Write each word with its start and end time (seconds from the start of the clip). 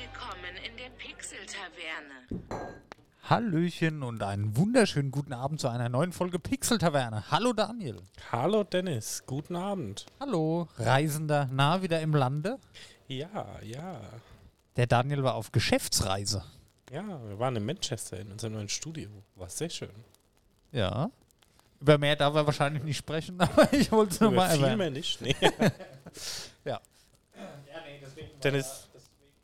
Willkommen 0.00 0.56
in 0.64 0.76
der 0.76 0.90
Pixel-Taverne. 0.90 2.70
Hallöchen 3.24 4.04
und 4.04 4.22
einen 4.22 4.56
wunderschönen 4.56 5.10
guten 5.10 5.32
Abend 5.32 5.60
zu 5.60 5.66
einer 5.68 5.88
neuen 5.88 6.12
Folge 6.12 6.38
Pixel 6.38 6.78
Taverne. 6.78 7.24
Hallo 7.32 7.52
Daniel. 7.52 7.96
Hallo 8.30 8.62
Dennis, 8.62 9.24
guten 9.26 9.56
Abend. 9.56 10.06
Hallo 10.20 10.68
Reisender, 10.76 11.48
nah 11.50 11.82
wieder 11.82 12.00
im 12.00 12.14
Lande. 12.14 12.58
Ja, 13.08 13.58
ja. 13.62 14.00
Der 14.76 14.86
Daniel 14.86 15.24
war 15.24 15.34
auf 15.34 15.50
Geschäftsreise. 15.50 16.44
Ja, 16.92 17.02
wir 17.26 17.38
waren 17.40 17.56
in 17.56 17.66
Manchester 17.66 18.20
in 18.20 18.30
unserem 18.30 18.52
neuen 18.52 18.68
Studio. 18.68 19.10
War 19.34 19.48
sehr 19.48 19.70
schön. 19.70 19.90
Ja. 20.70 21.10
Über 21.80 21.98
mehr 21.98 22.14
darf 22.14 22.34
er 22.36 22.46
wahrscheinlich 22.46 22.84
nicht 22.84 22.98
sprechen, 22.98 23.40
aber 23.40 23.72
ich 23.72 23.90
wollte 23.90 24.12
es 24.12 24.16
Über 24.18 24.26
nochmal 24.26 24.50
viel 24.50 24.62
erwähnen. 24.62 24.78
mehr 24.78 24.90
nicht. 24.90 25.20
Nee. 25.20 25.34
Ja. 26.64 26.80
Dennis, 28.42 28.87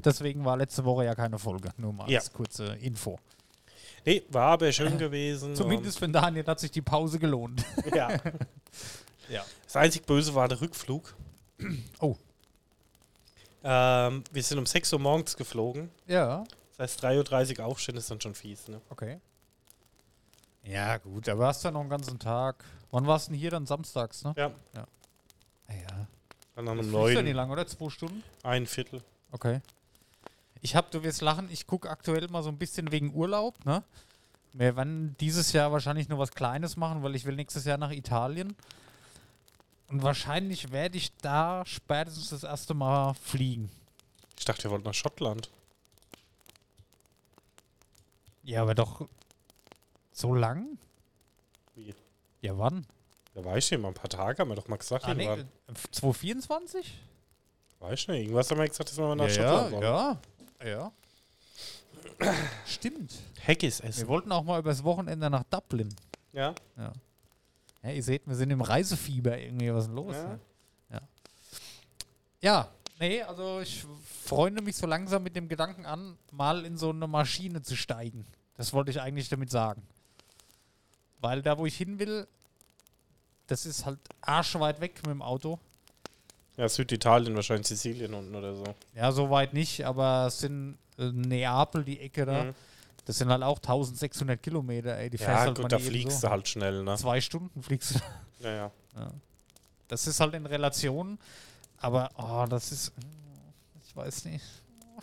Deswegen 0.05 0.45
war 0.45 0.57
letzte 0.57 0.85
Woche 0.85 1.05
ja 1.05 1.15
keine 1.15 1.39
Folge. 1.39 1.71
Nur 1.77 1.93
mal 1.93 2.11
Ja. 2.11 2.19
als 2.21 2.33
kurze 2.33 2.75
Info. 2.77 3.19
nee, 4.05 4.23
war 4.31 4.53
aber 4.53 4.71
schön 4.73 4.99
gewesen. 4.99 5.55
Zumindest 5.57 5.99
für 5.99 6.09
Daniel 6.09 6.47
hat 6.47 6.61
sich 6.61 6.71
die 6.71 6.83
Pause 6.83 7.19
gelohnt. 7.19 7.65
Ja. 7.95 8.09
Ja. 9.31 9.43
Das 9.65 9.75
einzig 9.77 10.05
Böse 10.05 10.35
war 10.35 10.49
der 10.49 10.61
Rückflug. 10.61 11.15
Oh. 11.99 12.15
Ähm, 13.63 14.23
wir 14.31 14.43
sind 14.43 14.59
um 14.59 14.67
6 14.67 14.93
Uhr 14.93 14.99
morgens 14.99 15.35
geflogen. 15.35 15.91
Ja. 16.07 16.45
Das 16.77 17.01
heißt, 17.01 17.05
3.30 17.05 17.59
Uhr 17.59 17.65
aufstehen 17.65 17.97
ist 17.97 18.11
dann 18.11 18.21
schon 18.21 18.35
fies. 18.35 18.69
Ne? 18.69 18.83
Okay. 18.91 19.19
Ja, 20.63 20.99
gut, 20.99 21.27
aber 21.31 21.47
hast 21.47 21.65
ja 21.65 21.71
noch 21.71 21.81
einen 21.81 21.89
ganzen 21.89 22.19
Tag. 22.19 22.65
Wann 22.91 23.07
warst 23.07 23.29
du 23.29 23.31
denn 23.33 23.41
hier 23.41 23.51
dann 23.51 23.65
samstags, 23.65 24.25
ne? 24.25 24.35
Ja, 24.37 24.51
Ah, 24.75 24.87
ja. 25.73 26.07
dann 26.57 26.69
haben 26.69 26.77
Das 26.77 26.87
wir 26.87 26.93
fliegst 26.93 27.15
ja 27.17 27.23
nicht 27.23 27.31
neun, 27.33 27.37
lang, 27.37 27.51
oder? 27.51 27.67
Zwei 27.67 27.89
Stunden? 27.89 28.23
ein 28.43 28.67
Viertel. 28.67 29.01
Okay. 29.33 29.61
Ich 30.65 30.75
hab, 30.75 30.91
du 30.91 31.03
wirst 31.03 31.21
lachen, 31.21 31.51
ich 31.51 31.67
gucke 31.67 31.91
aktuell 31.91 32.27
mal 32.29 32.43
so 32.43 32.49
ein 32.49 32.57
bisschen 32.57 32.91
wegen 32.91 33.13
Urlaub, 33.13 33.63
ne? 33.67 33.85
Wir 34.55 34.75
werden 34.77 35.15
dieses 35.21 35.53
Jahr 35.53 35.71
wahrscheinlich 35.73 36.09
nur 36.09 36.19
was 36.19 36.31
Kleines 36.31 36.79
machen, 36.79 37.03
weil 37.03 37.15
ich 37.15 37.27
will 37.27 37.37
nächstes 37.37 37.67
Jahr 37.67 37.77
nach 37.77 37.91
Italien. 37.91 38.57
Und 39.89 40.03
wahrscheinlich 40.03 40.73
werde 40.73 40.97
ich 40.97 41.15
da 41.19 41.67
spätestens 41.67 42.31
das 42.31 42.45
erste 42.45 42.73
Mal 42.73 43.13
fliegen. 43.13 43.71
Ich 44.39 44.47
dachte, 44.47 44.65
wir 44.65 44.71
wollten 44.71 44.87
nach 44.87 44.95
Schottland. 44.95 45.51
Ja, 48.43 48.63
aber 48.63 48.75
doch 48.75 49.07
so 50.13 50.35
lang? 50.35 50.79
Wie? 51.75 51.95
Ja, 52.41 52.57
wann? 52.57 52.87
Da 53.35 53.45
war 53.45 53.59
ich 53.59 53.67
schon 53.67 53.83
mal 53.83 53.89
ein 53.89 53.95
paar 53.95 54.09
Tage, 54.09 54.39
haben 54.39 54.49
wir 54.49 54.55
doch 54.55 54.69
mal 54.69 54.79
gesagt. 54.79 55.05
Ah, 55.05 55.13
nee, 55.13 55.25
irgendwann. 55.27 55.49
äh, 55.69 55.91
2024? 55.91 56.95
Weiß 57.81 58.01
ich 58.01 58.09
nicht. 58.09 58.23
Irgendwas 58.23 58.51
haben 58.51 58.59
wir 58.59 58.67
gesagt, 58.67 58.89
dass 58.89 58.97
wir 58.97 59.09
mal 59.09 59.15
nach 59.15 59.29
ja, 59.29 59.35
Schottland 59.35 59.73
wollen. 59.73 59.83
ja, 59.83 60.11
ja. 60.13 60.19
Stimmt. 62.67 63.13
Haggis 63.47 63.83
Wir 63.83 63.91
essen. 63.91 64.09
wollten 64.09 64.33
auch 64.33 64.45
mal 64.45 64.59
übers 64.59 64.83
Wochenende 64.85 65.29
nach 65.31 65.45
Dublin. 65.45 65.95
Ja. 66.33 66.55
Ja, 67.83 67.91
ihr 67.91 68.03
seht, 68.03 68.27
wir 68.27 68.35
sind 68.35 68.51
im 68.51 68.63
Reisefieber 68.63 69.39
irgendwie. 69.39 69.73
Was 69.73 69.85
ist 69.85 69.89
denn 69.89 69.97
los? 69.97 70.17
Ja. 70.17 70.29
Ne? 70.29 70.41
Ja. 70.91 71.01
ja, 72.41 72.69
nee, 72.99 73.23
also 73.23 73.61
ich 73.61 73.85
freunde 74.25 74.63
mich 74.63 74.77
so 74.77 74.87
langsam 74.87 75.23
mit 75.23 75.37
dem 75.37 75.49
Gedanken 75.49 75.85
an, 75.85 76.17
mal 76.31 76.65
in 76.65 76.77
so 76.79 76.91
eine 76.91 77.07
Maschine 77.07 77.63
zu 77.63 77.77
steigen. 77.77 78.27
Das 78.57 78.73
wollte 78.73 78.91
ich 78.91 79.01
eigentlich 79.01 79.29
damit 79.29 79.51
sagen. 79.51 79.83
Weil 81.21 81.43
da, 81.43 81.59
wo 81.59 81.67
ich 81.67 81.77
hin 81.77 81.99
will, 81.99 82.27
das 83.47 83.67
ist 83.67 83.85
halt 83.85 83.99
arschweit 84.21 84.81
weg 84.81 84.97
mit 85.03 85.11
dem 85.11 85.23
Auto. 85.23 85.59
Ja, 86.57 86.69
Süditalien, 86.69 87.35
wahrscheinlich 87.35 87.67
Sizilien 87.67 88.15
unten 88.15 88.35
oder 88.35 88.55
so. 88.55 88.65
Ja, 88.95 89.11
so 89.13 89.29
weit 89.31 89.55
nicht, 89.55 89.85
aber 89.85 90.27
es 90.29 90.39
sind 90.39 90.79
äh, 90.99 91.11
Neapel, 91.11 91.85
die 91.85 91.99
Ecke 92.01 92.25
da. 92.27 92.45
Mhm. 92.45 92.55
Das 93.07 93.19
sind 93.19 93.29
halt 93.29 93.43
auch 93.43 93.59
1600 93.59 94.43
Kilometer, 94.43 94.97
ey. 94.97 95.11
Die 95.11 95.19
fährst 95.19 95.31
Ja, 95.41 95.41
halt 95.47 95.59
gut, 95.59 95.71
da 95.73 95.79
fliegst 95.79 96.21
so. 96.21 96.27
du 96.29 96.31
halt 96.33 96.49
schnell, 96.49 96.85
ne? 96.85 96.97
Zwei 96.97 97.21
Stunden 97.21 97.63
fliegst 97.63 97.97
du. 97.97 98.01
Ja, 98.41 98.51
ja. 98.51 98.71
Das 99.89 100.07
ist 100.07 100.19
halt 100.19 100.33
in 100.35 100.47
Relation. 100.47 101.19
Aber, 101.77 102.11
oh, 102.17 102.47
das 102.49 102.73
ist. 102.73 102.93
Ich 103.87 103.95
weiß 103.95 104.25
nicht. 104.25 104.43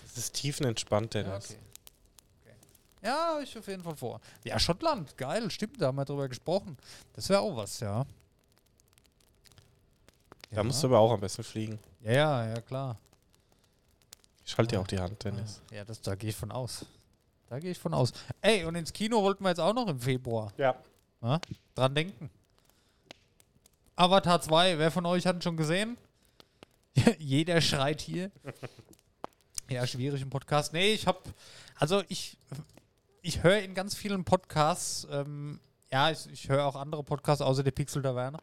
Das 0.04 0.18
ist 0.18 0.34
tiefenentspannt, 0.34 1.14
Ja, 1.14 1.22
Dennis. 1.24 1.52
okay. 1.52 1.59
okay. 2.44 2.56
Ja, 3.04 3.40
ich 3.44 3.56
auf 3.58 3.68
jeden 3.68 3.84
Fall 3.84 3.96
vor. 3.96 4.20
Ja, 4.44 4.58
Schottland, 4.58 5.16
geil, 5.18 5.52
stimmt, 5.52 5.80
da 5.80 5.88
haben 5.88 5.98
wir 5.98 6.06
drüber 6.06 6.28
gesprochen. 6.28 6.78
Das 7.14 7.30
wäre 7.30 7.42
auch 7.42 7.56
was, 7.56 7.80
ja. 7.80 8.06
Da 10.51 10.63
musst 10.63 10.84
du 10.84 10.88
aber 10.88 11.00
auch 11.00 11.12
am 11.12 11.19
besten 11.19 11.44
fliegen. 11.44 11.79
Ja, 12.01 12.12
ja, 12.12 12.47
ja, 12.47 12.62
klar. 12.62 12.97
Ich 14.45 14.57
halte 14.57 14.75
dir 14.75 14.81
auch 14.81 14.88
die 14.88 15.00
Hand, 15.00 15.23
Dennis. 15.23 15.62
Ja, 15.72 15.85
das, 15.85 16.01
da 16.01 16.16
gehe 16.16 16.29
ich 16.29 16.35
von 16.35 16.51
aus. 16.51 16.85
Da 17.50 17.59
gehe 17.59 17.72
ich 17.72 17.79
von 17.79 17.94
aus. 17.94 18.12
Ey, 18.41 18.66
und 18.66 18.75
ins 18.75 18.91
Kino 18.91 19.22
wollten 19.22 19.44
wir 19.44 19.50
jetzt 19.50 19.59
auch 19.59 19.73
noch 19.73 19.88
im 19.88 20.00
Februar. 20.00 20.51
Ja. 20.57 20.75
Ja? 21.22 21.39
Dran 21.75 21.95
denken. 21.95 22.29
Avatar 23.95 24.41
2, 24.41 24.78
wer 24.78 24.91
von 24.91 25.06
euch 25.06 25.25
hat 25.25 25.35
ihn 25.38 25.41
schon 25.41 25.57
gesehen? 25.57 25.97
Jeder 27.18 27.62
schreit 27.62 28.01
hier. 28.01 28.31
Ja, 29.69 29.88
schwierig 29.88 30.22
im 30.22 30.29
Podcast. 30.29 30.73
Nee, 30.73 30.91
ich 30.91 31.07
hab, 31.07 31.23
also 31.75 32.03
ich, 32.09 32.38
ich 33.22 33.41
höre 33.41 33.59
in 33.59 33.73
ganz 33.73 33.95
vielen 33.95 34.25
Podcasts, 34.25 35.07
ähm, 35.09 35.62
ja, 35.89 36.12
ich, 36.12 36.29
ich 36.29 36.50
höre 36.50 36.66
auch 36.66 36.75
andere 36.75 37.06
Podcasts 37.06 37.41
außer 37.41 37.63
der 37.63 37.72
Pixel 37.72 38.01
Taverne. 38.01 38.39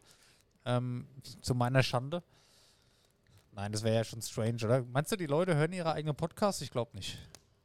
Ähm, 0.77 1.07
zu 1.41 1.55
meiner 1.55 1.81
Schande. 1.83 2.21
Nein, 3.53 3.71
das 3.71 3.83
wäre 3.83 3.95
ja 3.95 4.03
schon 4.03 4.21
strange, 4.21 4.57
oder? 4.63 4.83
Meinst 4.83 5.11
du, 5.11 5.15
die 5.15 5.25
Leute 5.25 5.55
hören 5.55 5.73
ihre 5.73 5.91
eigenen 5.91 6.15
Podcasts? 6.15 6.61
Ich 6.61 6.69
glaube 6.71 6.95
nicht. 6.95 7.17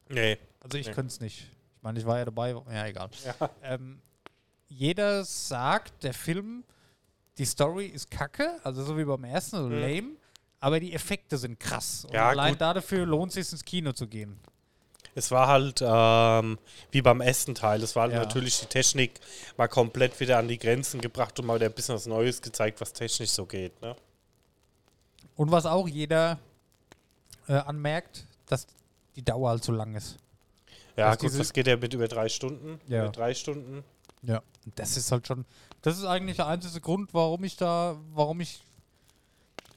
Nee. 0.09 0.37
Also 0.61 0.77
ich 0.77 0.87
Nee. 0.87 0.93
könnte 0.93 1.11
es 1.11 1.19
nicht. 1.19 1.49
Ich 1.77 1.83
meine, 1.83 1.99
ich 1.99 2.05
war 2.05 2.17
ja 2.17 2.25
dabei. 2.25 2.49
Ja, 2.71 2.85
egal. 2.87 3.09
Ja. 3.23 3.49
Ähm, 3.63 4.01
jeder 4.67 5.23
sagt, 5.23 6.03
der 6.03 6.13
Film, 6.13 6.63
die 7.37 7.45
Story 7.45 7.85
ist 7.85 8.09
kacke, 8.09 8.59
also 8.63 8.83
so 8.83 8.97
wie 8.97 9.05
beim 9.05 9.23
ersten, 9.23 9.57
so 9.57 9.69
Mhm. 9.69 9.79
lame, 9.81 10.11
aber 10.59 10.79
die 10.79 10.93
Effekte 10.93 11.37
sind 11.37 11.59
krass. 11.59 12.05
Und 12.05 12.13
Ja, 12.13 12.29
allein 12.29 12.53
gut. 12.53 12.61
dafür 12.61 13.05
lohnt 13.05 13.29
es 13.29 13.35
sich 13.35 13.51
ins 13.53 13.63
Kino 13.63 13.91
zu 13.93 14.07
gehen. 14.07 14.39
Es 15.17 15.31
war 15.31 15.47
halt 15.47 15.81
ähm, 15.81 16.59
wie 16.91 17.01
beim 17.01 17.21
ersten 17.21 17.55
Teil. 17.55 17.81
Es 17.81 17.95
war 17.95 18.03
halt 18.03 18.13
Ja. 18.13 18.19
natürlich 18.19 18.59
die 18.59 18.65
Technik 18.65 19.19
mal 19.57 19.67
komplett 19.69 20.19
wieder 20.19 20.37
an 20.37 20.47
die 20.49 20.59
Grenzen 20.59 20.99
gebracht 20.99 21.39
und 21.39 21.45
mal 21.45 21.55
wieder 21.55 21.67
ein 21.67 21.73
bisschen 21.73 21.95
was 21.95 22.05
Neues 22.05 22.41
gezeigt, 22.41 22.81
was 22.81 22.91
technisch 22.91 23.31
so 23.31 23.45
geht. 23.45 23.81
Ne? 23.81 23.95
Und 25.37 25.51
was 25.51 25.65
auch 25.65 25.87
jeder 25.87 26.37
äh, 27.47 27.53
anmerkt, 27.53 28.25
dass 28.47 28.67
die 29.15 29.23
Dauer 29.23 29.49
halt 29.51 29.63
zu 29.63 29.71
lang 29.71 29.95
ist. 29.95 30.17
Ja, 30.97 31.11
Dass 31.11 31.19
gut, 31.19 31.39
das 31.39 31.51
geht 31.53 31.67
ja 31.67 31.77
mit 31.77 31.93
über 31.93 32.07
drei 32.07 32.29
Stunden. 32.29 32.79
Ja. 32.87 33.03
Über 33.03 33.11
drei 33.11 33.33
Stunden. 33.33 33.83
Ja. 34.21 34.41
Das 34.75 34.97
ist 34.97 35.11
halt 35.11 35.27
schon, 35.27 35.45
das 35.81 35.97
ist 35.97 36.05
eigentlich 36.05 36.37
der 36.37 36.47
einzige 36.47 36.81
Grund, 36.81 37.13
warum 37.13 37.43
ich 37.43 37.55
da, 37.57 37.97
warum 38.13 38.41
ich, 38.41 38.63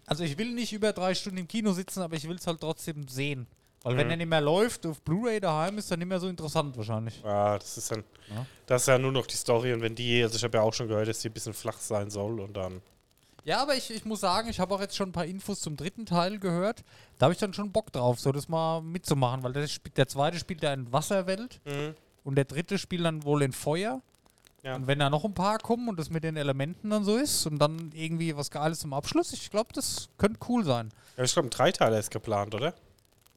also 0.06 0.24
ich 0.24 0.38
will 0.38 0.52
nicht 0.54 0.72
über 0.72 0.92
drei 0.92 1.14
Stunden 1.14 1.38
im 1.38 1.48
Kino 1.48 1.72
sitzen, 1.72 2.00
aber 2.02 2.16
ich 2.16 2.26
will 2.28 2.36
es 2.36 2.46
halt 2.46 2.60
trotzdem 2.60 3.06
sehen. 3.08 3.46
Weil 3.82 3.96
wenn 3.96 4.06
Mhm. 4.06 4.10
er 4.12 4.16
nicht 4.16 4.28
mehr 4.28 4.40
läuft, 4.40 4.84
auf 4.86 5.00
Blu-ray 5.02 5.40
daheim 5.40 5.78
ist 5.78 5.90
er 5.90 5.96
nicht 5.96 6.08
mehr 6.08 6.18
so 6.20 6.28
interessant 6.28 6.76
wahrscheinlich. 6.76 7.22
Ja, 7.24 7.58
das 7.58 7.78
ist 7.78 7.90
dann. 7.92 8.04
Ja. 8.28 8.44
Das 8.66 8.82
ist 8.82 8.88
ja 8.88 8.98
nur 8.98 9.12
noch 9.12 9.26
die 9.26 9.36
Story. 9.36 9.72
Und 9.72 9.80
wenn 9.82 9.94
die, 9.94 10.22
also 10.22 10.36
ich 10.36 10.44
habe 10.44 10.58
ja 10.58 10.62
auch 10.62 10.74
schon 10.74 10.88
gehört, 10.88 11.08
dass 11.08 11.20
die 11.20 11.28
ein 11.28 11.32
bisschen 11.32 11.54
flach 11.54 11.78
sein 11.78 12.10
soll 12.10 12.40
und 12.40 12.56
dann. 12.56 12.82
Ja, 13.44 13.62
aber 13.62 13.76
ich, 13.76 13.90
ich 13.90 14.04
muss 14.04 14.20
sagen, 14.20 14.48
ich 14.48 14.60
habe 14.60 14.74
auch 14.74 14.80
jetzt 14.80 14.96
schon 14.96 15.08
ein 15.10 15.12
paar 15.12 15.24
Infos 15.24 15.60
zum 15.60 15.76
dritten 15.76 16.04
Teil 16.04 16.38
gehört. 16.38 16.82
Da 17.18 17.24
habe 17.26 17.32
ich 17.32 17.38
dann 17.38 17.54
schon 17.54 17.70
Bock 17.72 17.92
drauf, 17.92 18.18
so 18.20 18.30
das 18.32 18.48
mal 18.48 18.82
mitzumachen, 18.82 19.42
weil 19.42 19.52
der, 19.54 19.66
der 19.96 20.08
zweite 20.08 20.38
spielt 20.38 20.62
ja 20.62 20.72
in 20.74 20.92
Wasserwelt 20.92 21.60
und 22.24 22.34
der 22.34 22.44
dritte 22.44 22.76
spielt 22.78 23.04
dann 23.06 23.22
wohl 23.24 23.42
in 23.42 23.52
Feuer. 23.52 24.02
Ja. 24.64 24.74
Und 24.74 24.86
wenn 24.88 24.98
da 24.98 25.08
noch 25.08 25.24
ein 25.24 25.34
paar 25.34 25.58
kommen 25.58 25.88
und 25.88 25.98
das 25.98 26.10
mit 26.10 26.24
den 26.24 26.36
Elementen 26.36 26.90
dann 26.90 27.04
so 27.04 27.16
ist 27.16 27.46
und 27.46 27.58
dann 27.58 27.92
irgendwie 27.94 28.36
was 28.36 28.50
Geiles 28.50 28.80
zum 28.80 28.92
Abschluss, 28.92 29.32
ich 29.32 29.50
glaube, 29.50 29.72
das 29.72 30.08
könnte 30.18 30.40
cool 30.48 30.64
sein. 30.64 30.90
Ja, 31.16 31.22
ich 31.24 31.32
glaube, 31.32 31.46
ein 31.48 31.50
Dreiteiler 31.50 31.98
ist 31.98 32.10
geplant, 32.10 32.54
oder? 32.56 32.74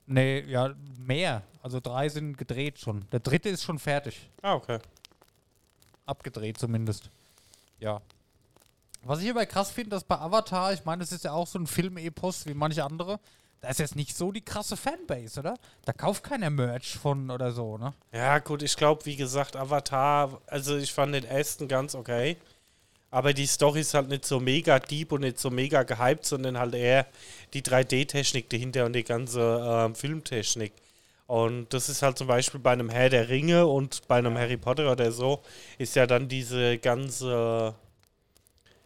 Nee, 0.06 0.42
ja, 0.42 0.74
mehr. 0.98 1.44
Also 1.62 1.80
drei 1.80 2.10
sind 2.10 2.38
gedreht 2.38 2.80
schon. 2.80 3.06
Der 3.12 3.20
dritte 3.20 3.50
ist 3.50 3.64
schon 3.64 3.80
fertig. 3.80 4.30
Ah, 4.42 4.56
okay. 4.56 4.80
Abgedreht 6.06 6.58
zumindest. 6.58 7.10
Ja. 7.80 8.02
Was 9.04 9.20
ich 9.20 9.26
hierbei 9.26 9.46
krass 9.46 9.72
finde, 9.72 9.92
dass 9.92 10.04
bei 10.04 10.18
Avatar, 10.18 10.74
ich 10.74 10.86
meine, 10.86 11.02
das 11.02 11.12
ist 11.12 11.24
ja 11.24 11.32
auch 11.32 11.48
so 11.48 11.58
ein 11.58 11.68
Film-Epos 11.68 12.46
wie 12.46 12.54
manche 12.54 12.84
andere, 12.84 13.20
da 13.62 13.70
ist 13.70 13.80
jetzt 13.80 13.96
nicht 13.96 14.16
so 14.16 14.32
die 14.32 14.42
krasse 14.42 14.76
Fanbase, 14.76 15.40
oder? 15.40 15.56
Da 15.86 15.94
kauft 15.94 16.24
keiner 16.24 16.50
Merch 16.50 16.98
von 16.98 17.30
oder 17.30 17.52
so, 17.52 17.78
ne? 17.78 17.94
Ja, 18.12 18.40
gut, 18.40 18.64
ich 18.64 18.76
glaube, 18.76 19.06
wie 19.06 19.16
gesagt, 19.16 19.56
Avatar, 19.56 20.42
also 20.48 20.78
ich 20.78 20.92
fand 20.92 21.14
den 21.14 21.24
ersten 21.24 21.68
ganz 21.68 21.94
okay. 21.94 22.38
Aber 23.12 23.34
die 23.34 23.46
Story 23.46 23.82
ist 23.82 23.94
halt 23.94 24.08
nicht 24.08 24.26
so 24.26 24.40
mega 24.40 24.80
deep 24.80 25.12
und 25.12 25.22
nicht 25.22 25.38
so 25.38 25.50
mega 25.50 25.84
gehypt, 25.84 26.26
sondern 26.26 26.58
halt 26.58 26.74
eher 26.74 27.06
die 27.54 27.62
3D-Technik 27.62 28.50
dahinter 28.50 28.86
und 28.86 28.94
die 28.94 29.04
ganze 29.04 29.42
ähm, 29.64 29.96
Filmtechnik. 29.96 30.72
Und 31.28 31.74
das 31.74 31.90
ist 31.90 32.02
halt 32.02 32.18
zum 32.18 32.28
Beispiel 32.28 32.60
bei 32.60 32.72
einem 32.72 32.90
Herr 32.90 33.10
der 33.10 33.30
Ringe 33.30 33.68
und 33.68 34.08
bei 34.08 34.18
einem 34.18 34.38
Harry 34.38 34.58
Potter 34.58 34.92
oder 34.92 35.12
so, 35.12 35.42
ist 35.78 35.96
ja 35.96 36.08
dann 36.08 36.30
diese 36.30 36.78
ganze, 36.78 37.76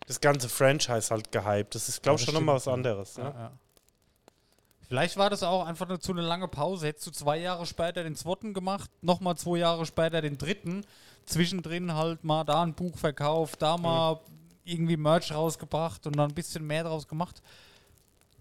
das 0.07 0.19
ganze 0.21 0.49
Franchise 0.49 1.11
halt 1.11 1.31
gehypt. 1.31 1.75
Das 1.75 1.87
ist, 1.87 2.01
glaube 2.01 2.19
ich, 2.19 2.25
Ja, 2.25 2.25
schon 2.25 2.35
nochmal 2.35 2.55
was 2.55 2.67
anderes. 2.67 3.17
Ne? 3.17 3.23
Ja, 3.25 3.29
ja. 3.29 3.51
Vielleicht 4.87 5.17
war 5.17 5.29
das 5.29 5.41
auch 5.41 5.65
einfach 5.65 5.87
nur 5.87 5.99
zu 5.99 6.11
eine 6.11 6.21
lange 6.21 6.47
Pause. 6.47 6.87
Hättest 6.87 7.07
du 7.07 7.11
zwei 7.11 7.37
Jahre 7.37 7.65
später 7.65 8.03
den 8.03 8.15
zweiten 8.15 8.53
gemacht, 8.53 8.89
nochmal 9.01 9.35
zwei 9.35 9.57
Jahre 9.57 9.85
später 9.85 10.21
den 10.21 10.37
dritten, 10.37 10.85
zwischendrin 11.25 11.93
halt 11.93 12.23
mal 12.23 12.43
da 12.43 12.61
ein 12.61 12.73
Buch 12.73 12.97
verkauft, 12.97 13.61
da 13.61 13.77
mal 13.77 14.19
irgendwie 14.63 14.97
Merch 14.97 15.31
rausgebracht 15.31 16.05
und 16.07 16.15
dann 16.15 16.31
ein 16.31 16.35
bisschen 16.35 16.65
mehr 16.65 16.83
draus 16.83 17.07
gemacht. 17.07 17.41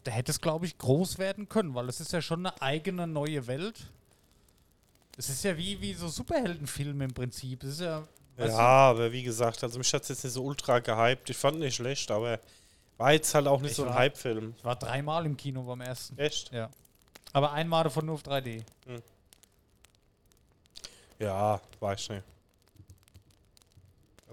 Da 0.05 0.11
hätte 0.11 0.33
es, 0.33 0.41
glaube 0.41 0.67
ich, 0.67 0.77
groß 0.77 1.19
werden 1.19 1.49
können, 1.49 1.75
weil 1.75 1.89
es 1.89 2.01
ist 2.01 2.13
ja 2.13 2.21
schon 2.21 2.47
eine 2.47 2.61
eigene 2.61 3.07
neue 3.07 3.47
Welt. 3.47 3.87
Es 5.17 5.29
ist 5.29 5.45
ja 5.45 5.57
wie, 5.57 5.81
wie 5.81 5.95
so 5.95 6.09
Superheldenfilme 6.09 7.05
im 7.05 7.15
Prinzip. 7.15 7.63
Es 7.63 7.71
ist 7.71 7.81
ja. 7.81 8.07
Ja, 8.37 8.59
aber 8.59 9.13
wie 9.13 9.23
gesagt, 9.23 9.63
also 9.63 9.79
mich 9.79 9.93
hat 9.95 10.03
es 10.03 10.09
jetzt 10.09 10.25
nicht 10.25 10.33
so 10.33 10.43
ultra 10.43 10.81
gehypt. 10.81 11.31
Ich 11.31 11.37
fand 11.37 11.61
nicht 11.61 11.77
schlecht, 11.77 12.11
aber 12.11 12.41
war 12.97 13.13
jetzt 13.13 13.33
halt 13.33 13.47
auch 13.47 13.61
nicht 13.61 13.71
Ich 13.71 13.77
so 13.77 13.85
ein 13.85 13.95
Hype-Film. 13.95 14.55
Ich 14.59 14.65
war 14.65 14.77
dreimal 14.77 15.25
im 15.25 15.37
Kino 15.37 15.63
beim 15.63 15.81
ersten. 15.81 16.19
Echt? 16.19 16.51
Ja. 16.53 16.69
Aber 17.33 17.53
einmal 17.53 17.85
davon 17.85 18.07
nur 18.07 18.17
auf 18.17 18.23
3D. 18.23 18.65
Ja, 21.21 21.61
weiß 21.79 22.09
nicht. 22.09 22.25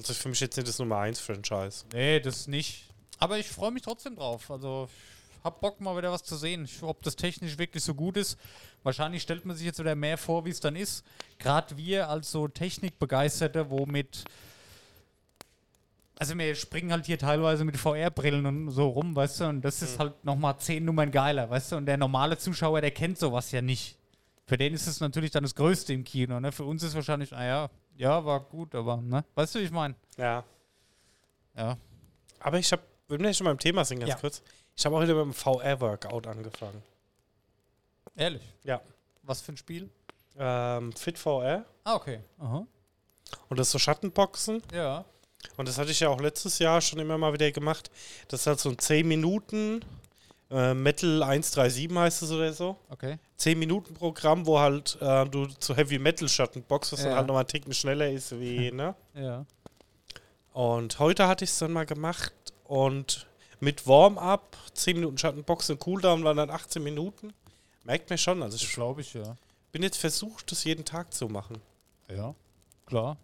Also 0.01 0.15
für 0.15 0.29
mich 0.29 0.39
jetzt 0.39 0.57
nicht 0.57 0.67
das 0.67 0.79
Nummer 0.79 0.97
1 0.97 1.19
Franchise. 1.19 1.85
Nee, 1.93 2.19
das 2.19 2.47
nicht. 2.47 2.89
Aber 3.19 3.37
ich 3.37 3.47
freue 3.47 3.69
mich 3.69 3.83
trotzdem 3.83 4.15
drauf. 4.15 4.49
Also, 4.49 4.89
ich 5.37 5.43
hab 5.43 5.61
Bock, 5.61 5.79
mal 5.79 5.95
wieder 5.95 6.11
was 6.11 6.23
zu 6.23 6.35
sehen. 6.35 6.65
Ich, 6.65 6.81
ob 6.81 7.03
das 7.03 7.15
technisch 7.15 7.59
wirklich 7.59 7.83
so 7.83 7.93
gut 7.93 8.17
ist. 8.17 8.35
Wahrscheinlich 8.81 9.21
stellt 9.21 9.45
man 9.45 9.55
sich 9.55 9.65
jetzt 9.65 9.77
wieder 9.79 9.93
mehr 9.93 10.17
vor, 10.17 10.43
wie 10.45 10.49
es 10.49 10.59
dann 10.59 10.75
ist. 10.75 11.05
Gerade 11.37 11.77
wir 11.77 12.09
als 12.09 12.31
so 12.31 12.47
Technikbegeisterte, 12.47 13.69
wo 13.69 13.85
mit. 13.85 14.23
Also, 16.17 16.35
wir 16.35 16.55
springen 16.55 16.91
halt 16.91 17.05
hier 17.05 17.19
teilweise 17.19 17.63
mit 17.63 17.77
VR-Brillen 17.77 18.45
und 18.47 18.71
so 18.71 18.87
rum, 18.87 19.15
weißt 19.15 19.41
du? 19.41 19.45
Und 19.49 19.61
das 19.61 19.83
ist 19.83 19.99
halt 19.99 20.25
nochmal 20.25 20.57
zehn 20.57 20.83
Nummern 20.83 21.11
geiler, 21.11 21.47
weißt 21.47 21.73
du? 21.73 21.75
Und 21.75 21.85
der 21.85 21.97
normale 21.97 22.39
Zuschauer, 22.39 22.81
der 22.81 22.91
kennt 22.91 23.19
sowas 23.19 23.51
ja 23.51 23.61
nicht. 23.61 23.97
Für 24.47 24.57
den 24.57 24.73
ist 24.73 24.87
es 24.87 24.99
natürlich 24.99 25.29
dann 25.29 25.43
das 25.43 25.53
Größte 25.53 25.93
im 25.93 26.03
Kino, 26.03 26.39
ne? 26.39 26.51
Für 26.51 26.63
uns 26.63 26.81
ist 26.81 26.95
wahrscheinlich, 26.95 27.29
naja, 27.29 27.69
ja, 28.01 28.25
war 28.25 28.39
gut, 28.39 28.73
aber, 28.73 28.97
ne? 28.97 29.23
Weißt 29.35 29.53
du, 29.55 29.59
wie 29.59 29.63
ich 29.63 29.71
meine? 29.71 29.93
Ja. 30.17 30.43
Ja. 31.55 31.77
Aber 32.39 32.57
ich 32.57 32.71
habe, 32.71 32.81
wenn 33.07 33.21
wir 33.21 33.33
schon 33.33 33.45
beim 33.45 33.59
Thema 33.59 33.85
sind, 33.85 33.99
ganz 33.99 34.09
Ja. 34.09 34.15
kurz. 34.17 34.41
Ich 34.75 34.85
habe 34.85 34.95
auch 34.97 35.01
wieder 35.01 35.13
mit 35.13 35.25
dem 35.25 35.33
VR-Workout 35.33 36.25
angefangen. 36.27 36.81
Ehrlich? 38.15 38.41
Ja. 38.63 38.81
Was 39.23 39.41
für 39.41 39.51
ein 39.53 39.57
Spiel? 39.57 39.89
Ähm, 40.37 40.91
Fit 40.93 41.17
VR. 41.19 41.65
Ah, 41.83 41.95
okay. 41.95 42.19
Aha. 42.39 42.65
Und 43.49 43.59
das 43.59 43.67
ist 43.67 43.71
so 43.73 43.79
Schattenboxen. 43.79 44.63
Ja. 44.73 45.05
Und 45.57 45.67
das 45.67 45.77
hatte 45.77 45.91
ich 45.91 45.99
ja 45.99 46.09
auch 46.09 46.19
letztes 46.21 46.57
Jahr 46.59 46.81
schon 46.81 46.99
immer 46.99 47.17
mal 47.17 47.33
wieder 47.33 47.51
gemacht. 47.51 47.91
Das 48.29 48.41
ist 48.41 48.47
halt 48.47 48.59
so 48.59 48.69
ein 48.69 48.79
10 48.79 49.07
Minuten 49.07 49.81
äh, 50.51 50.73
Metal 50.73 51.23
137 51.23 51.89
heißt 51.97 52.21
es 52.23 52.31
oder 52.31 52.51
so. 52.53 52.77
Okay. 52.89 53.17
10 53.37 53.57
Minuten 53.57 53.93
Programm, 53.93 54.45
wo 54.45 54.59
halt 54.59 54.97
äh, 55.01 55.25
du 55.25 55.45
zu 55.47 55.75
Heavy 55.75 55.97
Metal 55.97 56.27
Schattenbox, 56.29 56.91
was 56.93 57.01
dann 57.01 57.11
Ja. 57.11 57.17
halt 57.17 57.27
nochmal 57.27 57.41
einen 57.41 57.47
Ticken 57.47 57.73
schneller 57.73 58.09
ist 58.09 58.37
wie, 58.39 58.71
ne? 58.73 58.95
Ja. 59.15 59.45
Und 60.53 60.99
heute 60.99 61.27
hatte 61.27 61.45
ich 61.45 61.51
es 61.51 61.59
dann 61.59 61.71
mal 61.71 61.85
gemacht 61.85 62.33
und 62.65 63.25
mit 63.59 63.87
Warm-up, 63.87 64.57
10 64.73 64.97
Minuten 64.97 65.17
Schattenbox 65.17 65.69
und 65.69 65.79
Cooldown 65.79 66.23
waren 66.23 66.37
dann 66.37 66.49
18 66.49 66.83
Minuten. 66.83 67.33
Merkt 67.83 68.09
mir 68.09 68.17
schon, 68.17 68.41
also 68.43 68.55
Das 68.57 68.63
ich 68.63 68.73
glaube 68.73 69.01
ich, 69.01 69.13
ja. 69.13 69.35
bin 69.71 69.81
jetzt 69.83 69.97
versucht, 69.97 70.51
das 70.51 70.63
jeden 70.65 70.83
Tag 70.85 71.13
zu 71.13 71.27
machen. 71.27 71.57
Ja. 72.09 72.35
Klar. 72.85 73.17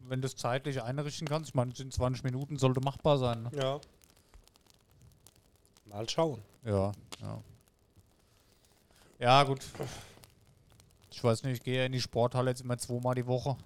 Wenn 0.00 0.20
du 0.20 0.26
es 0.26 0.36
zeitlich 0.36 0.82
einrichten 0.82 1.26
kannst, 1.26 1.48
ich 1.50 1.54
meine, 1.54 1.72
es 1.72 1.78
sind 1.78 1.92
20 1.92 2.22
Minuten, 2.22 2.58
sollte 2.58 2.80
machbar 2.80 3.18
sein. 3.18 3.44
Ne? 3.44 3.50
Ja. 3.60 3.80
Mal 5.96 6.06
schauen. 6.10 6.42
Ja, 6.62 6.92
ja. 7.22 7.42
Ja, 9.18 9.42
gut. 9.44 9.60
Ich 11.10 11.24
weiß 11.24 11.42
nicht, 11.44 11.54
ich 11.54 11.62
gehe 11.62 11.78
ja 11.78 11.86
in 11.86 11.92
die 11.92 12.02
Sporthalle 12.02 12.50
jetzt 12.50 12.60
immer 12.60 12.76
zweimal 12.76 13.14
die 13.14 13.26
Woche. 13.26 13.56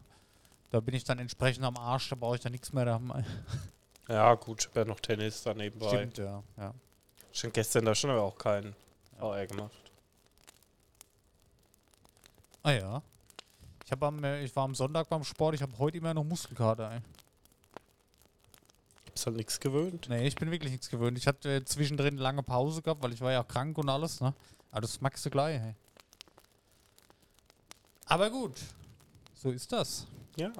Da 0.70 0.78
bin 0.78 0.94
ich 0.94 1.02
dann 1.02 1.18
entsprechend 1.18 1.64
am 1.64 1.76
Arsch, 1.76 2.08
da 2.08 2.14
brauche 2.14 2.36
ich 2.36 2.40
dann 2.40 2.52
nichts 2.52 2.72
mehr. 2.72 2.84
Da 2.84 3.00
Ja, 4.08 4.34
gut, 4.36 4.60
ich 4.60 4.68
habe 4.68 4.80
ja 4.80 4.86
noch 4.86 5.00
Tennis 5.00 5.42
da 5.42 5.54
nebenbei. 5.54 5.88
Stimmt, 5.88 6.18
ja. 6.18 6.40
ja. 6.56 6.72
Schon 7.32 7.52
gestern 7.52 7.84
da 7.84 7.96
schon 7.96 8.10
aber 8.10 8.22
auch 8.22 8.38
keinen 8.38 8.76
VR 9.18 9.48
gemacht. 9.48 9.90
Ah 12.62 12.70
ja. 12.70 13.02
Ich, 13.84 13.90
hab 13.90 14.04
am, 14.04 14.22
äh, 14.22 14.44
ich 14.44 14.54
war 14.54 14.62
am 14.62 14.76
Sonntag 14.76 15.08
beim 15.08 15.24
Sport, 15.24 15.56
ich 15.56 15.62
habe 15.62 15.76
heute 15.78 15.98
immer 15.98 16.14
noch 16.14 16.22
Muskelkater. 16.22 16.92
Ey. 16.92 17.00
Ist 19.20 19.26
halt 19.26 19.36
nichts 19.36 19.60
gewöhnt. 19.60 20.08
Nee, 20.08 20.26
ich 20.26 20.34
bin 20.34 20.50
wirklich 20.50 20.72
nichts 20.72 20.88
gewöhnt. 20.88 21.18
Ich 21.18 21.26
hatte 21.26 21.62
zwischendrin 21.66 22.16
lange 22.16 22.42
Pause 22.42 22.80
gehabt, 22.80 23.02
weil 23.02 23.12
ich 23.12 23.20
war 23.20 23.30
ja 23.30 23.42
auch 23.42 23.48
krank 23.48 23.76
und 23.76 23.90
alles, 23.90 24.22
ne? 24.22 24.32
Aber 24.70 24.80
das 24.80 24.98
magst 25.02 25.26
du 25.26 25.28
gleich, 25.28 25.60
hey. 25.60 25.74
Aber 28.06 28.30
gut. 28.30 28.54
So 29.34 29.50
ist 29.50 29.70
das. 29.72 30.06
Ja. 30.36 30.50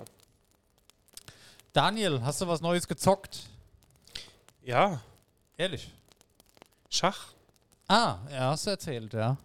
Daniel, 1.72 2.20
hast 2.22 2.42
du 2.42 2.48
was 2.48 2.60
Neues 2.60 2.86
gezockt? 2.86 3.48
Ja, 4.62 5.00
Ehrlich? 5.56 5.90
Schach. 6.90 7.28
Ah, 7.88 8.18
ja, 8.30 8.50
hast 8.50 8.66
du 8.66 8.70
erzählt, 8.70 9.14
ja. 9.14 9.38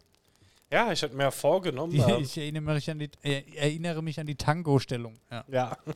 Ja, 0.69 0.91
ich 0.91 1.01
hatte 1.03 1.15
mir 1.15 1.31
vorgenommen. 1.31 1.94
Ähm, 1.94 2.21
ich 2.21 2.38
erinnere 2.38 2.73
mich 2.73 2.91
an 2.91 3.00
die, 3.00 3.09
äh, 3.23 3.44
erinnere 3.56 4.01
mich 4.01 4.19
an 4.19 4.27
die 4.27 4.35
Tango-Stellung. 4.35 5.17
Ja. 5.31 5.45
Ja. 5.47 5.77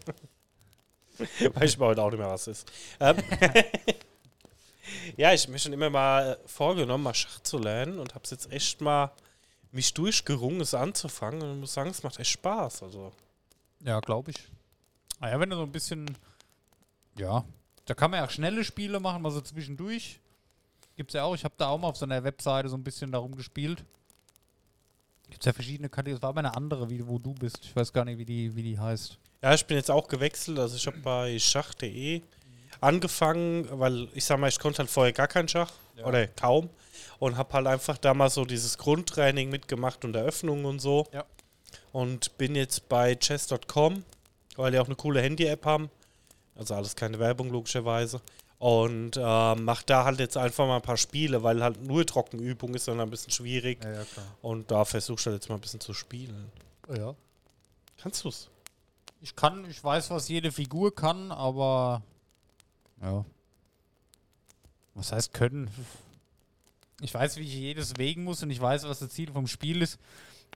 Weiß 1.54 1.74
ich 1.74 1.80
heute 1.80 2.02
auch 2.02 2.10
nicht 2.10 2.20
mehr, 2.20 2.30
was 2.30 2.48
ist. 2.48 2.72
Ähm, 3.00 3.18
ja, 5.18 5.34
ich 5.34 5.44
habe 5.44 5.52
mir 5.52 5.60
schon 5.60 5.74
immer 5.74 5.90
mal 5.90 6.34
äh, 6.34 6.48
vorgenommen, 6.48 7.04
mal 7.04 7.14
Schach 7.14 7.42
zu 7.42 7.58
lernen 7.58 8.00
und 8.00 8.16
habe 8.16 8.24
es 8.24 8.32
jetzt 8.32 8.52
echt 8.52 8.82
mal 8.82 9.12
mich 9.72 9.94
durchgerungen, 9.94 10.62
es 10.62 10.74
anzufangen. 10.74 11.42
Und 11.42 11.54
ich 11.54 11.60
muss 11.60 11.74
sagen, 11.74 11.90
es 11.90 12.04
macht 12.04 12.20
echt 12.20 12.32
Spaß. 12.32 12.84
Also, 12.84 13.12
Ja, 13.82 14.00
glaube 14.00 14.32
ich. 14.32 14.38
Ah 15.20 15.30
ja, 15.30 15.40
wenn 15.40 15.50
du 15.50 15.58
so 15.58 15.64
ein 15.64 15.72
bisschen, 15.72 16.18
ja, 17.18 17.44
da 17.86 17.94
kann 17.94 18.12
man 18.12 18.20
ja 18.20 18.26
auch 18.26 18.32
schnelle 18.32 18.64
Spiele 18.64 19.00
machen, 19.00 19.22
mal 19.22 19.32
so 19.32 19.42
zwischendurch. 19.42 20.20
Gibt's 20.96 21.14
ja 21.14 21.24
auch, 21.24 21.36
ich 21.36 21.44
habe 21.44 21.56
da 21.58 21.68
auch 21.68 21.78
mal 21.78 21.88
auf 21.88 21.98
so 21.98 22.06
einer 22.06 22.24
Webseite 22.24 22.70
so 22.70 22.78
ein 22.78 22.84
bisschen 22.84 23.12
darum 23.12 23.36
gespielt. 23.36 23.84
Gibt's 25.30 25.46
ja 25.46 25.54
verschiedene 25.54 25.90
Kategorien, 25.90 26.16
das 26.16 26.22
war 26.22 26.30
aber 26.30 26.40
eine 26.40 26.56
andere, 26.56 26.90
wie 26.90 27.06
wo 27.08 27.20
du 27.20 27.34
bist. 27.34 27.60
Ich 27.64 27.76
weiß 27.76 27.94
gar 27.94 28.06
nicht, 28.06 28.18
wie 28.18 28.26
die, 28.26 28.56
wie 28.56 28.64
die 28.64 28.80
heißt. 28.80 29.18
Ja, 29.42 29.54
ich 29.54 29.66
bin 29.66 29.78
jetzt 29.78 29.92
auch 29.92 30.08
gewechselt. 30.08 30.60
Also, 30.60 30.76
ich 30.76 30.86
habe 30.88 30.98
bei 31.00 31.38
schach.de 31.40 32.22
angefangen, 32.82 33.68
weil 33.80 34.08
ich 34.14 34.26
sag 34.26 34.40
mal, 34.40 34.48
ich 34.48 34.60
konnte 34.60 34.80
halt 34.80 34.90
vorher 34.90 35.14
gar 35.14 35.28
keinen 35.28 35.48
Schach 35.48 35.72
Ja. 35.98 36.06
oder 36.06 36.28
kaum 36.28 36.70
und 37.20 37.38
habe 37.38 37.52
halt 37.54 37.68
einfach 37.68 37.98
da 37.98 38.14
mal 38.14 38.30
so 38.30 38.46
dieses 38.46 38.78
Grundtraining 38.78 39.50
mitgemacht 39.50 40.06
und 40.06 40.16
Eröffnungen 40.16 40.66
und 40.66 40.80
so. 40.80 41.06
Ja. 41.14 41.26
Und 41.92 42.38
bin 42.38 42.56
jetzt 42.56 42.88
bei 42.88 43.16
chess.com, 43.16 44.04
weil 44.56 44.72
die 44.72 44.80
auch 44.80 44.86
eine 44.86 44.96
coole 44.96 45.22
Handy-App 45.22 45.66
haben. 45.66 45.90
Also 46.56 46.76
alles 46.76 46.96
keine 46.96 47.20
Werbung 47.20 47.50
logischerweise. 47.50 48.22
Und 48.60 49.16
äh, 49.18 49.56
mach 49.56 49.84
da 49.84 50.04
halt 50.06 50.20
jetzt 50.20 50.36
einfach 50.38 50.68
mal 50.68 50.78
ein 50.78 50.82
paar 50.82 50.98
Spiele, 50.98 51.42
weil 51.44 51.64
halt 51.64 51.82
nur 51.82 52.06
Trockenübung 52.06 52.76
ist 52.76 52.88
dann 52.88 53.00
ein 53.00 53.10
bisschen 53.10 53.32
schwierig. 53.32 53.84
Ja, 53.84 53.92
ja, 53.92 54.04
klar. 54.04 54.26
Und 54.42 54.70
da 54.70 54.84
versuchst 54.86 55.26
du 55.26 55.32
halt 55.32 55.42
jetzt 55.42 55.50
mal 55.50 55.56
ein 55.56 55.62
bisschen 55.62 55.80
zu 55.80 55.94
spielen. 55.94 56.52
Ja. 56.94 57.16
Kannst 58.02 58.24
du's? 58.26 58.50
Ich 59.22 59.36
kann, 59.36 59.70
ich 59.70 59.84
weiß, 59.84 60.10
was 60.12 60.30
jede 60.30 60.52
Figur 60.52 60.94
kann, 60.96 61.32
aber 61.32 62.02
ja. 63.02 63.26
Was 64.94 65.12
heißt 65.12 65.34
können? 65.34 65.70
Ich 67.02 67.14
weiß, 67.14 67.38
wie 67.38 67.44
ich 67.44 67.54
jedes 67.54 67.98
wägen 67.98 68.24
muss 68.24 68.44
und 68.44 68.50
ich 68.50 68.60
weiß, 68.60 68.84
was 68.84 69.00
das 69.00 69.10
Ziel 69.10 69.32
vom 69.32 69.48
Spiel 69.48 69.82
ist. 69.82 69.98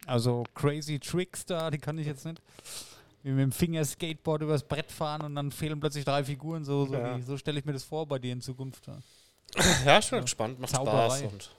Also 0.06 0.44
crazy 0.54 1.00
Tricks 1.00 1.46
da, 1.46 1.72
die 1.72 1.78
kann 1.78 1.98
ich 1.98 2.08
jetzt 2.08 2.26
nicht. 2.26 2.42
Wie 3.22 3.32
mit 3.32 3.42
dem 3.44 3.52
Finger 3.54 3.86
Skateboard 3.86 4.42
übers 4.42 4.64
Brett 4.64 4.92
fahren 4.92 5.22
und 5.22 5.36
dann 5.36 5.52
fehlen 5.52 5.80
plötzlich 5.80 6.04
drei 6.04 6.24
Figuren. 6.26 6.66
So, 6.66 6.86
so, 6.86 6.94
Ja. 6.96 7.22
so 7.22 7.38
stelle 7.38 7.60
ich 7.60 7.66
mir 7.66 7.72
das 7.74 7.84
vor 7.86 8.06
bei 8.06 8.20
dir 8.20 8.34
in 8.34 8.42
Zukunft. 8.42 8.88
Ja. 8.88 8.98
Ja, 9.86 10.00
ich 10.00 10.10
bin 10.10 10.22
gespannt, 10.22 10.60
macht 10.60 10.72
Zauberei. 10.72 11.20
Spaß. 11.20 11.32
Und 11.32 11.52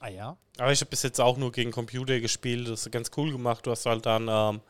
Ah 0.00 0.08
ja? 0.08 0.36
Aber 0.58 0.72
ich 0.72 0.80
habe 0.80 0.90
bis 0.90 1.02
jetzt 1.02 1.20
auch 1.20 1.36
nur 1.36 1.52
gegen 1.52 1.70
Computer 1.70 2.18
gespielt. 2.20 2.68
Das 2.68 2.84
ist 2.86 2.92
ganz 2.92 3.10
cool 3.16 3.30
gemacht. 3.32 3.64
Du 3.66 3.70
hast 3.70 3.86
halt 3.86 4.04
dann 4.04 4.26
ähm, 4.28 4.60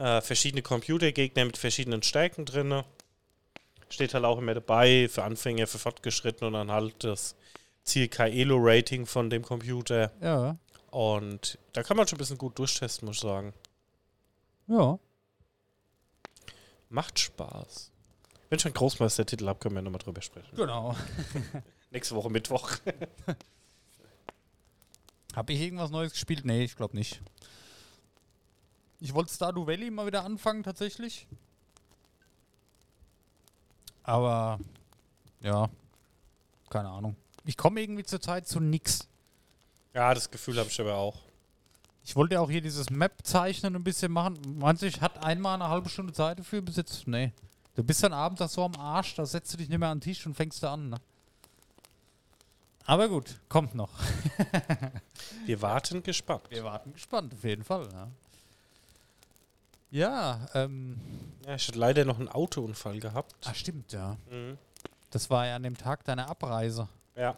äh, 0.00 0.20
verschiedene 0.22 0.62
Computergegner 0.62 1.44
mit 1.44 1.58
verschiedenen 1.58 2.02
Stärken 2.02 2.46
drin. 2.46 2.82
Steht 3.90 4.14
halt 4.14 4.24
auch 4.24 4.38
immer 4.38 4.54
dabei 4.54 5.08
für 5.10 5.24
Anfänger, 5.24 5.66
für 5.66 5.78
Fortgeschrittene 5.78 6.46
und 6.46 6.54
dann 6.54 6.70
halt 6.70 7.04
das 7.04 7.36
circa 7.86 8.26
Elo-Rating 8.26 9.04
von 9.04 9.28
dem 9.30 9.42
Computer. 9.42 10.10
Ja. 10.22 10.56
Und 10.90 11.58
da 11.72 11.82
kann 11.82 11.96
man 11.96 12.08
schon 12.08 12.16
ein 12.16 12.20
bisschen 12.20 12.38
gut 12.38 12.58
durchtesten, 12.58 13.06
muss 13.06 13.16
ich 13.16 13.22
sagen. 13.22 13.52
Ja. 14.68 14.98
Macht 16.88 17.18
Spaß. 17.18 17.90
Wenn 18.48 18.58
ich 18.58 18.64
einen 18.64 18.74
Großmeistertitel 18.74 19.46
habe, 19.46 19.58
können 19.58 19.74
wir 19.74 19.82
nochmal 19.82 20.00
drüber 20.00 20.22
sprechen. 20.22 20.56
Genau. 20.56 20.96
Nächste 21.90 22.14
Woche 22.14 22.30
Mittwoch. 22.30 22.70
Habe 25.36 25.52
ich 25.52 25.60
irgendwas 25.60 25.90
Neues 25.90 26.12
gespielt? 26.12 26.44
Nee, 26.44 26.64
ich 26.64 26.74
glaube 26.74 26.96
nicht. 26.96 27.20
Ich 29.00 29.14
wollte 29.14 29.32
Stardew 29.32 29.66
Valley 29.66 29.90
mal 29.90 30.06
wieder 30.06 30.24
anfangen, 30.24 30.62
tatsächlich. 30.62 31.26
Aber, 34.02 34.58
ja, 35.40 35.68
keine 36.68 36.90
Ahnung. 36.90 37.16
ich 37.44 37.56
komme 37.56 37.80
irgendwie 37.80 38.04
zurzeit 38.04 38.46
zu 38.46 38.60
nix. 38.60 39.08
Ja, 39.94 40.12
das 40.14 40.30
Gefühl 40.30 40.58
habe 40.58 40.68
ich 40.68 40.80
aber 40.80 40.94
auch. 40.94 41.16
Ich 42.04 42.16
wollte 42.16 42.34
ja 42.34 42.40
auch 42.40 42.50
hier 42.50 42.60
dieses 42.60 42.90
Map 42.90 43.12
zeichnen 43.24 43.74
und 43.74 43.82
ein 43.82 43.84
bisschen 43.84 44.12
machen. 44.12 44.38
Meinst 44.58 44.82
du, 44.82 44.86
ich 44.86 45.00
hatte 45.00 45.22
einmal 45.22 45.54
eine 45.54 45.68
halbe 45.68 45.88
Stunde 45.88 46.12
Zeit 46.12 46.38
dafür 46.38 46.60
bis 46.62 46.76
jetzt? 46.76 47.06
Nee. 47.06 47.32
Du 47.74 47.84
bist 47.84 48.02
dann 48.02 48.12
abends 48.12 48.52
so 48.52 48.64
am 48.64 48.74
Arsch, 48.74 49.14
da 49.14 49.24
setzt 49.24 49.52
du 49.52 49.56
dich 49.58 49.68
nicht 49.68 49.78
mehr 49.78 49.88
an 49.88 49.98
den 49.98 50.04
Tisch 50.04 50.26
und 50.26 50.34
fängst 50.34 50.62
da 50.62 50.74
an. 50.74 50.90
Ne? 50.90 50.96
Aber 52.84 53.08
gut, 53.08 53.40
kommt 53.48 53.74
noch. 53.74 53.90
Wir 55.46 55.62
warten 55.62 56.02
gespannt. 56.02 56.42
Wir 56.48 56.64
warten 56.64 56.92
gespannt, 56.92 57.32
auf 57.32 57.44
jeden 57.44 57.62
Fall. 57.62 57.88
Ja, 57.92 58.08
ja 59.90 60.46
ähm. 60.54 60.98
Ja, 61.46 61.54
ich 61.54 61.66
hatte 61.68 61.78
leider 61.78 62.04
noch 62.04 62.18
einen 62.18 62.28
Autounfall 62.28 63.00
gehabt. 63.00 63.34
Ah, 63.46 63.54
stimmt, 63.54 63.92
ja. 63.92 64.16
Mhm. 64.30 64.58
Das 65.10 65.30
war 65.30 65.46
ja 65.46 65.56
an 65.56 65.62
dem 65.62 65.76
Tag 65.76 66.04
deiner 66.04 66.28
Abreise. 66.28 66.88
Ja, 67.16 67.36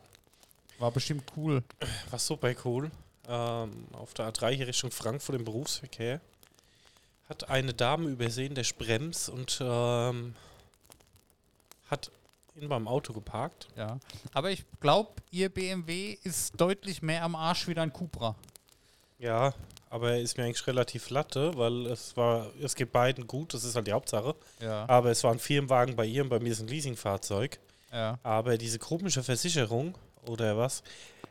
War 0.78 0.90
bestimmt 0.90 1.24
cool. 1.36 1.62
war 2.10 2.18
super 2.18 2.52
cool. 2.64 2.90
Ähm, 3.28 3.86
auf 3.92 4.12
der 4.14 4.30
A3 4.32 4.50
hier 4.50 4.66
Richtung 4.66 4.90
Frankfurt 4.90 5.36
im 5.36 5.44
Berufsverkehr 5.44 6.20
hat 7.28 7.48
eine 7.48 7.72
Dame 7.72 8.08
übersehen, 8.10 8.54
der 8.54 8.66
Brems 8.76 9.28
und 9.28 9.58
ähm, 9.62 10.34
hat 11.88 12.10
ihn 12.56 12.68
beim 12.68 12.86
Auto 12.88 13.12
geparkt. 13.14 13.68
Ja. 13.76 13.98
Aber 14.34 14.50
ich 14.50 14.64
glaube, 14.80 15.12
ihr 15.30 15.48
BMW 15.48 16.18
ist 16.24 16.60
deutlich 16.60 17.00
mehr 17.00 17.22
am 17.22 17.34
Arsch 17.34 17.68
wie 17.68 17.74
dein 17.74 17.92
Cupra. 17.92 18.34
Ja, 19.18 19.54
aber 19.92 20.12
er 20.12 20.20
ist 20.22 20.38
mir 20.38 20.44
eigentlich 20.44 20.66
relativ 20.66 21.10
latte, 21.10 21.52
weil 21.54 21.84
es 21.84 22.16
war, 22.16 22.50
es 22.62 22.74
geht 22.74 22.92
beiden 22.92 23.26
gut, 23.26 23.52
das 23.52 23.62
ist 23.62 23.76
halt 23.76 23.86
die 23.86 23.92
Hauptsache. 23.92 24.34
Ja. 24.58 24.88
Aber 24.88 25.10
es 25.10 25.22
war 25.22 25.32
ein 25.32 25.38
Firmenwagen 25.38 25.96
bei 25.96 26.06
ihr 26.06 26.22
und 26.22 26.30
bei 26.30 26.40
mir 26.40 26.50
ist 26.50 26.60
ein 26.60 26.66
Leasingfahrzeug. 26.66 27.58
Ja. 27.92 28.18
Aber 28.22 28.56
diese 28.56 28.78
komische 28.78 29.22
Versicherung 29.22 29.94
oder 30.26 30.56
was, 30.56 30.82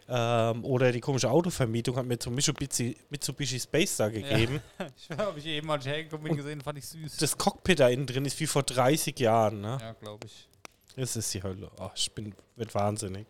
ähm, 0.07 0.63
oder 0.63 0.91
die 0.91 0.99
komische 0.99 1.31
Autovermietung 1.31 1.95
hat 1.95 2.05
mir 2.05 2.19
zum 2.19 2.35
Mitsubishi, 2.35 2.95
Mitsubishi 3.09 3.59
Space 3.59 3.95
Star 3.95 4.11
gegeben. 4.11 4.61
Ich 4.95 5.17
habe 5.17 5.39
ich 5.39 5.45
eben 5.47 5.65
mal 5.65 5.81
hergekommen 5.81 6.23
bin 6.23 6.37
gesehen, 6.37 6.61
fand 6.61 6.77
ich 6.77 6.87
süß. 6.87 7.17
Das 7.17 7.35
Cockpit 7.35 7.79
da 7.79 7.89
innen 7.89 8.05
drin 8.05 8.25
ist 8.25 8.39
wie 8.39 8.45
vor 8.45 8.61
30 8.61 9.19
Jahren. 9.19 9.61
Ne? 9.61 9.79
ja, 9.81 9.93
glaube 9.93 10.27
ich. 10.27 10.47
Das 10.95 11.15
ist 11.15 11.33
die 11.33 11.41
Hölle. 11.41 11.71
Oh, 11.79 11.89
ich 11.95 12.11
bin 12.13 12.35
wird 12.55 12.75
wahnsinnig. 12.75 13.25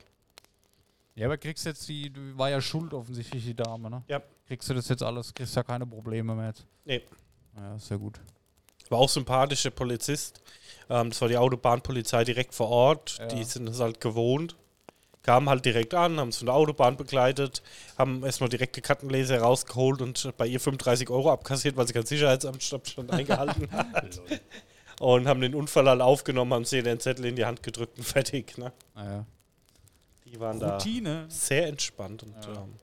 Ja, 1.15 1.27
aber 1.27 1.37
kriegst 1.37 1.65
jetzt 1.65 1.87
die, 1.87 2.09
du 2.09 2.37
war 2.37 2.49
ja 2.49 2.59
schuld 2.59 2.93
offensichtlich, 2.93 3.45
die 3.45 3.55
Dame, 3.55 3.89
ne? 3.89 4.03
Ja. 4.09 4.21
Kriegst 4.51 4.69
du 4.69 4.73
das 4.73 4.89
jetzt 4.89 5.01
alles, 5.01 5.33
kriegst 5.33 5.55
ja 5.55 5.63
keine 5.63 5.85
Probleme 5.87 6.35
mehr 6.35 6.47
jetzt. 6.47 6.65
Nee. 6.83 7.01
Ja, 7.55 7.73
ist 7.77 7.89
ja 7.89 7.95
gut. 7.95 8.19
War 8.89 8.99
auch 8.99 9.07
sympathischer 9.07 9.69
Polizist. 9.71 10.41
Ähm, 10.89 11.11
das 11.11 11.21
war 11.21 11.29
die 11.29 11.37
Autobahnpolizei 11.37 12.25
direkt 12.25 12.53
vor 12.53 12.67
Ort. 12.67 13.17
Ja. 13.17 13.27
Die 13.27 13.45
sind 13.45 13.69
es 13.69 13.79
halt 13.79 14.01
gewohnt. 14.01 14.57
Kamen 15.23 15.47
halt 15.47 15.63
direkt 15.63 15.93
an, 15.93 16.19
haben 16.19 16.27
es 16.27 16.39
von 16.39 16.47
der 16.47 16.55
Autobahn 16.55 16.97
begleitet, 16.97 17.63
haben 17.97 18.25
erstmal 18.25 18.49
direkt 18.49 18.75
die 18.75 18.81
Kartenleser 18.81 19.39
rausgeholt 19.39 20.01
und 20.01 20.33
bei 20.35 20.47
ihr 20.47 20.59
35 20.59 21.09
Euro 21.09 21.31
abkassiert, 21.31 21.77
weil 21.77 21.87
sie 21.87 21.93
keinen 21.93 22.07
Sicherheitsamtsstand 22.07 23.09
eingehalten 23.09 23.71
hat. 23.71 24.21
Und 24.99 25.29
haben 25.29 25.39
den 25.39 25.55
Unfall 25.55 25.87
halt 25.87 26.01
aufgenommen, 26.01 26.53
haben 26.53 26.65
sie 26.65 26.83
den 26.83 26.99
Zettel 26.99 27.23
in 27.23 27.37
die 27.37 27.45
Hand 27.45 27.63
gedrückt 27.63 27.97
und 27.97 28.03
fertig. 28.05 28.57
Ne? 28.57 28.73
Naja. 28.95 29.25
Die 30.25 30.37
waren 30.41 30.59
da 30.59 30.73
Routine. 30.73 31.27
sehr 31.29 31.67
entspannt. 31.67 32.23
Und, 32.23 32.35
Ja. 32.43 32.51
ja. 32.53 32.61
Ähm, 32.63 32.73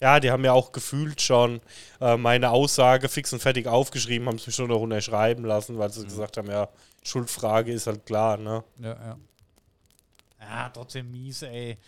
ja, 0.00 0.20
die 0.20 0.30
haben 0.30 0.44
ja 0.44 0.52
auch 0.52 0.72
gefühlt 0.72 1.20
schon 1.20 1.60
äh, 2.00 2.16
meine 2.16 2.50
Aussage 2.50 3.08
fix 3.08 3.32
und 3.32 3.40
fertig 3.40 3.66
aufgeschrieben, 3.66 4.28
haben 4.28 4.36
es 4.36 4.46
mich 4.46 4.54
schon 4.56 4.68
noch 4.68 4.80
unterschreiben 4.80 5.44
lassen, 5.44 5.78
weil 5.78 5.90
sie 5.90 6.00
Mhm. 6.00 6.04
gesagt 6.08 6.36
haben, 6.36 6.50
ja, 6.50 6.68
Schuldfrage 7.02 7.72
ist 7.72 7.86
halt 7.86 8.04
klar, 8.06 8.36
ne? 8.36 8.62
Ja, 8.78 8.92
ja. 8.94 9.18
Ja, 10.40 10.68
trotzdem 10.70 11.10
mies, 11.10 11.42
ey. 11.42 11.78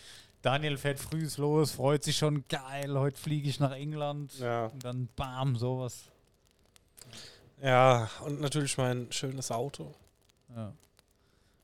Daniel 0.42 0.78
fährt 0.78 0.98
früh 1.00 1.28
los, 1.36 1.72
freut 1.72 2.04
sich 2.04 2.16
schon, 2.16 2.44
geil, 2.48 2.96
heute 2.98 3.18
fliege 3.18 3.48
ich 3.48 3.58
nach 3.60 3.72
England. 3.72 4.38
Ja. 4.38 4.66
Und 4.66 4.84
dann 4.84 5.08
bam, 5.16 5.56
sowas. 5.56 6.04
Ja, 7.60 8.08
und 8.24 8.40
natürlich 8.40 8.76
mein 8.78 9.10
schönes 9.10 9.50
Auto. 9.50 9.92
Ja. 10.54 10.72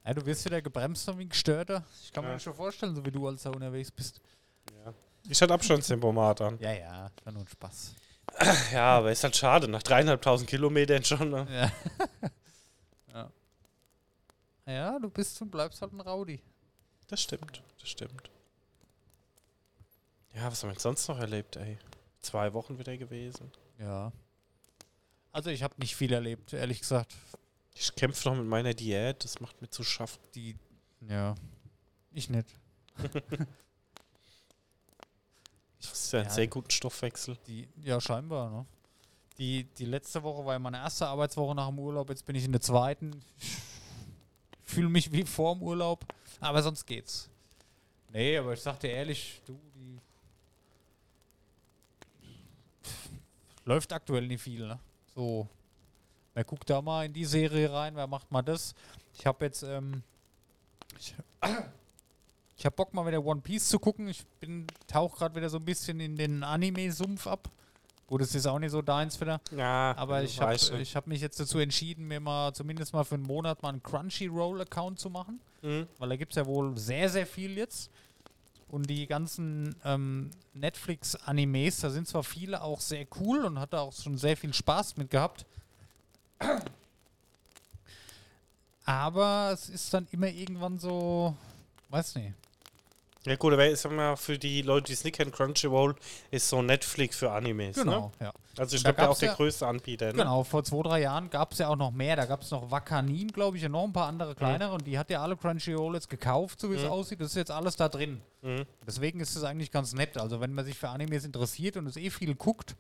ja. 0.04 0.14
Du 0.14 0.26
wirst 0.26 0.44
wieder 0.44 0.60
gebremst 0.60 1.08
und 1.08 1.18
wie 1.18 1.22
ein 1.24 1.28
Gestörter. 1.28 1.84
Ich 2.02 2.12
kann 2.12 2.24
mir 2.24 2.30
Ja. 2.30 2.34
das 2.34 2.42
schon 2.42 2.54
vorstellen, 2.54 2.94
so 2.96 3.04
wie 3.06 3.12
du 3.12 3.26
als 3.28 3.42
da 3.44 3.50
unterwegs 3.50 3.90
bist. 3.92 4.20
Ja. 4.84 4.92
Ich 5.28 5.40
hatte 5.40 5.54
Abstandstempomat 5.54 6.40
an. 6.40 6.59
Ja, 6.61 6.73
ja, 6.73 7.11
war 7.25 7.33
nur 7.33 7.43
ein 7.43 7.49
Spaß. 7.49 7.95
Ja, 8.73 8.99
aber 8.99 9.12
ist 9.12 9.23
halt 9.23 9.37
schade, 9.37 9.69
nach 9.69 9.83
dreieinhalbtausend 9.83 10.49
Kilometern 10.49 11.04
schon. 11.04 11.31
Ne? 11.31 11.47
Ja. 11.50 12.31
ja. 13.12 13.31
Ja, 14.66 14.99
du 14.99 15.11
bist 15.11 15.40
und 15.40 15.50
bleibst 15.50 15.81
halt 15.83 15.93
ein 15.93 16.00
Rowdy. 16.00 16.40
Das 17.07 17.23
stimmt, 17.23 17.62
das 17.78 17.88
stimmt. 17.88 18.31
Ja, 20.35 20.50
was 20.50 20.62
haben 20.62 20.71
wir 20.71 20.75
denn 20.75 20.81
sonst 20.81 21.07
noch 21.09 21.19
erlebt, 21.19 21.57
ey? 21.57 21.78
Zwei 22.21 22.52
Wochen 22.52 22.78
wieder 22.78 22.97
gewesen. 22.97 23.52
Ja. 23.78 24.11
Also 25.31 25.50
ich 25.50 25.62
habe 25.62 25.75
nicht 25.78 25.95
viel 25.95 26.12
erlebt, 26.12 26.52
ehrlich 26.52 26.81
gesagt. 26.81 27.14
Ich 27.75 27.95
kämpfe 27.95 28.28
noch 28.28 28.37
mit 28.37 28.47
meiner 28.47 28.73
Diät, 28.75 29.25
das 29.25 29.40
macht 29.40 29.61
mir 29.61 29.69
zu 29.69 29.85
schaffen. 29.85 30.21
Die, 30.35 30.57
ja, 31.09 31.35
ich 32.12 32.31
nicht. 32.31 32.49
Ja 36.14 36.21
ein 36.21 36.26
Ja. 36.26 36.30
sehr 36.33 36.47
guten 36.49 36.71
Stoffwechsel. 36.71 37.37
Die, 37.47 37.68
ja, 37.83 38.00
scheinbar, 38.00 38.50
ne? 38.50 38.66
Die, 39.38 39.64
die 39.64 39.85
letzte 39.87 40.23
Woche 40.23 40.44
war 40.44 40.52
ja 40.52 40.59
meine 40.61 40.76
erste 40.78 41.06
Arbeitswoche 41.09 41.54
nach 41.54 41.66
dem 41.68 41.78
Urlaub, 41.78 42.09
jetzt 42.11 42.25
bin 42.25 42.37
ich 42.37 42.44
in 42.44 42.52
der 42.52 42.61
zweiten. 42.61 43.21
Fühle 44.62 44.88
mich 44.88 45.11
wie 45.12 45.25
vor 45.25 45.54
dem 45.54 45.62
Urlaub, 45.62 46.04
aber 46.40 46.62
sonst 46.62 46.87
geht's. 46.87 47.28
Nee, 48.12 48.38
aber 48.38 48.52
ich 48.52 48.61
sag 48.61 48.78
dir 48.78 48.90
ehrlich, 48.90 49.42
du, 49.44 49.59
die 49.75 49.99
läuft 53.64 53.92
aktuell 53.92 54.26
nicht 54.26 54.42
viel, 54.42 54.66
ne? 54.66 54.78
So, 55.14 55.49
wer 56.35 56.44
guckt 56.44 56.68
da 56.71 56.80
mal 56.80 57.06
in 57.06 57.12
die 57.12 57.25
Serie 57.25 57.73
rein, 57.73 57.97
wer 57.97 58.06
macht 58.06 58.30
mal 58.30 58.42
das? 58.42 58.75
Ich 59.14 59.26
habe 59.26 59.44
jetzt, 59.47 59.62
ähm, 59.64 60.02
ich, 60.99 61.14
ich 62.64 62.66
habe 62.66 62.76
Bock 62.76 62.94
mal 62.94 63.06
wieder 63.06 63.23
One 63.23 63.42
Piece 63.42 63.68
zu 63.68 63.78
gucken. 63.78 64.09
Ich 64.09 64.25
bin 64.40 64.66
tauch 64.87 65.18
gerade 65.18 65.35
wieder 65.35 65.50
so 65.50 65.59
ein 65.59 65.66
bisschen 65.66 66.00
in 66.00 66.16
den 66.16 66.42
Anime-Sumpf 66.42 67.26
ab. 67.26 67.50
Gut, 68.06 68.23
das 68.23 68.35
ist 68.35 68.47
auch 68.47 68.59
nicht 68.59 68.71
so 68.71 68.80
deins 68.80 69.21
wieder. 69.21 69.38
Ja, 69.54 69.94
Aber 69.99 70.23
ich 70.23 70.40
habe 70.40 70.56
hab 70.56 71.06
mich 71.06 71.21
jetzt 71.21 71.38
dazu 71.38 71.59
entschieden, 71.59 72.09
mir 72.09 72.21
mal 72.21 72.54
zumindest 72.54 72.94
mal 72.94 73.04
für 73.04 73.16
einen 73.16 73.25
Monat 73.25 73.62
mal 73.62 73.68
einen 73.68 73.83
Crunchyroll-Account 73.83 74.99
zu 74.99 75.11
machen. 75.11 75.40
Mhm. 75.61 75.87
Weil 75.99 76.09
da 76.09 76.16
gibt 76.16 76.33
es 76.33 76.37
ja 76.37 76.47
wohl 76.47 76.75
sehr, 76.78 77.11
sehr 77.11 77.26
viel 77.26 77.59
jetzt. 77.59 77.90
Und 78.68 78.88
die 78.88 79.06
ganzen 79.06 79.76
ähm, 79.85 80.30
Netflix-Animes, 80.54 81.80
da 81.80 81.90
sind 81.90 82.09
zwar 82.09 82.23
viele 82.23 82.62
auch 82.62 82.80
sehr 82.80 83.06
cool 83.21 83.44
und 83.44 83.59
hat 83.59 83.75
da 83.75 83.80
auch 83.80 83.92
schon 83.92 84.16
sehr 84.16 84.38
viel 84.38 84.54
Spaß 84.54 84.97
mit 84.97 85.11
gehabt. 85.11 85.44
Aber 88.87 89.50
es 89.52 89.68
ist 89.68 89.92
dann 89.92 90.09
immer 90.12 90.28
irgendwann 90.28 90.78
so, 90.78 91.37
weiß 91.90 92.14
nicht. 92.14 92.33
Ja 93.26 93.37
gut, 93.37 93.54
aber 93.54 93.66
ich 93.71 93.81
sag 93.81 93.90
mal, 93.93 94.16
für 94.16 94.38
die 94.38 94.61
Leute, 94.61 94.88
die 94.88 94.93
es 94.93 95.02
nicht 95.02 95.16
kennen, 95.16 95.33
Crunchyroll 95.33 95.95
ist 96.31 96.47
so 96.47 96.61
Netflix 96.61 97.16
für 97.16 97.31
Animes. 97.31 97.75
Genau, 97.76 98.12
Ne? 98.21 98.26
ja. 98.26 98.33
Also 98.59 98.76
ich 98.76 98.85
glaube, 98.85 99.02
auch 99.02 99.07
gab's 99.09 99.21
der 99.21 99.31
ja- 99.31 99.35
größte 99.35 99.66
Anbieter. 99.66 100.07
Ne? 100.09 100.12
Genau, 100.12 100.45
vor 100.45 100.62
zwei, 100.62 100.83
drei 100.83 101.00
Jahren 101.00 101.31
gab 101.31 101.52
es 101.52 101.59
ja 101.59 101.69
auch 101.69 101.76
noch 101.76 101.90
mehr. 101.90 102.16
Da 102.16 102.26
gab 102.26 102.43
es 102.43 102.50
noch 102.50 102.71
Wakanin, 102.71 103.28
glaube 103.28 103.57
ich, 103.57 103.64
und 103.64 103.73
noch 103.73 103.85
ein 103.85 103.95
paar 103.95 104.09
andere 104.09 104.35
kleinere. 104.35 104.75
Und 104.75 104.87
die 104.87 104.99
hat 104.99 105.09
ja 105.09 105.23
alle 105.23 105.37
Crunchyroll 105.38 105.95
jetzt 105.95 106.11
gekauft, 106.11 106.61
so 106.61 106.71
wie 106.71 106.75
es 106.75 106.83
Mhm. 106.83 106.90
aussieht. 106.90 107.21
Das 107.21 107.28
ist 107.28 107.37
jetzt 107.37 107.50
alles 107.50 107.76
da 107.76 107.88
drin. 107.88 108.21
Mhm. 108.43 108.66
Deswegen 108.87 109.21
ist 109.21 109.35
es 109.35 109.43
eigentlich 109.43 109.71
ganz 109.71 109.95
nett. 109.95 110.19
Also 110.19 110.40
wenn 110.43 110.52
man 110.52 110.66
sich 110.66 110.76
für 110.76 110.90
Animes 110.90 111.25
interessiert 111.25 111.78
und 111.78 111.87
es 111.87 111.97
eh 111.97 112.11
viel 112.11 112.35
guckt. 112.35 112.76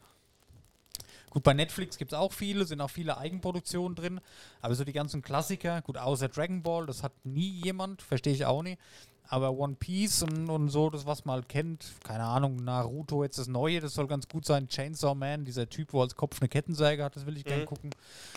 Gut, 1.30 1.42
bei 1.42 1.54
Netflix 1.54 1.96
gibt 1.98 2.12
es 2.12 2.18
auch 2.18 2.32
viele, 2.32 2.64
sind 2.66 2.80
auch 2.80 2.90
viele 2.90 3.16
Eigenproduktionen 3.18 3.96
drin. 3.96 4.20
Aber 4.60 4.74
so 4.74 4.84
die 4.84 4.92
ganzen 4.92 5.22
Klassiker, 5.22 5.80
gut, 5.82 5.96
außer 5.98 6.28
Dragon 6.28 6.62
Ball, 6.62 6.86
das 6.86 7.02
hat 7.02 7.12
nie 7.24 7.48
jemand, 7.64 8.02
verstehe 8.02 8.34
ich 8.34 8.44
auch 8.44 8.62
nicht. 8.62 8.78
Aber 9.26 9.52
One 9.52 9.74
Piece 9.74 10.22
und, 10.22 10.50
und 10.50 10.68
so, 10.68 10.90
das 10.90 11.06
was 11.06 11.24
man 11.24 11.36
halt 11.36 11.48
kennt, 11.48 11.86
keine 12.04 12.24
Ahnung, 12.24 12.56
Naruto, 12.56 13.24
jetzt 13.24 13.38
das 13.38 13.48
Neue, 13.48 13.80
das 13.80 13.94
soll 13.94 14.06
ganz 14.06 14.28
gut 14.28 14.44
sein. 14.44 14.68
Chainsaw 14.68 15.14
Man, 15.14 15.44
dieser 15.46 15.68
Typ, 15.68 15.92
wo 15.94 16.02
als 16.02 16.14
Kopf 16.14 16.40
eine 16.40 16.48
Kettensäge 16.48 17.02
hat, 17.02 17.16
das 17.16 17.24
will 17.24 17.36
ich 17.36 17.44
gerne 17.44 17.62
Mhm. 17.62 17.66
gucken. 17.66 17.90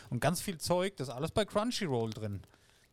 Und 0.09 0.21
ganz 0.21 0.41
viel 0.41 0.57
Zeug, 0.57 0.95
das 0.97 1.09
ist 1.09 1.13
alles 1.13 1.31
bei 1.31 1.43
Crunchyroll 1.45 2.11
drin. 2.11 2.41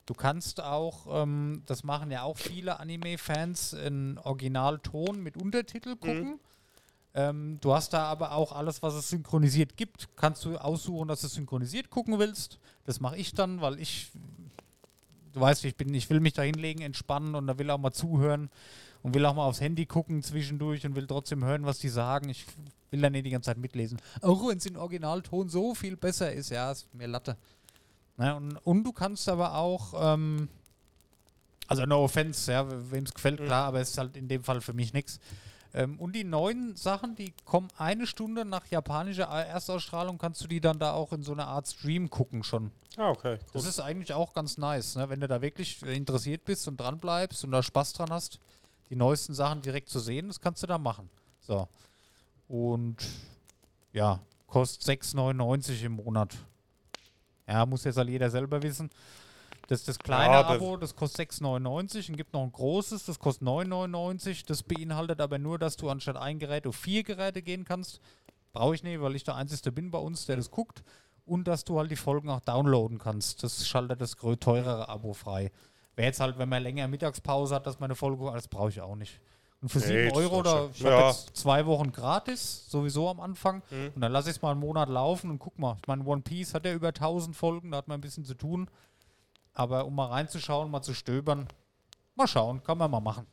Du 0.06 0.12
kannst 0.12 0.60
auch, 0.60 1.06
ähm, 1.22 1.62
das 1.66 1.82
machen 1.84 2.10
ja 2.10 2.24
auch 2.24 2.36
viele 2.36 2.78
Anime-Fans, 2.80 3.72
in 3.74 4.18
Originalton 4.18 5.22
mit 5.22 5.36
Untertitel 5.36 5.96
gucken. 5.96 6.40
Ähm, 7.14 7.58
du 7.60 7.72
hast 7.72 7.92
da 7.92 8.04
aber 8.06 8.32
auch 8.32 8.50
alles, 8.52 8.82
was 8.82 8.94
es 8.94 9.08
synchronisiert 9.08 9.76
gibt. 9.76 10.08
Kannst 10.16 10.44
du 10.44 10.56
aussuchen, 10.58 11.06
dass 11.08 11.20
du 11.20 11.28
synchronisiert 11.28 11.88
gucken 11.88 12.18
willst. 12.18 12.58
Das 12.86 12.98
mache 13.00 13.16
ich 13.16 13.32
dann, 13.34 13.60
weil 13.60 13.78
ich, 13.78 14.10
du 15.34 15.40
weißt, 15.40 15.64
ich 15.64 15.76
bin, 15.76 15.92
ich 15.92 16.08
will 16.08 16.20
mich 16.20 16.32
da 16.32 16.42
hinlegen, 16.42 16.82
entspannen 16.82 17.34
und 17.34 17.46
da 17.46 17.58
will 17.58 17.70
auch 17.70 17.78
mal 17.78 17.92
zuhören 17.92 18.48
und 19.02 19.14
will 19.14 19.26
auch 19.26 19.34
mal 19.34 19.44
aufs 19.44 19.60
Handy 19.60 19.84
gucken 19.84 20.22
zwischendurch 20.22 20.86
und 20.86 20.96
will 20.96 21.06
trotzdem 21.06 21.44
hören, 21.44 21.66
was 21.66 21.78
die 21.78 21.90
sagen. 21.90 22.30
Ich 22.30 22.46
will 22.90 23.00
dann 23.02 23.12
nicht 23.12 23.26
die 23.26 23.30
ganze 23.30 23.50
Zeit 23.50 23.58
mitlesen. 23.58 23.98
Auch 24.22 24.48
wenn 24.48 24.58
es 24.58 24.66
in 24.66 24.76
Originalton 24.76 25.48
so 25.48 25.74
viel 25.74 25.96
besser 25.96 26.32
ist, 26.32 26.50
ja, 26.50 26.72
ist 26.72 26.92
mir 26.94 27.08
Latte. 27.08 27.36
Na, 28.16 28.34
und, 28.36 28.56
und 28.58 28.84
du 28.84 28.92
kannst 28.92 29.28
aber 29.28 29.56
auch, 29.56 29.92
ähm, 30.14 30.48
Also 31.66 31.84
no 31.84 32.04
offense, 32.04 32.50
ja, 32.52 32.66
wem 32.90 33.04
es 33.04 33.12
gefällt, 33.12 33.40
klar, 33.40 33.66
aber 33.66 33.80
es 33.80 33.90
ist 33.90 33.98
halt 33.98 34.16
in 34.16 34.28
dem 34.28 34.44
Fall 34.44 34.60
für 34.60 34.72
mich 34.72 34.92
nichts. 34.92 35.18
Ähm, 35.74 35.98
und 35.98 36.14
die 36.14 36.22
neuen 36.22 36.76
Sachen, 36.76 37.16
die 37.16 37.34
kommen 37.44 37.68
eine 37.76 38.06
Stunde 38.06 38.44
nach 38.44 38.66
japanischer 38.68 39.24
Erstausstrahlung, 39.24 40.18
kannst 40.18 40.40
du 40.42 40.46
die 40.46 40.60
dann 40.60 40.78
da 40.78 40.92
auch 40.92 41.12
in 41.12 41.22
so 41.24 41.32
einer 41.32 41.48
Art 41.48 41.66
Stream 41.66 42.08
gucken 42.10 42.44
schon. 42.44 42.70
Ah, 42.96 43.10
okay. 43.10 43.38
Das 43.52 43.64
Cool. 43.64 43.68
ist 43.68 43.80
eigentlich 43.80 44.12
auch 44.12 44.32
ganz 44.34 44.56
nice, 44.56 44.94
ne? 44.94 45.08
wenn 45.10 45.18
du 45.20 45.26
da 45.26 45.42
wirklich 45.42 45.82
äh, 45.82 45.96
interessiert 45.96 46.44
bist 46.44 46.68
und 46.68 46.76
dran 46.78 46.98
bleibst 47.00 47.42
und 47.44 47.50
da 47.50 47.60
Spaß 47.62 47.92
dran 47.94 48.10
hast, 48.10 48.38
die 48.88 48.94
neuesten 48.96 49.34
Sachen 49.34 49.62
direkt 49.62 49.88
zu 49.88 49.98
sehen, 49.98 50.28
das 50.28 50.40
kannst 50.40 50.62
du 50.62 50.68
da 50.68 50.78
machen. 50.78 51.10
So. 51.40 51.66
Und 52.46 52.96
ja, 53.92 54.20
kostet 54.46 55.00
6,99 55.00 55.82
im 55.86 55.92
Monat. 55.92 56.36
Ja, 57.48 57.66
muss 57.66 57.82
jetzt 57.84 57.96
halt 57.96 58.08
jeder 58.08 58.30
selber 58.30 58.62
wissen. 58.62 58.90
Das 59.66 59.80
ist 59.80 59.88
das 59.88 59.98
kleine 59.98 60.34
Ja, 60.34 60.40
aber- 60.40 60.54
Abo, 60.56 60.76
das 60.76 60.94
kostet 60.94 61.30
6,99 61.30 62.10
und 62.10 62.16
gibt 62.16 62.32
noch 62.34 62.42
ein 62.42 62.52
großes, 62.52 63.06
das 63.06 63.18
kostet 63.18 63.42
9,99. 63.46 64.44
Das 64.46 64.62
beinhaltet 64.62 65.20
aber 65.20 65.38
nur, 65.38 65.58
dass 65.58 65.76
du 65.76 65.88
anstatt 65.88 66.16
ein 66.16 66.38
Gerät 66.38 66.66
auf 66.66 66.76
vier 66.76 67.02
Geräte 67.02 67.40
gehen 67.42 67.64
kannst. 67.64 68.00
Brauche 68.52 68.74
ich 68.74 68.82
nicht, 68.82 69.00
weil 69.00 69.16
ich 69.16 69.24
der 69.24 69.34
Einzige 69.36 69.72
bin 69.72 69.90
bei 69.90 69.98
uns, 69.98 70.26
der 70.26 70.36
das 70.36 70.50
guckt. 70.50 70.82
Und 71.26 71.48
dass 71.48 71.64
du 71.64 71.78
halt 71.78 71.90
die 71.90 71.96
Folgen 71.96 72.28
auch 72.28 72.40
downloaden 72.40 72.98
kannst. 72.98 73.42
Das 73.42 73.66
schaltet 73.66 74.02
das 74.02 74.14
teurere 74.40 74.88
Abo 74.90 75.14
frei. 75.14 75.50
Wäre 75.96 76.06
jetzt 76.08 76.20
halt, 76.20 76.36
wenn 76.38 76.50
man 76.50 76.62
länger 76.62 76.86
Mittagspause 76.86 77.54
hat, 77.54 77.66
dass 77.66 77.80
man 77.80 77.86
eine 77.86 77.94
Folge 77.94 78.30
das 78.32 78.48
brauche 78.48 78.68
ich 78.68 78.80
auch 78.82 78.96
nicht. 78.96 79.20
Und 79.62 79.70
für 79.70 79.78
Nee, 79.78 79.86
7 79.86 80.08
das 80.10 80.18
Euro, 80.18 80.42
da, 80.42 80.68
ich 80.74 80.80
Ja. 80.80 81.08
jetzt 81.08 81.34
zwei 81.34 81.64
Wochen 81.64 81.90
gratis, 81.92 82.68
sowieso 82.68 83.08
am 83.08 83.20
Anfang. 83.20 83.62
Mhm. 83.70 83.92
Und 83.94 84.00
dann 84.02 84.12
lasse 84.12 84.28
ich 84.28 84.36
es 84.36 84.42
mal 84.42 84.50
einen 84.50 84.60
Monat 84.60 84.90
laufen 84.90 85.30
und 85.30 85.38
guck 85.38 85.58
mal. 85.58 85.76
Ich 85.80 85.88
meine, 85.88 86.04
One 86.04 86.20
Piece 86.20 86.52
hat 86.52 86.66
ja 86.66 86.74
über 86.74 86.92
1000 86.92 87.34
Folgen, 87.34 87.70
da 87.70 87.78
hat 87.78 87.88
man 87.88 87.96
ein 87.96 88.02
bisschen 88.02 88.26
zu 88.26 88.34
tun. 88.34 88.68
Aber 89.54 89.86
um 89.86 89.94
mal 89.94 90.06
reinzuschauen, 90.06 90.70
mal 90.70 90.82
zu 90.82 90.94
stöbern, 90.94 91.46
mal 92.16 92.26
schauen, 92.26 92.62
kann 92.64 92.78
man 92.78 92.90
mal 92.90 93.00
machen. 93.00 93.26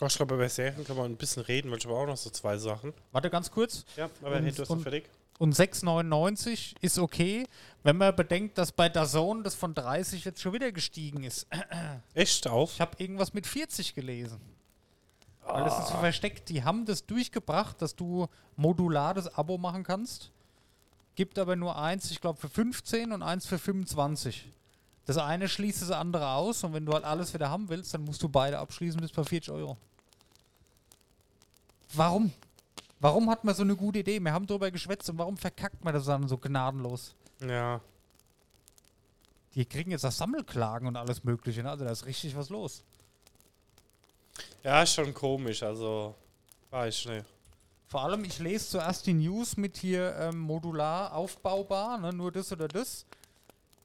Oh, 0.00 0.06
ich 0.06 0.16
glaube, 0.16 0.34
über 0.34 0.48
Serien 0.48 0.84
kann 0.84 0.96
man 0.96 1.06
ein 1.12 1.16
bisschen 1.16 1.42
reden, 1.42 1.70
weil 1.70 1.78
ich 1.78 1.84
habe 1.84 1.94
auch 1.94 2.06
noch 2.06 2.16
so 2.16 2.30
zwei 2.30 2.56
Sachen. 2.56 2.92
Warte 3.12 3.30
ganz 3.30 3.50
kurz. 3.50 3.84
Ja, 3.96 4.08
aber 4.22 4.36
Und- 4.36 4.42
hey, 4.44 4.52
du 4.52 4.62
hast 4.62 4.70
und- 4.70 4.82
fertig. 4.82 5.08
Und 5.38 5.54
6,99 5.54 6.74
ist 6.82 6.98
okay, 6.98 7.46
wenn 7.82 7.96
man 7.96 8.14
bedenkt, 8.14 8.58
dass 8.58 8.72
bei 8.72 8.90
DAZN 8.90 9.42
das 9.42 9.54
von 9.54 9.72
30 9.74 10.24
jetzt 10.26 10.40
schon 10.42 10.52
wieder 10.52 10.70
gestiegen 10.70 11.22
ist. 11.24 11.46
Echt 12.14 12.46
auf? 12.46 12.74
Ich 12.74 12.80
habe 12.82 12.92
irgendwas 13.02 13.32
mit 13.32 13.46
40 13.46 13.94
gelesen. 13.94 14.38
Weil 15.46 15.64
das 15.64 15.78
ist 15.78 15.88
so 15.88 15.96
versteckt. 15.96 16.50
Die 16.50 16.62
haben 16.62 16.84
das 16.84 17.06
durchgebracht, 17.06 17.80
dass 17.80 17.96
du 17.96 18.28
modulades 18.56 19.34
Abo 19.34 19.56
machen 19.56 19.82
kannst. 19.82 20.30
Gibt 21.14 21.38
aber 21.38 21.56
nur 21.56 21.76
eins, 21.78 22.10
ich 22.10 22.20
glaube, 22.20 22.38
für 22.38 22.48
15 22.50 23.10
und 23.12 23.22
eins 23.22 23.46
für 23.46 23.58
25. 23.58 24.46
Das 25.10 25.18
eine 25.18 25.48
schließt 25.48 25.82
das 25.82 25.90
andere 25.90 26.28
aus 26.28 26.62
und 26.62 26.72
wenn 26.72 26.86
du 26.86 26.92
halt 26.92 27.02
alles 27.02 27.34
wieder 27.34 27.50
haben 27.50 27.68
willst, 27.68 27.92
dann 27.92 28.04
musst 28.04 28.22
du 28.22 28.28
beide 28.28 28.60
abschließen 28.60 29.00
bis 29.00 29.10
bei 29.10 29.24
40 29.24 29.52
Euro. 29.52 29.76
Warum? 31.94 32.32
Warum 33.00 33.28
hat 33.28 33.42
man 33.42 33.52
so 33.56 33.64
eine 33.64 33.74
gute 33.74 33.98
Idee? 33.98 34.20
Wir 34.20 34.32
haben 34.32 34.46
darüber 34.46 34.70
geschwätzt 34.70 35.10
und 35.10 35.18
warum 35.18 35.36
verkackt 35.36 35.84
man 35.84 35.94
das 35.94 36.04
dann 36.04 36.28
so 36.28 36.38
gnadenlos? 36.38 37.16
Ja. 37.40 37.80
Die 39.56 39.64
kriegen 39.64 39.90
jetzt 39.90 40.06
auch 40.06 40.12
Sammelklagen 40.12 40.86
und 40.86 40.94
alles 40.94 41.24
Mögliche. 41.24 41.64
Ne? 41.64 41.70
Also 41.70 41.84
da 41.84 41.90
ist 41.90 42.06
richtig 42.06 42.36
was 42.36 42.48
los. 42.48 42.84
Ja, 44.62 44.80
ist 44.84 44.94
schon 44.94 45.12
komisch, 45.12 45.60
also. 45.64 46.14
Weiß 46.70 46.98
ich 46.98 47.06
nicht. 47.08 47.26
Vor 47.88 48.02
allem, 48.02 48.22
ich 48.22 48.38
lese 48.38 48.68
zuerst 48.68 49.04
die 49.08 49.14
News 49.14 49.56
mit 49.56 49.76
hier 49.76 50.14
ähm, 50.20 50.38
modular 50.38 51.12
aufbaubar, 51.12 51.98
ne? 51.98 52.12
nur 52.12 52.30
das 52.30 52.52
oder 52.52 52.68
das. 52.68 53.06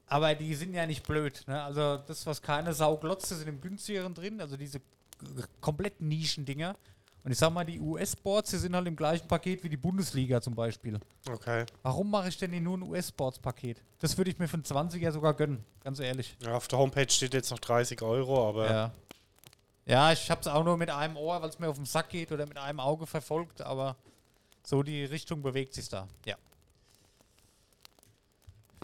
Aber 0.08 0.34
die 0.34 0.54
sind 0.54 0.74
ja 0.74 0.86
nicht 0.86 1.06
blöd. 1.06 1.42
Ne? 1.46 1.62
Also 1.62 1.96
das, 1.98 2.24
was 2.26 2.40
keine 2.40 2.72
Sau 2.72 2.96
glotzt, 2.96 3.32
ist 3.32 3.40
in 3.40 3.46
dem 3.46 3.60
günstigeren 3.60 4.14
drin. 4.14 4.40
Also 4.40 4.56
diese 4.56 4.80
komplett 5.60 6.00
Nischendinger. 6.00 6.76
Und 7.24 7.32
ich 7.32 7.38
sag 7.38 7.52
mal, 7.52 7.64
die 7.64 7.80
US-Boards, 7.80 8.50
die 8.50 8.58
sind 8.58 8.76
halt 8.76 8.86
im 8.86 8.94
gleichen 8.94 9.26
Paket 9.26 9.64
wie 9.64 9.68
die 9.68 9.76
Bundesliga 9.76 10.40
zum 10.40 10.54
Beispiel. 10.54 11.00
Okay. 11.28 11.66
Warum 11.82 12.08
mache 12.08 12.28
ich 12.28 12.38
denn 12.38 12.52
hier 12.52 12.60
nur 12.60 12.78
ein 12.78 12.82
US-Boards-Paket? 12.82 13.82
Das 13.98 14.16
würde 14.16 14.30
ich 14.30 14.38
mir 14.38 14.46
für 14.46 14.54
einen 14.54 14.62
20er 14.62 15.10
sogar 15.10 15.34
gönnen, 15.34 15.64
ganz 15.82 15.98
ehrlich. 15.98 16.36
Ja, 16.40 16.54
auf 16.54 16.68
der 16.68 16.78
Homepage 16.78 17.10
steht 17.10 17.34
jetzt 17.34 17.50
noch 17.50 17.58
30 17.58 18.00
Euro, 18.02 18.48
aber. 18.48 18.70
Ja. 18.70 18.92
Ja, 19.86 20.12
ich 20.12 20.30
hab's 20.30 20.46
auch 20.46 20.64
nur 20.64 20.76
mit 20.76 20.90
einem 20.90 21.16
Ohr, 21.16 21.42
weil 21.42 21.48
es 21.48 21.58
mir 21.58 21.68
auf 21.68 21.76
den 21.76 21.84
Sack 21.84 22.10
geht 22.10 22.30
oder 22.30 22.46
mit 22.46 22.58
einem 22.58 22.78
Auge 22.78 23.06
verfolgt, 23.06 23.60
aber 23.60 23.96
so 24.62 24.84
die 24.84 25.04
Richtung 25.04 25.42
bewegt 25.42 25.74
sich 25.74 25.88
da. 25.88 26.06
Ja. 26.24 26.36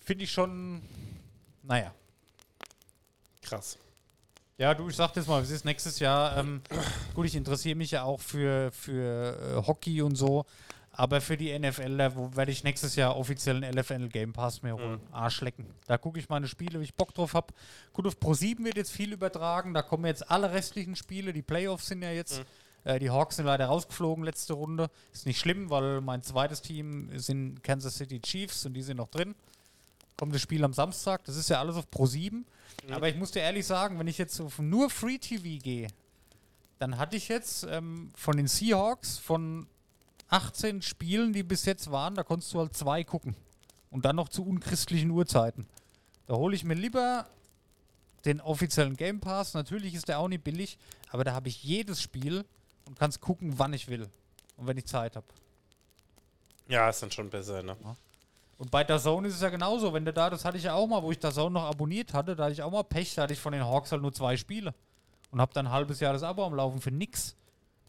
Finde 0.02 0.24
ich 0.24 0.32
schon. 0.32 0.82
Naja. 1.62 1.94
Krass. 3.42 3.78
Ja, 4.58 4.74
du, 4.74 4.88
ich 4.88 4.96
sag 4.96 5.12
das 5.14 5.26
mal, 5.26 5.42
es 5.42 5.50
ist 5.50 5.64
nächstes 5.64 5.98
Jahr. 5.98 6.36
Ähm, 6.36 6.62
gut, 7.14 7.26
ich 7.26 7.34
interessiere 7.34 7.74
mich 7.74 7.90
ja 7.90 8.04
auch 8.04 8.20
für, 8.20 8.70
für 8.72 9.36
äh, 9.58 9.66
Hockey 9.66 10.02
und 10.02 10.14
so. 10.14 10.44
Aber 10.94 11.22
für 11.22 11.38
die 11.38 11.58
NFL, 11.58 11.96
da 11.96 12.36
werde 12.36 12.52
ich 12.52 12.64
nächstes 12.64 12.96
Jahr 12.96 13.16
offiziell 13.16 13.64
einen 13.64 13.78
LFL 13.78 14.08
Game 14.08 14.34
Pass 14.34 14.62
mir 14.62 14.74
holen. 14.74 15.00
Arschlecken. 15.10 15.66
Da 15.86 15.96
gucke 15.96 16.18
ich 16.18 16.28
meine 16.28 16.46
Spiele, 16.46 16.80
wie 16.80 16.84
ich 16.84 16.94
Bock 16.94 17.14
drauf 17.14 17.32
habe. 17.32 17.54
Gut, 17.94 18.06
auf 18.06 18.18
Pro7 18.18 18.62
wird 18.62 18.76
jetzt 18.76 18.92
viel 18.92 19.12
übertragen. 19.12 19.72
Da 19.72 19.80
kommen 19.80 20.04
jetzt 20.04 20.30
alle 20.30 20.52
restlichen 20.52 20.94
Spiele. 20.94 21.32
Die 21.32 21.40
Playoffs 21.40 21.86
sind 21.86 22.02
ja 22.02 22.10
jetzt. 22.10 22.44
Äh, 22.84 22.98
die 22.98 23.08
Hawks 23.08 23.36
sind 23.36 23.46
leider 23.46 23.66
rausgeflogen 23.66 24.22
letzte 24.22 24.52
Runde. 24.52 24.90
Ist 25.12 25.24
nicht 25.24 25.40
schlimm, 25.40 25.70
weil 25.70 26.02
mein 26.02 26.22
zweites 26.22 26.60
Team 26.60 27.08
sind 27.18 27.64
Kansas 27.64 27.96
City 27.96 28.20
Chiefs 28.20 28.66
und 28.66 28.74
die 28.74 28.82
sind 28.82 28.98
noch 28.98 29.08
drin. 29.08 29.34
Kommt 30.22 30.36
das 30.36 30.42
Spiel 30.42 30.62
am 30.62 30.72
Samstag. 30.72 31.24
Das 31.24 31.34
ist 31.34 31.50
ja 31.50 31.58
alles 31.58 31.74
auf 31.74 31.88
Pro7. 31.88 32.44
Aber 32.92 33.08
ich 33.08 33.16
muss 33.16 33.32
dir 33.32 33.40
ehrlich 33.40 33.66
sagen, 33.66 33.98
wenn 33.98 34.06
ich 34.06 34.18
jetzt 34.18 34.40
auf 34.40 34.60
nur 34.60 34.88
Free 34.88 35.18
TV 35.18 35.60
gehe, 35.60 35.88
dann 36.78 36.96
hatte 36.96 37.16
ich 37.16 37.26
jetzt 37.26 37.64
ähm, 37.64 38.08
von 38.14 38.36
den 38.36 38.46
Seahawks 38.46 39.18
von 39.18 39.66
18 40.28 40.80
Spielen, 40.80 41.32
die 41.32 41.42
bis 41.42 41.64
jetzt 41.64 41.90
waren, 41.90 42.14
da 42.14 42.22
konntest 42.22 42.54
du 42.54 42.60
halt 42.60 42.76
zwei 42.76 43.02
gucken. 43.02 43.34
Und 43.90 44.04
dann 44.04 44.14
noch 44.14 44.28
zu 44.28 44.46
unchristlichen 44.46 45.10
Uhrzeiten. 45.10 45.66
Da 46.28 46.36
hole 46.36 46.54
ich 46.54 46.62
mir 46.62 46.74
lieber 46.74 47.26
den 48.24 48.40
offiziellen 48.40 48.96
Game 48.96 49.18
Pass. 49.18 49.54
Natürlich 49.54 49.92
ist 49.92 50.06
der 50.06 50.20
auch 50.20 50.28
nicht 50.28 50.44
billig, 50.44 50.78
aber 51.10 51.24
da 51.24 51.32
habe 51.32 51.48
ich 51.48 51.64
jedes 51.64 52.00
Spiel 52.00 52.44
und 52.86 52.96
kannst 52.96 53.20
gucken, 53.20 53.58
wann 53.58 53.72
ich 53.72 53.88
will. 53.88 54.08
Und 54.56 54.68
wenn 54.68 54.78
ich 54.78 54.86
Zeit 54.86 55.16
habe. 55.16 55.26
Ja, 56.68 56.88
ist 56.88 57.02
dann 57.02 57.10
schon 57.10 57.28
besser, 57.28 57.64
ne? 57.64 57.76
Und 58.62 58.70
bei 58.70 58.84
DAZN 58.84 59.24
ist 59.24 59.34
es 59.34 59.40
ja 59.40 59.48
genauso. 59.48 59.92
Wenn 59.92 60.04
du 60.04 60.12
da, 60.12 60.30
das 60.30 60.44
hatte 60.44 60.56
ich 60.56 60.62
ja 60.62 60.74
auch 60.74 60.86
mal, 60.86 61.02
wo 61.02 61.10
ich 61.10 61.18
DAZN 61.18 61.52
noch 61.52 61.64
abonniert 61.64 62.14
hatte, 62.14 62.36
da 62.36 62.44
hatte 62.44 62.52
ich 62.52 62.62
auch 62.62 62.70
mal 62.70 62.84
Pech, 62.84 63.12
da 63.16 63.22
hatte 63.22 63.32
ich 63.32 63.40
von 63.40 63.52
den 63.52 63.64
Hawks 63.64 63.90
halt 63.90 64.00
nur 64.00 64.12
zwei 64.12 64.36
Spiele. 64.36 64.72
Und 65.32 65.40
hab 65.40 65.52
dann 65.52 65.66
ein 65.66 65.72
halbes 65.72 65.98
Jahr 65.98 66.12
das 66.12 66.22
Abo 66.22 66.46
am 66.46 66.54
Laufen 66.54 66.80
für 66.80 66.92
nix. 66.92 67.34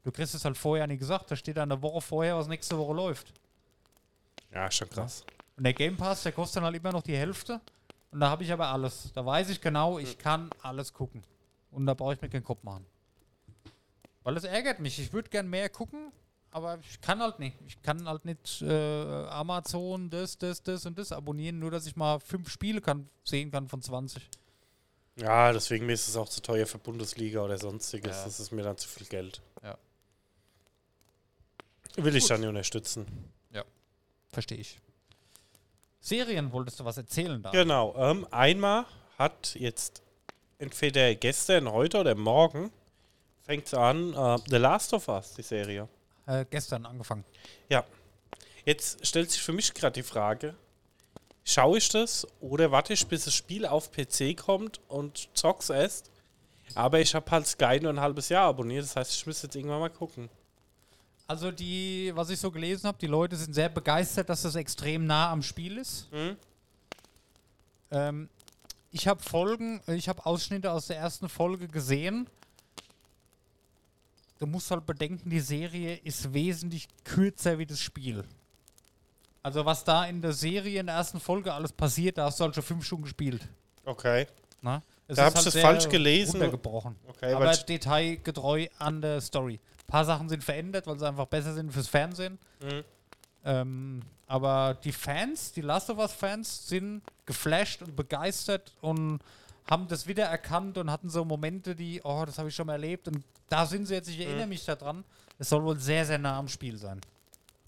Du 0.01 0.11
kriegst 0.11 0.33
es 0.33 0.43
halt 0.45 0.57
vorher 0.57 0.87
nicht 0.87 0.97
gesagt, 0.97 1.29
da 1.29 1.35
steht 1.35 1.57
dann 1.57 1.71
eine 1.71 1.79
Woche 1.83 2.01
vorher, 2.01 2.37
was 2.37 2.47
nächste 2.47 2.75
Woche 2.75 2.91
läuft. 2.91 3.33
Ja, 4.51 4.71
schon 4.71 4.89
krass. 4.89 5.23
Und 5.57 5.63
der 5.63 5.73
Game 5.73 5.95
Pass, 5.95 6.23
der 6.23 6.31
kostet 6.31 6.57
dann 6.57 6.63
halt 6.63 6.75
immer 6.75 6.91
noch 6.91 7.03
die 7.03 7.17
Hälfte. 7.17 7.61
Und 8.09 8.21
da 8.21 8.31
habe 8.31 8.43
ich 8.43 8.51
aber 8.51 8.69
alles. 8.69 9.11
Da 9.13 9.23
weiß 9.23 9.51
ich 9.51 9.61
genau, 9.61 9.99
ich 9.99 10.17
kann 10.17 10.49
alles 10.63 10.91
gucken. 10.91 11.21
Und 11.69 11.85
da 11.85 11.93
brauche 11.93 12.15
ich 12.15 12.21
mir 12.23 12.29
keinen 12.29 12.43
Kopf 12.43 12.63
machen. 12.63 12.87
Weil 14.23 14.37
es 14.37 14.43
ärgert 14.43 14.79
mich. 14.79 14.97
Ich 14.97 15.13
würde 15.13 15.29
gern 15.29 15.47
mehr 15.47 15.69
gucken, 15.69 16.11
aber 16.53 16.79
ich 16.79 17.01
kann 17.01 17.19
halt 17.19 17.39
nicht. 17.39 17.57
Ich 17.67 17.81
kann 17.81 18.07
halt 18.07 18.25
nicht 18.25 18.61
äh, 18.61 19.25
Amazon, 19.27 20.09
das, 20.09 20.37
das, 20.37 20.61
das 20.61 20.85
und 20.85 20.97
das 20.97 21.11
abonnieren, 21.11 21.59
nur 21.59 21.71
dass 21.71 21.85
ich 21.85 21.95
mal 21.95 22.19
fünf 22.19 22.49
Spiele 22.49 22.81
kann, 22.81 23.09
sehen 23.23 23.51
kann 23.51 23.67
von 23.67 23.81
20. 23.81 24.29
Ja, 25.15 25.51
deswegen 25.53 25.89
ist 25.89 26.07
es 26.07 26.15
auch 26.15 26.29
zu 26.29 26.41
teuer 26.41 26.65
für 26.65 26.79
Bundesliga 26.79 27.41
oder 27.41 27.57
sonstiges. 27.57 28.17
Ja. 28.17 28.23
Das 28.25 28.39
ist 28.39 28.51
mir 28.51 28.63
dann 28.63 28.77
zu 28.77 28.87
viel 28.87 29.05
Geld. 29.07 29.41
Ja. 29.61 29.77
Will 31.97 32.15
ich 32.15 32.25
dann 32.25 32.39
nicht 32.39 32.49
unterstützen. 32.49 33.31
Verstehe 34.33 34.57
ich. 34.57 34.79
Serien 36.01 36.51
wolltest 36.51 36.79
du 36.79 36.85
was 36.85 36.97
erzählen 36.97 37.41
da? 37.41 37.51
Genau. 37.51 37.95
Ähm, 37.95 38.27
einmal 38.31 38.85
hat 39.17 39.55
jetzt 39.55 40.01
entweder 40.57 41.13
gestern, 41.15 41.71
heute 41.71 41.99
oder 41.99 42.15
morgen 42.15 42.71
fängt 43.43 43.67
es 43.67 43.73
an, 43.73 44.13
äh, 44.13 44.37
The 44.49 44.57
Last 44.57 44.93
of 44.93 45.07
Us, 45.07 45.35
die 45.35 45.43
Serie. 45.43 45.87
Äh, 46.25 46.45
gestern 46.49 46.85
angefangen. 46.85 47.23
Ja. 47.69 47.83
Jetzt 48.65 49.05
stellt 49.05 49.29
sich 49.29 49.41
für 49.41 49.51
mich 49.51 49.73
gerade 49.73 49.93
die 49.93 50.03
Frage, 50.03 50.55
schaue 51.43 51.77
ich 51.77 51.89
das 51.89 52.25
oder 52.39 52.71
warte 52.71 52.93
ich, 52.93 53.05
bis 53.07 53.25
das 53.25 53.33
Spiel 53.33 53.65
auf 53.65 53.91
PC 53.91 54.37
kommt 54.37 54.79
und 54.87 55.29
zock's 55.33 55.69
erst? 55.69 56.11
Aber 56.75 56.99
ich 56.99 57.13
habe 57.13 57.29
halt 57.29 57.45
Sky 57.45 57.79
nur 57.81 57.91
ein 57.91 57.99
halbes 57.99 58.29
Jahr 58.29 58.47
abonniert, 58.47 58.83
das 58.85 58.95
heißt, 58.95 59.13
ich 59.13 59.25
müsste 59.25 59.47
jetzt 59.47 59.55
irgendwann 59.55 59.81
mal 59.81 59.89
gucken. 59.89 60.29
Also 61.27 61.51
die, 61.51 62.11
was 62.15 62.29
ich 62.29 62.39
so 62.39 62.51
gelesen 62.51 62.87
habe, 62.87 62.97
die 62.99 63.07
Leute 63.07 63.35
sind 63.35 63.53
sehr 63.53 63.69
begeistert, 63.69 64.29
dass 64.29 64.43
das 64.43 64.55
extrem 64.55 65.05
nah 65.05 65.31
am 65.31 65.41
Spiel 65.41 65.77
ist. 65.77 66.11
Mhm. 66.11 66.37
Ähm, 67.91 68.29
ich 68.91 69.07
habe 69.07 69.21
Folgen, 69.21 69.81
ich 69.87 70.09
habe 70.09 70.25
Ausschnitte 70.25 70.71
aus 70.71 70.87
der 70.87 70.97
ersten 70.97 71.29
Folge 71.29 71.67
gesehen. 71.67 72.29
Du 74.43 74.47
musst 74.47 74.69
halt 74.71 74.85
bedenken, 74.85 75.29
die 75.29 75.39
Serie 75.39 75.95
ist 76.03 76.33
wesentlich 76.33 76.89
kürzer 77.05 77.59
wie 77.59 77.65
das 77.65 77.79
Spiel. 77.79 78.25
Also 79.41 79.65
was 79.65 79.85
da 79.85 80.03
in 80.03 80.21
der 80.21 80.33
Serie 80.33 80.81
in 80.81 80.87
der 80.87 80.95
ersten 80.95 81.21
Folge 81.21 81.53
alles 81.53 81.71
passiert, 81.71 82.17
da 82.17 82.25
hast 82.25 82.41
du 82.41 82.43
halt 82.43 82.53
schon 82.53 82.63
fünf 82.65 82.85
Stunden 82.85 83.05
gespielt. 83.05 83.47
Okay. 83.85 84.27
Na? 84.61 84.81
Es 85.07 85.15
Da 85.15 85.27
ist 85.27 85.35
hab 85.35 85.37
ich 85.39 85.45
das 85.45 85.53
sehr 85.53 85.61
falsch 85.61 85.87
gelesen. 85.87 86.41
Okay, 87.07 87.31
aber 87.31 87.53
detailgetreu 87.53 88.67
an 88.79 89.01
der 89.01 89.21
Story. 89.21 89.61
Ein 89.77 89.87
paar 89.87 90.03
Sachen 90.03 90.27
sind 90.27 90.43
verändert, 90.43 90.87
weil 90.87 90.99
sie 90.99 91.07
einfach 91.07 91.27
besser 91.27 91.53
sind 91.53 91.71
fürs 91.71 91.87
Fernsehen. 91.87 92.37
Mhm. 92.61 92.83
Ähm, 93.45 94.01
aber 94.27 94.77
die 94.83 94.91
Fans, 94.91 95.53
die 95.53 95.61
Last 95.61 95.89
of 95.89 95.99
Us-Fans, 95.99 96.67
sind 96.67 97.01
geflasht 97.25 97.81
und 97.81 97.95
begeistert 97.95 98.73
und 98.81 99.19
haben 99.69 99.87
das 99.87 100.07
wieder 100.07 100.25
erkannt 100.25 100.77
und 100.77 100.91
hatten 100.91 101.09
so 101.09 101.23
Momente, 101.23 101.75
die, 101.75 102.01
oh, 102.03 102.23
das 102.25 102.37
habe 102.37 102.49
ich 102.49 102.55
schon 102.55 102.67
mal 102.67 102.73
erlebt. 102.73 103.07
Und 103.07 103.23
da 103.49 103.65
sind 103.65 103.85
sie 103.85 103.93
jetzt, 103.93 104.09
ich 104.09 104.19
erinnere 104.19 104.47
mich 104.47 104.65
daran. 104.65 105.03
Es 105.39 105.49
soll 105.49 105.63
wohl 105.63 105.79
sehr, 105.79 106.05
sehr 106.05 106.17
nah 106.17 106.37
am 106.37 106.47
Spiel 106.47 106.77
sein. 106.77 106.99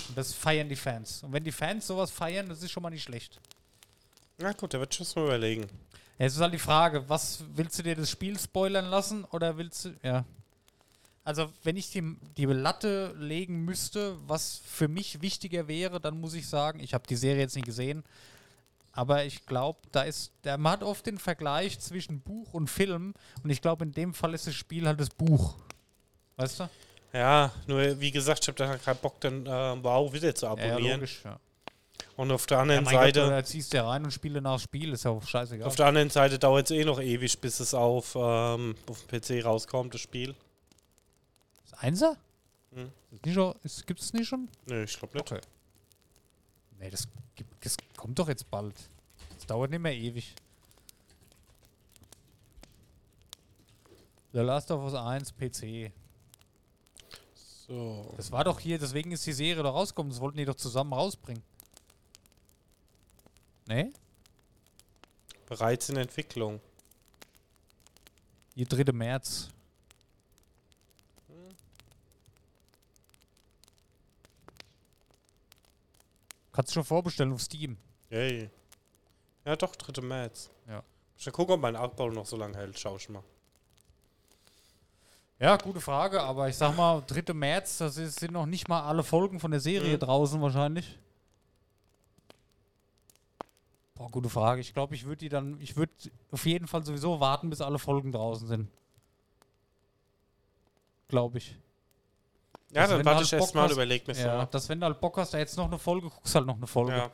Und 0.09 0.17
das 0.17 0.33
feiern 0.33 0.69
die 0.69 0.75
Fans. 0.75 1.23
Und 1.23 1.33
wenn 1.33 1.43
die 1.43 1.51
Fans 1.51 1.87
sowas 1.87 2.11
feiern, 2.11 2.49
das 2.49 2.61
ist 2.61 2.71
schon 2.71 2.83
mal 2.83 2.89
nicht 2.89 3.03
schlecht. 3.03 3.39
Na 4.37 4.51
gut, 4.51 4.73
da 4.73 4.79
wird 4.79 4.93
schon 4.93 5.07
mal 5.15 5.25
überlegen. 5.25 5.63
Ja, 6.19 6.25
es 6.25 6.35
ist 6.35 6.41
halt 6.41 6.53
die 6.53 6.59
Frage, 6.59 7.07
was 7.09 7.43
willst 7.53 7.79
du 7.79 7.83
dir 7.83 7.95
das 7.95 8.09
Spiel 8.09 8.37
spoilern 8.37 8.85
lassen 8.85 9.23
oder 9.25 9.57
willst 9.57 9.85
du, 9.85 9.93
ja. 10.03 10.25
Also, 11.23 11.51
wenn 11.63 11.75
ich 11.75 11.89
die, 11.89 12.15
die 12.37 12.45
Latte 12.45 13.15
legen 13.17 13.65
müsste, 13.65 14.15
was 14.27 14.61
für 14.63 14.87
mich 14.87 15.21
wichtiger 15.21 15.67
wäre, 15.67 15.99
dann 15.99 16.21
muss 16.21 16.35
ich 16.35 16.47
sagen, 16.47 16.79
ich 16.79 16.93
habe 16.93 17.07
die 17.07 17.15
Serie 17.15 17.41
jetzt 17.41 17.55
nicht 17.55 17.65
gesehen, 17.65 18.03
aber 18.95 19.25
ich 19.25 19.45
glaube, 19.45 19.79
da 19.91 20.01
ist, 20.03 20.31
der, 20.43 20.57
man 20.57 20.71
hat 20.73 20.83
oft 20.83 21.05
den 21.05 21.19
Vergleich 21.19 21.79
zwischen 21.79 22.21
Buch 22.21 22.53
und 22.53 22.69
Film 22.69 23.13
und 23.43 23.49
ich 23.51 23.61
glaube, 23.61 23.83
in 23.85 23.91
dem 23.91 24.13
Fall 24.13 24.33
ist 24.33 24.47
das 24.47 24.55
Spiel 24.55 24.87
halt 24.87 24.99
das 24.99 25.09
Buch. 25.09 25.55
Weißt 26.37 26.61
du? 26.61 26.69
Ja, 27.13 27.51
nur 27.67 27.99
wie 27.99 28.11
gesagt, 28.11 28.39
ich 28.43 28.47
habe 28.47 28.57
da 28.57 28.77
keinen 28.77 28.97
Bock, 28.97 29.19
dann 29.21 29.45
äh, 29.45 29.49
Wow 29.83 30.11
wieder 30.13 30.33
zu 30.33 30.47
Ja, 30.47 30.51
abonnieren. 30.53 30.99
logisch, 30.99 31.21
ja. 31.23 31.39
und 32.17 32.31
auf 32.31 32.45
der 32.45 32.57
Ja, 32.57 32.61
anderen 32.63 32.83
Gott, 32.83 32.93
Seite, 32.93 33.29
da 33.29 33.43
ziehst 33.43 33.71
du 33.71 33.77
ja 33.77 33.87
rein 33.87 34.03
und 34.03 34.11
spiele 34.11 34.41
nach 34.41 34.59
Spiel, 34.59 34.91
ist 34.93 35.05
ja 35.05 35.11
auch 35.11 35.23
scheißegal. 35.25 35.67
auf 35.67 35.75
der 35.75 35.85
anderen 35.85 36.09
Seite 36.09 36.39
dauert 36.39 36.69
es 36.69 36.71
eh 36.71 36.83
noch 36.83 36.99
ewig, 36.99 37.39
bis 37.39 37.59
es 37.61 37.73
auf, 37.73 38.15
ähm, 38.19 38.75
auf 38.89 39.05
dem 39.05 39.21
PC 39.21 39.45
rauskommt, 39.45 39.93
das 39.93 40.01
Spiel. 40.01 40.35
Das 41.69 41.79
Einser? 41.79 42.17
Hm. 42.73 42.91
Gibt 43.21 44.01
es 44.01 44.11
nicht 44.13 44.27
schon? 44.27 44.49
Nö, 44.65 44.83
ich 44.83 44.99
glaube 44.99 45.17
nicht. 45.17 45.31
Okay. 45.31 45.41
Nee, 46.79 46.89
das, 46.89 47.07
gibt, 47.35 47.65
das 47.65 47.77
kommt 47.95 48.17
doch 48.19 48.27
jetzt 48.27 48.49
bald. 48.49 48.75
Das 49.35 49.45
dauert 49.45 49.71
nicht 49.71 49.79
mehr 49.79 49.95
ewig. 49.95 50.35
The 54.33 54.39
Last 54.39 54.69
of 54.71 54.83
Us 54.83 54.93
1 54.93 55.31
PC. 55.33 55.91
So. 57.67 58.13
Das 58.17 58.31
war 58.31 58.43
doch 58.43 58.59
hier, 58.59 58.77
deswegen 58.77 59.11
ist 59.11 59.25
die 59.25 59.33
Serie 59.33 59.63
doch 59.63 59.73
rausgekommen. 59.73 60.11
Das 60.11 60.19
wollten 60.19 60.37
die 60.37 60.45
doch 60.45 60.55
zusammen 60.55 60.93
rausbringen. 60.93 61.41
Nee? 63.67 63.91
Bereits 65.47 65.89
in 65.89 65.97
Entwicklung. 65.97 66.59
Hier 68.55 68.65
3. 68.65 68.91
März. 68.91 69.49
Kannst 76.55 76.71
du 76.71 76.75
schon 76.75 76.85
vorbestellen 76.85 77.33
auf 77.33 77.41
Steam. 77.41 77.75
Yay. 78.09 78.49
Ja, 79.43 79.57
doch, 79.57 79.75
3. 79.75 80.01
März. 80.01 80.49
Ja. 80.69 80.81
Ich 81.17 81.29
gucken, 81.33 81.55
ob 81.55 81.59
mein 81.59 81.75
Abbau 81.75 82.09
noch 82.09 82.25
so 82.25 82.37
lange 82.37 82.55
hält. 82.55 82.79
Schau 82.79 82.95
ich 82.95 83.09
mal. 83.09 83.21
Ja, 85.37 85.57
gute 85.57 85.81
Frage, 85.81 86.21
aber 86.23 86.47
ich 86.47 86.55
sag 86.55 86.77
mal, 86.77 87.03
3. 87.07 87.33
März, 87.33 87.79
das 87.79 87.97
ist, 87.97 88.21
sind 88.21 88.31
noch 88.31 88.45
nicht 88.45 88.69
mal 88.69 88.83
alle 88.83 89.03
Folgen 89.03 89.41
von 89.41 89.51
der 89.51 89.59
Serie 89.59 89.95
Mhm. 89.95 89.99
draußen 89.99 90.41
wahrscheinlich. 90.41 90.97
Boah, 93.95 94.09
gute 94.09 94.29
Frage. 94.29 94.61
Ich 94.61 94.73
glaube, 94.73 94.95
ich 94.95 95.03
würde 95.03 95.17
die 95.17 95.29
dann, 95.29 95.59
ich 95.59 95.75
würde 95.75 95.91
auf 96.31 96.45
jeden 96.45 96.67
Fall 96.67 96.85
sowieso 96.85 97.19
warten, 97.19 97.49
bis 97.49 97.59
alle 97.59 97.79
Folgen 97.79 98.13
draußen 98.13 98.47
sind. 98.47 98.69
Glaube 101.09 101.37
ich. 101.39 101.57
Ja, 102.75 102.81
Also 102.83 102.97
dann 102.97 103.05
warte 103.05 103.17
halt 103.19 103.27
ich 103.27 103.33
hast- 103.33 103.55
und 103.55 103.71
überleg 103.71 104.07
mir 104.07 104.13
Ja, 104.15 104.41
so. 104.41 104.47
dass 104.51 104.69
wenn 104.69 104.79
du 104.79 104.85
halt 104.85 104.99
Bock 104.99 105.17
hast, 105.17 105.33
da 105.33 105.37
jetzt 105.37 105.57
noch 105.57 105.65
eine 105.65 105.79
Folge, 105.79 106.09
guckst 106.09 106.35
halt 106.35 106.45
noch 106.45 106.57
eine 106.57 106.67
Folge. 106.67 106.91
Ja. 106.97 107.11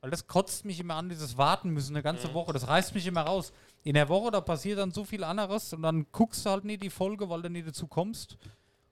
Weil 0.00 0.10
das 0.10 0.26
kotzt 0.26 0.64
mich 0.64 0.78
immer 0.78 0.94
an, 0.94 1.08
dieses 1.08 1.36
Warten 1.36 1.70
müssen 1.70 1.94
eine 1.96 2.02
ganze 2.02 2.28
Mhm. 2.28 2.34
Woche. 2.34 2.52
Das 2.52 2.68
reißt 2.68 2.94
mich 2.94 3.06
immer 3.06 3.22
raus. 3.22 3.52
In 3.82 3.94
der 3.94 4.08
Woche, 4.08 4.30
da 4.30 4.40
passiert 4.40 4.78
dann 4.78 4.92
so 4.92 5.04
viel 5.04 5.24
anderes 5.24 5.72
und 5.72 5.82
dann 5.82 6.06
guckst 6.12 6.44
du 6.46 6.50
halt 6.50 6.64
nie 6.64 6.76
die 6.76 6.90
Folge, 6.90 7.28
weil 7.28 7.42
du 7.42 7.50
nie 7.50 7.62
dazu 7.62 7.86
kommst. 7.88 8.36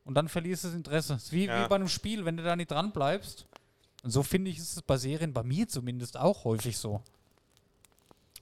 Und 0.04 0.14
dann 0.14 0.28
verlierst 0.28 0.64
du 0.64 0.68
das 0.68 0.76
Interesse. 0.76 1.12
Das 1.14 1.24
ist 1.24 1.32
wie, 1.32 1.46
Ja. 1.46 1.64
wie 1.64 1.68
bei 1.68 1.74
einem 1.76 1.88
Spiel, 1.88 2.24
wenn 2.24 2.36
du 2.36 2.42
da 2.42 2.56
nicht 2.56 2.70
dran 2.70 2.92
bleibst. 2.92 3.46
Und 4.02 4.10
so 4.10 4.22
finde 4.22 4.50
ich, 4.50 4.58
ist 4.58 4.76
es 4.76 4.82
bei 4.82 4.96
Serien, 4.96 5.32
bei 5.32 5.42
mir 5.42 5.68
zumindest 5.68 6.16
auch 6.16 6.44
häufig 6.44 6.78
so. 6.78 7.02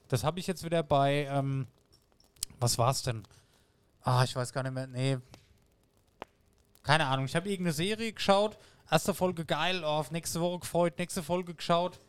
Das 0.07 0.23
habe 0.23 0.39
ich 0.39 0.47
jetzt 0.47 0.63
wieder 0.63 0.83
bei, 0.83 1.27
ähm, 1.29 1.67
was 2.59 2.77
war's 2.77 3.01
denn? 3.03 3.23
Ah, 4.03 4.23
ich 4.23 4.35
weiß 4.35 4.53
gar 4.53 4.61
nicht 4.63 4.73
mehr. 4.73 4.87
Nee. 4.87 5.17
Keine 6.85 7.07
Ahnung. 7.07 7.25
Ich 7.25 7.35
habe 7.35 7.49
irgendeine 7.49 7.73
Serie 7.73 8.13
geschaut. 8.13 8.57
Erste 8.89 9.13
Folge 9.15 9.43
geil, 9.45 9.81
oh, 9.83 9.87
auf 9.87 10.11
nächste 10.11 10.39
Woche 10.39 10.59
gefreut, 10.59 10.93
nächste 10.99 11.23
Folge 11.23 11.55
geschaut. 11.55 11.99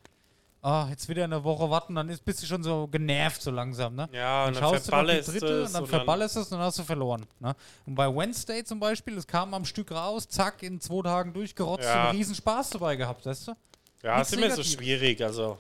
Ah, 0.61 0.89
jetzt 0.91 1.09
wieder 1.09 1.25
eine 1.25 1.43
Woche 1.45 1.71
warten, 1.71 1.95
dann 1.95 2.09
ist, 2.09 2.25
bist 2.25 2.43
du 2.43 2.47
schon 2.47 2.63
so 2.63 2.87
genervt 2.89 3.41
so 3.41 3.51
langsam, 3.51 3.95
ne? 3.95 4.09
Ja, 4.13 4.45
Dann 4.45 4.49
und 4.49 4.55
dann 4.61 4.63
schaust 4.71 4.89
du 4.89 4.93
noch 4.97 5.05
die 5.05 5.21
dritte 5.23 5.47
es 5.63 5.69
und 5.69 5.75
dann 5.75 5.87
verballerst 5.87 6.37
du 6.37 6.41
es 6.41 6.47
und 6.53 6.59
dann 6.59 6.67
hast 6.67 6.79
du 6.79 6.83
verloren. 6.83 7.25
Ne? 7.39 7.55
Und 7.87 7.95
bei 7.95 8.15
Wednesday 8.15 8.65
zum 8.65 8.81
Beispiel, 8.81 9.15
das 9.15 9.27
kam 9.27 9.55
am 9.55 9.65
Stück 9.65 9.93
raus, 9.93 10.29
zack, 10.29 10.63
in 10.63 10.81
zwei 10.81 11.03
Tagen 11.03 11.33
durchgerotzt 11.33 11.85
Ja. 11.85 11.93
und 11.95 12.01
einen 12.09 12.19
riesen 12.19 12.35
Spaß 12.35 12.71
dabei 12.71 12.97
gehabt, 12.97 13.25
weißt 13.25 13.49
du? 13.49 13.55
Ja, 14.03 14.19
Nichts 14.19 14.33
ist 14.33 14.39
immer 14.39 14.51
so 14.51 14.63
schwierig. 14.63 15.23
Also, 15.23 15.57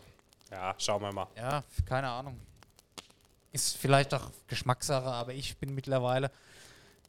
ja, 0.50 0.74
schauen 0.76 1.00
wir 1.02 1.12
mal. 1.12 1.28
Ja, 1.36 1.62
keine 1.86 2.08
Ahnung. 2.10 2.38
Ist 3.52 3.76
vielleicht 3.76 4.12
auch 4.12 4.30
Geschmackssache, 4.48 5.06
aber 5.06 5.32
ich 5.32 5.56
bin 5.56 5.74
mittlerweile. 5.74 6.30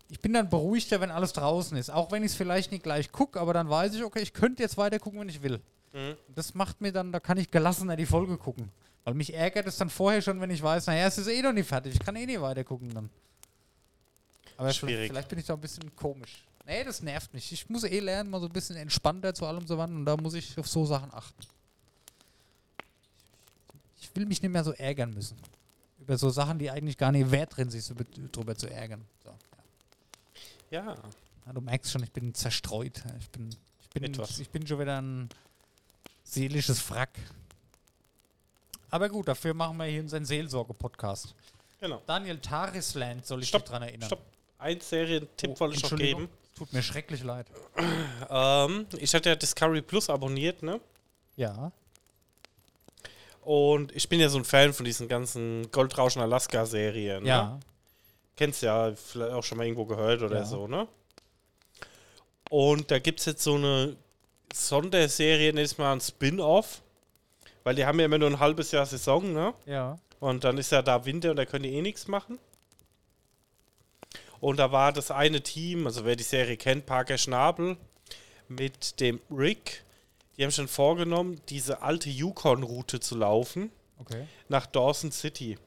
Ich 0.10 0.20
bin 0.22 0.34
dann 0.34 0.50
beruhigter, 0.50 1.02
wenn 1.02 1.12
alles 1.12 1.34
draußen 1.34 1.76
ist. 1.78 1.89
Auch 1.89 2.12
wenn 2.12 2.24
ich 2.24 2.32
es 2.32 2.38
vielleicht 2.38 2.72
nicht 2.72 2.84
gleich 2.84 3.12
gucke, 3.12 3.39
aber 3.39 3.54
dann 3.54 3.70
weiß 3.70 3.93
ich, 3.93 4.04
okay, 4.04 4.22
ich 4.22 4.34
könnte 4.34 4.63
jetzt 4.63 4.78
weiter 4.78 5.00
gucken, 5.00 5.20
wenn 5.20 5.30
ich 5.30 5.41
will. 5.43 5.60
Mhm. 5.93 6.15
Das 6.34 6.54
macht 6.54 6.80
mir 6.82 6.91
dann, 6.93 7.12
da 7.12 7.20
kann 7.20 7.38
ich 7.38 7.52
gelassener 7.52 7.96
die 7.98 8.06
Folge 8.06 8.38
gucken. 8.38 8.70
Weil 9.04 9.13
mich 9.15 9.34
ärgert 9.34 9.67
es 9.67 9.78
dann 9.78 9.89
vorher 9.89 10.22
schon, 10.22 10.39
wenn 10.41 10.50
ich 10.50 10.62
weiß, 10.62 10.88
naja, 10.88 11.08
es 11.08 11.17
ist 11.17 11.28
eh 11.28 11.41
noch 11.41 11.54
nicht 11.54 11.67
fertig. 11.67 11.93
Ich 11.93 12.00
kann 12.00 12.15
eh 12.15 12.26
nicht 12.26 12.41
weiter 12.41 12.63
gucken 12.63 12.93
dann. 12.93 13.10
Aber 14.58 14.67
vielleicht, 14.70 14.80
Schwierig. 14.80 15.12
vielleicht 15.12 15.30
bin 15.30 15.39
ich 15.39 15.46
da 15.46 15.54
ein 15.54 15.62
bisschen 15.62 15.96
komisch. 15.96 16.43
Nee, 16.65 16.84
das 16.84 17.02
nervt 17.02 17.34
mich. 17.34 17.52
Ich 17.52 17.70
muss 17.70 17.84
eh 17.84 18.00
lernen, 18.00 18.30
mal 18.30 18.41
so 18.41 18.48
ein 18.48 18.52
bisschen 18.54 18.76
entspannter 18.76 19.34
zu 19.34 19.46
allem 19.46 19.65
zu 19.67 19.78
werden 19.78 19.96
und 19.98 20.06
da 20.06 20.17
muss 20.17 20.34
ich 20.34 20.58
auf 20.58 20.67
so 20.67 20.86
Sachen 20.86 21.13
achten. 21.13 21.41
Ich 24.02 24.13
will 24.15 24.26
mich 24.26 24.41
nicht 24.41 24.52
mehr 24.52 24.63
so 24.63 24.72
ärgern 24.74 25.13
müssen. 25.13 25.38
Über 26.00 26.17
so 26.17 26.30
Sachen, 26.30 26.60
die 26.60 26.70
eigentlich 26.70 26.98
gar 26.98 27.12
nicht 27.12 27.30
wert 27.32 27.56
drin 27.56 27.70
sind, 27.70 27.80
sich 27.82 27.86
so 27.88 27.96
be- 27.96 28.06
drüber 28.32 28.56
zu 28.56 28.67
ärgern. 28.70 29.02
So, 29.24 29.32
ja. 30.72 30.86
Ja, 30.86 30.96
Ja, 31.46 31.54
du 31.54 31.62
merkst 31.62 31.92
schon, 31.92 32.04
ich 32.04 32.12
bin 32.12 32.34
zerstreut. 32.34 33.04
Ich 33.20 33.30
bin, 33.30 33.50
ich 33.82 33.90
bin, 33.90 34.04
Etwas. 34.04 34.40
ich 34.40 34.50
bin 34.50 34.66
schon 34.68 34.80
wieder 34.80 35.02
ein 35.02 35.30
seelisches 36.24 36.90
Wrack. 36.92 37.12
Aber 38.90 39.10
gut, 39.10 39.28
dafür 39.28 39.54
machen 39.54 39.78
wir 39.78 39.86
hier 39.86 40.02
unseren 40.02 40.26
Seelsorge-Podcast. 40.26 41.34
genau. 41.80 42.02
Daniel 42.06 42.40
Tarisland 42.40 43.26
soll 43.26 43.42
ich 43.44 43.50
Stopp, 43.50 43.64
dich 43.64 43.72
dran 43.72 43.82
erinnern. 43.84 44.08
Stopp. 44.08 44.22
Ein 44.60 44.80
Serientipp 44.82 45.52
Oh, 45.52 45.60
wollte 45.60 45.76
ich 45.78 45.84
noch 45.84 45.96
geben. 45.98 46.30
Tut 46.56 46.74
mir 46.74 46.82
schrecklich 46.82 47.24
leid. 47.24 47.48
Ähm, 48.30 48.88
ich 48.98 49.14
hatte 49.14 49.30
ja 49.30 49.36
Discovery 49.36 49.82
Plus 49.82 50.10
abonniert, 50.10 50.64
ne? 50.64 50.82
Ja. 51.38 51.72
Und 53.42 53.96
ich 53.96 54.10
bin 54.10 54.20
ja 54.20 54.28
so 54.28 54.38
ein 54.38 54.44
Fan 54.44 54.74
von 54.74 54.84
diesen 54.86 55.08
ganzen 55.08 55.72
Goldrauschen 55.72 56.22
Alaska-Serien. 56.22 57.24
Ne? 57.24 57.60
Kennst 58.38 58.62
ja, 58.63 58.93
vielleicht 58.95 59.34
auch 59.34 59.43
schon 59.43 59.58
mal 59.58 59.65
irgendwo 59.65 59.86
gehört 59.86 60.21
oder 60.21 60.38
Ja. 60.38 60.45
so, 60.45 60.67
ne? 60.67 60.88
Und 62.50 62.89
da 62.91 63.00
gibt 63.00 63.19
es 63.19 63.26
jetzt 63.26 63.43
so 63.43 63.56
eine 63.56 63.97
Sonderserie, 64.54 65.52
nennt 65.52 65.78
mal 65.78 65.91
ein 65.91 66.00
Spin-Off. 66.00 66.82
Weil 67.65 67.76
die 67.76 67.86
haben 67.86 68.00
ja 68.00 68.06
immer 68.06 68.17
nur 68.17 68.30
ein 68.30 68.39
halbes 68.39 68.71
Jahr 68.71 68.86
Saison, 68.86 69.34
ne? 69.34 69.54
Ja. 69.65 70.00
Und 70.21 70.45
dann 70.45 70.58
ist 70.58 70.71
ja 70.71 70.82
da 70.82 71.04
Winter 71.06 71.32
und 71.32 71.36
da 71.36 71.45
können 71.45 71.63
die 71.63 71.73
eh 71.73 71.82
nichts 71.82 72.08
machen. 72.08 72.39
Und 74.39 74.58
da 74.58 74.71
war 74.71 74.93
das 74.93 75.12
eine 75.12 75.41
Team, 75.41 75.86
also 75.88 76.06
wer 76.06 76.15
die 76.15 76.23
Serie 76.23 76.58
kennt, 76.58 76.86
Parker 76.86 77.17
Schnabel, 77.17 77.76
mit 78.47 79.00
dem 79.02 79.19
Rick, 79.30 79.84
die 80.38 80.43
haben 80.43 80.52
schon 80.52 80.67
vorgenommen, 80.67 81.41
diese 81.50 81.82
alte 81.82 82.10
Yukon-Route 82.10 83.00
zu 83.00 83.15
laufen 83.17 83.71
Okay. 84.00 84.28
nach 84.47 84.67
Dawson 84.67 85.12
City. 85.12 85.58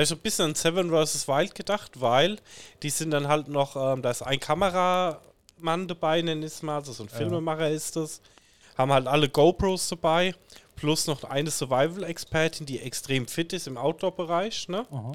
Ist 0.00 0.08
so 0.08 0.14
ein 0.14 0.20
bisschen 0.20 0.46
an 0.46 0.54
Seven 0.54 0.90
vs. 0.90 1.28
Wild 1.28 1.54
gedacht, 1.54 2.00
weil 2.00 2.38
die 2.82 2.90
sind 2.90 3.10
dann 3.10 3.28
halt 3.28 3.48
noch, 3.48 3.76
ähm, 3.76 4.00
da 4.02 4.10
ist 4.10 4.22
ein 4.22 4.40
Kameramann 4.40 5.86
dabei, 5.88 6.22
nenn 6.22 6.40
ich 6.42 6.46
es 6.52 6.62
mal, 6.62 6.76
also 6.76 6.92
so 6.92 7.02
ein 7.04 7.08
Ja. 7.10 7.16
Filmemacher 7.18 7.70
ist 7.70 7.96
das. 7.96 8.20
Haben 8.78 8.92
halt 8.92 9.06
alle 9.06 9.28
GoPros 9.28 9.88
dabei, 9.90 10.34
plus 10.76 11.06
noch 11.06 11.24
eine 11.24 11.50
Survival-Expertin, 11.50 12.64
die 12.64 12.80
extrem 12.80 13.26
fit 13.28 13.52
ist 13.52 13.66
im 13.66 13.76
Outdoor-Bereich, 13.76 14.68
ne? 14.68 14.86
Aha. 14.90 15.12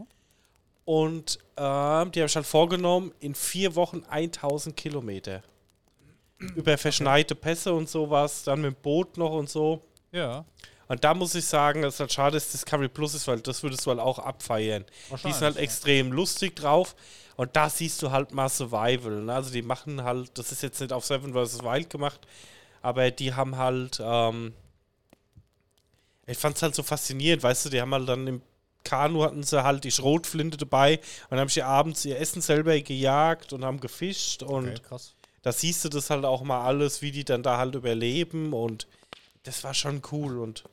Und 0.86 1.40
ähm, 1.58 2.12
die 2.12 2.22
haben 2.22 2.30
schon 2.30 2.44
vorgenommen, 2.44 3.12
in 3.20 3.34
vier 3.36 3.76
Wochen 3.76 4.04
1000 4.08 4.78
Kilometer. 4.78 5.42
Über 6.56 6.78
verschneite 6.78 7.34
Pässe 7.34 7.74
und 7.74 7.90
sowas, 7.90 8.44
dann 8.44 8.62
mit 8.62 8.76
dem 8.76 8.82
Boot 8.82 9.18
noch 9.18 9.32
und 9.32 9.50
so. 9.50 9.82
Ja. 10.12 10.46
Und 10.88 11.04
da 11.04 11.14
muss 11.14 11.36
ich 11.36 11.46
sagen, 11.46 11.82
dass 11.82 11.96
es 11.96 12.00
halt 12.00 12.14
schade 12.14 12.38
ist, 12.38 12.54
Discovery 12.54 12.88
Plus 12.88 13.14
ist, 13.14 13.28
weil 13.28 13.40
das 13.42 13.62
würdest 13.64 13.86
du 13.86 13.90
halt 13.90 14.00
auch 14.00 14.20
abfeiern. 14.20 14.86
Die 15.08 15.12
Wahrscheinlich, 15.12 15.42
halt 15.42 15.56
ja. 15.56 15.62
extrem 15.62 16.12
lustig 16.12 16.56
drauf. 16.56 16.96
Und 17.36 17.56
da 17.56 17.70
siehst 17.70 18.02
du 18.02 18.12
halt 18.12 18.34
mal 18.34 18.50
Survival. 18.50 19.24
Ne? 19.24 19.34
Also 19.34 19.52
die 19.52 19.62
machen 19.62 20.04
halt, 20.04 20.38
das 20.38 20.52
ist 20.52 20.64
jetzt 20.64 20.80
nicht 20.80 20.94
auf 20.94 21.06
Seven 21.06 21.34
vs. 21.34 21.62
Wild 21.64 21.90
gemacht, 21.90 22.22
aber 22.82 23.12
die 23.12 23.34
haben 23.34 23.58
halt, 23.58 24.02
ähm, 24.04 24.54
ich 26.26 26.38
fand's 26.38 26.62
halt 26.62 26.74
so 26.74 26.84
faszinierend, 26.84 27.44
weißt 27.44 27.66
du, 27.66 27.70
die 27.70 27.82
haben 27.82 27.94
halt 27.94 28.10
dann 28.10 28.28
im 28.28 28.42
Kanu 28.84 29.24
hatten 29.24 29.44
sie 29.44 29.62
halt 29.64 29.84
die 29.84 29.92
Schrotflinte 29.92 30.58
dabei 30.58 31.00
und 31.30 31.38
haben 31.38 31.50
sie 31.50 31.62
abends 31.62 32.06
ihr 32.06 32.20
Essen 32.20 32.42
selber 32.42 32.80
gejagt 32.80 33.52
und 33.52 33.66
haben 33.66 33.82
gefischt 33.82 34.44
und 34.44 34.70
Okay, 34.70 34.80
krass. 34.88 35.14
da 35.42 35.52
siehst 35.52 35.84
du 35.84 35.90
das 35.90 36.10
halt 36.10 36.24
auch 36.24 36.42
mal 36.42 36.64
alles, 36.66 37.02
wie 37.02 37.12
die 37.12 37.26
dann 37.26 37.44
da 37.44 37.58
halt 37.58 37.76
überleben 37.76 38.54
und 38.54 38.88
das 39.44 39.64
war 39.66 39.74
schon 39.74 40.02
cool 40.12 40.40
und 40.40 40.64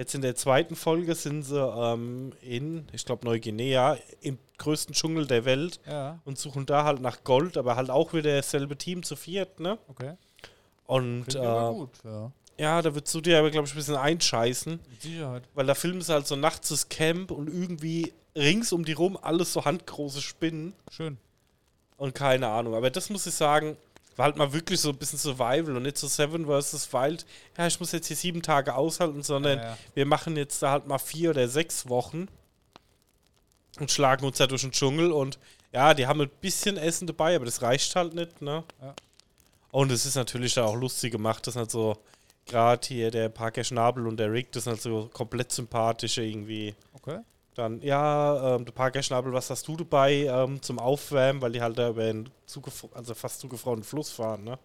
jetzt 0.00 0.14
in 0.14 0.22
der 0.22 0.34
zweiten 0.34 0.76
Folge 0.76 1.14
sind 1.14 1.42
sie 1.42 1.60
ähm, 1.60 2.32
in, 2.40 2.88
ich 2.92 3.04
glaube 3.04 3.26
Neuguinea, 3.26 3.98
im 4.22 4.38
größten 4.56 4.94
Dschungel 4.94 5.26
der 5.26 5.44
Welt 5.44 5.78
Ja, 5.86 6.18
und 6.24 6.38
suchen 6.38 6.64
da 6.64 6.84
halt 6.84 7.02
nach 7.02 7.22
Gold, 7.22 7.58
aber 7.58 7.76
halt 7.76 7.90
auch 7.90 8.14
wieder 8.14 8.34
dasselbe 8.34 8.76
Team 8.76 9.02
zu 9.02 9.14
viert, 9.14 9.60
ne? 9.60 9.78
okay. 9.88 10.14
Und 10.86 11.34
äh, 11.34 11.38
gut, 11.38 11.90
ja. 12.02 12.32
ja, 12.58 12.82
da 12.82 12.94
würdest 12.94 13.14
du 13.14 13.20
dir 13.20 13.38
aber, 13.38 13.50
glaube 13.50 13.68
ich, 13.68 13.74
ein 13.74 13.76
bisschen 13.76 13.96
einscheißen, 13.96 14.80
Mit 14.90 15.02
Sicherheit. 15.02 15.42
weil 15.54 15.66
da 15.66 15.74
filmen 15.74 16.00
sie 16.00 16.12
halt 16.12 16.26
so 16.26 16.34
nachts 16.34 16.70
das 16.70 16.88
Camp 16.88 17.30
und 17.30 17.48
irgendwie 17.48 18.12
rings 18.34 18.72
um 18.72 18.84
die 18.84 18.94
rum 18.94 19.18
alles 19.20 19.52
so 19.52 19.64
handgroße 19.66 20.22
Spinnen. 20.22 20.72
Schön. 20.90 21.18
Und 21.98 22.14
keine 22.14 22.48
Ahnung. 22.48 22.74
Aber 22.74 22.88
das 22.90 23.10
muss 23.10 23.26
ich 23.26 23.34
sagen, 23.34 23.76
war 24.20 24.26
halt 24.26 24.36
mal 24.36 24.52
wirklich 24.52 24.78
so 24.78 24.90
ein 24.90 24.98
bisschen 24.98 25.18
Survival 25.18 25.74
und 25.76 25.82
nicht 25.82 25.96
so 25.96 26.06
Seven 26.06 26.44
vs. 26.44 26.92
Wild. 26.92 27.24
Ja, 27.56 27.66
ich 27.66 27.80
muss 27.80 27.90
jetzt 27.92 28.06
hier 28.08 28.16
sieben 28.16 28.42
Tage 28.42 28.74
aushalten, 28.74 29.22
sondern 29.22 29.56
Ja, 29.56 29.64
ja. 29.64 29.78
wir 29.94 30.04
machen 30.04 30.36
jetzt 30.36 30.62
da 30.62 30.72
halt 30.72 30.86
mal 30.86 30.98
vier 30.98 31.30
oder 31.30 31.48
sechs 31.48 31.88
Wochen 31.88 32.28
und 33.78 33.90
schlagen 33.90 34.26
uns 34.26 34.36
da 34.36 34.46
durch 34.46 34.60
den 34.60 34.72
Dschungel. 34.72 35.10
Und 35.10 35.38
ja, 35.72 35.94
die 35.94 36.06
haben 36.06 36.20
ein 36.20 36.28
bisschen 36.42 36.76
Essen 36.76 37.06
dabei, 37.06 37.34
aber 37.34 37.46
das 37.46 37.62
reicht 37.62 37.96
halt 37.96 38.12
nicht, 38.12 38.42
ne? 38.42 38.62
Ja. 38.82 38.94
Und 39.70 39.90
es 39.90 40.04
ist 40.04 40.16
natürlich 40.16 40.52
da 40.52 40.66
auch 40.66 40.76
lustig 40.76 41.12
gemacht. 41.12 41.46
Das 41.46 41.54
sind 41.54 41.60
halt 41.60 41.70
so, 41.70 41.96
gerade 42.44 42.86
hier 42.86 43.10
der 43.10 43.30
Parker 43.30 43.64
Schnabel 43.64 44.06
und 44.06 44.18
der 44.18 44.30
Rick, 44.30 44.52
das 44.52 44.64
sind 44.64 44.74
halt 44.74 44.82
so 44.82 45.08
komplett 45.14 45.50
sympathische 45.50 46.22
irgendwie. 46.22 46.74
Okay. 46.92 47.20
Dann, 47.54 47.82
ja, 47.82 48.56
ähm, 48.56 48.64
der 48.64 48.72
Parker 48.72 49.02
Schnabel, 49.02 49.32
was 49.32 49.50
hast 49.50 49.66
du 49.66 49.76
dabei 49.76 50.24
ähm, 50.24 50.62
zum 50.62 50.78
Aufwärmen, 50.78 51.42
weil 51.42 51.52
die 51.52 51.60
halt 51.60 51.78
da 51.78 51.90
über 51.90 52.04
einen 52.04 52.30
also 52.94 53.14
fast 53.14 53.40
zugefrorenen 53.40 53.84
Fluss 53.84 54.10
fahren, 54.10 54.44
ne? 54.44 54.58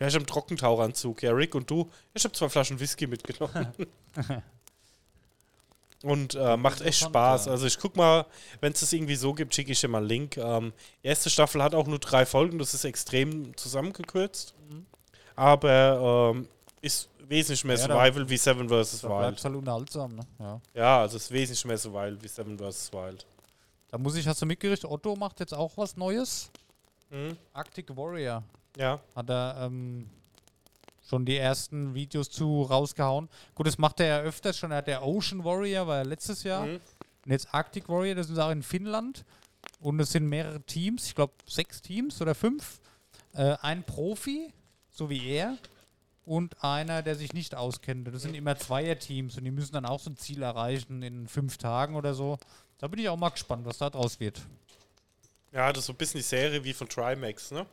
Ja, 0.00 0.08
ich 0.08 0.14
hab 0.14 0.20
einen 0.20 0.26
Trockentauchanzug. 0.26 1.22
Ja, 1.22 1.32
Rick 1.32 1.54
und 1.54 1.70
du? 1.70 1.90
Ich 2.14 2.24
hab 2.24 2.34
zwei 2.34 2.48
Flaschen 2.48 2.80
Whisky 2.80 3.06
mitgenommen. 3.06 3.72
und 6.02 6.34
äh, 6.34 6.56
macht 6.56 6.80
echt 6.82 7.00
Spaß. 7.00 7.48
Also 7.48 7.66
ich 7.66 7.78
guck 7.78 7.96
mal, 7.96 8.26
wenn 8.60 8.72
es 8.72 8.80
das 8.80 8.92
irgendwie 8.92 9.16
so 9.16 9.32
gibt, 9.32 9.54
schicke 9.54 9.72
ich 9.72 9.80
dir 9.80 9.88
mal 9.88 9.98
einen 9.98 10.08
Link. 10.08 10.36
Ähm, 10.36 10.72
erste 11.02 11.30
Staffel 11.30 11.62
hat 11.62 11.74
auch 11.74 11.86
nur 11.86 11.98
drei 11.98 12.26
Folgen, 12.26 12.58
das 12.58 12.74
ist 12.74 12.84
extrem 12.84 13.56
zusammengekürzt. 13.56 14.54
Mhm. 14.68 14.86
Aber 15.36 16.32
ähm, 16.34 16.48
ist 16.82 17.08
wesentlich 17.28 17.64
mehr 17.64 17.76
Ja, 17.76 17.88
da- 17.88 17.94
Survival 17.94 18.28
wie 18.28 18.36
Seven 18.36 18.68
vs. 18.68 19.00
Da 19.02 19.08
Wild. 19.08 19.44
halt 19.44 19.54
unterhaltsam, 19.54 20.14
ne? 20.16 20.22
Ja. 20.38 20.60
Ja, 20.74 21.00
also 21.02 21.16
es 21.16 21.24
ist 21.24 21.30
wesentlich 21.30 21.64
mehr 21.64 21.78
Survival 21.78 22.18
wie 22.22 22.28
Seven 22.28 22.58
vs. 22.58 22.92
Wild. 22.92 23.26
Da 23.88 23.98
muss 23.98 24.16
ich, 24.16 24.26
hast 24.26 24.42
du 24.42 24.46
mitgerichtet, 24.46 24.90
Otto 24.90 25.14
macht 25.16 25.40
jetzt 25.40 25.54
auch 25.54 25.72
was 25.76 25.96
Neues. 25.96 26.50
Mhm. 27.10 27.36
Arctic 27.52 27.96
Warrior 27.96 28.42
Ja. 28.76 28.98
hat 29.14 29.30
er 29.30 29.56
ähm, 29.60 30.08
schon 31.08 31.24
die 31.24 31.36
ersten 31.36 31.94
Videos 31.94 32.28
zu 32.30 32.62
rausgehauen. 32.62 33.28
Gut, 33.54 33.66
das 33.66 33.78
macht 33.78 34.00
er 34.00 34.06
ja 34.06 34.20
öfters 34.20 34.56
schon. 34.58 34.70
Er 34.72 34.78
hat 34.78 34.86
der 34.88 35.04
Ocean 35.06 35.44
Warrior, 35.44 35.86
war 35.86 35.96
ja 35.98 36.02
letztes 36.02 36.42
Jahr. 36.42 36.66
Mhm. 36.66 36.80
Und 37.24 37.30
jetzt 37.30 37.52
Arctic 37.54 37.88
Warrior, 37.88 38.14
das 38.16 38.28
ist 38.30 38.38
auch 38.38 38.50
in 38.50 38.62
Finnland. 38.62 39.24
Und 39.80 40.00
es 40.00 40.12
sind 40.12 40.26
mehrere 40.28 40.60
Teams, 40.62 41.06
ich 41.06 41.14
glaube 41.14 41.34
sechs 41.46 41.80
Teams 41.82 42.20
oder 42.20 42.34
fünf. 42.34 42.80
Äh, 43.34 43.56
ein 43.62 43.82
Profi, 43.84 44.52
so 44.90 45.08
wie 45.10 45.26
er, 45.28 45.56
und 46.24 46.62
einer, 46.64 47.02
der 47.02 47.16
sich 47.16 47.32
nicht 47.32 47.54
auskennt. 47.54 48.08
Das 48.12 48.22
sind 48.22 48.34
immer 48.34 48.56
Zweier-Teams 48.56 49.36
und 49.38 49.44
die 49.44 49.50
müssen 49.50 49.72
dann 49.74 49.84
auch 49.86 50.00
so 50.00 50.10
ein 50.10 50.16
Ziel 50.16 50.42
erreichen 50.42 51.02
in 51.02 51.28
fünf 51.28 51.58
Tagen 51.58 51.96
oder 51.96 52.14
so. 52.14 52.38
Da 52.78 52.88
bin 52.88 52.98
ich 53.00 53.08
auch 53.08 53.16
mal 53.16 53.28
gespannt, 53.30 53.64
was 53.66 53.78
da 53.78 53.90
draus 53.90 54.18
wird. 54.20 54.40
Ja, 55.52 55.72
das 55.72 55.80
ist 55.82 55.86
so 55.86 55.92
ein 55.92 55.96
bisschen 55.96 56.18
die 56.18 56.24
Serie 56.24 56.62
wie 56.64 56.72
von 56.72 56.88
Trimax, 56.88 57.50
ne? 57.52 57.66